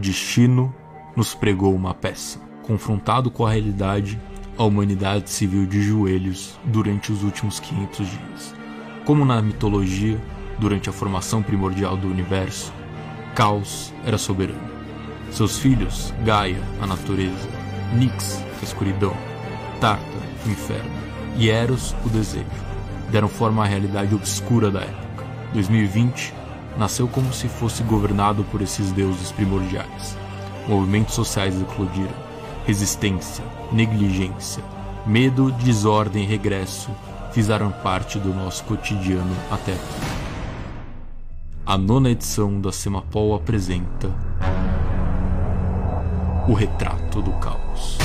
[0.00, 0.74] Destino
[1.14, 2.40] nos pregou uma peça.
[2.62, 4.18] Confrontado com a realidade,
[4.56, 8.54] a humanidade se viu de joelhos durante os últimos 500 dias.
[9.04, 10.20] Como na mitologia,
[10.58, 12.72] durante a formação primordial do universo,
[13.34, 14.70] Caos era soberano.
[15.30, 17.48] Seus filhos, Gaia, a natureza,
[17.94, 19.16] Nix, a escuridão,
[19.80, 20.04] Tarta,
[20.46, 20.90] o inferno,
[21.36, 22.44] e Eros, o desejo,
[23.10, 25.24] deram forma à realidade obscura da época.
[25.52, 26.39] 2020
[26.80, 30.16] nasceu como se fosse governado por esses deuses primordiais.
[30.66, 32.14] Movimentos sociais eclodiram,
[32.64, 34.64] resistência, negligência,
[35.06, 36.88] medo, desordem e regresso
[37.32, 40.20] fizeram parte do nosso cotidiano até aqui.
[41.66, 44.10] A nona edição da Semapol apresenta
[46.48, 47.98] O Retrato do Caos.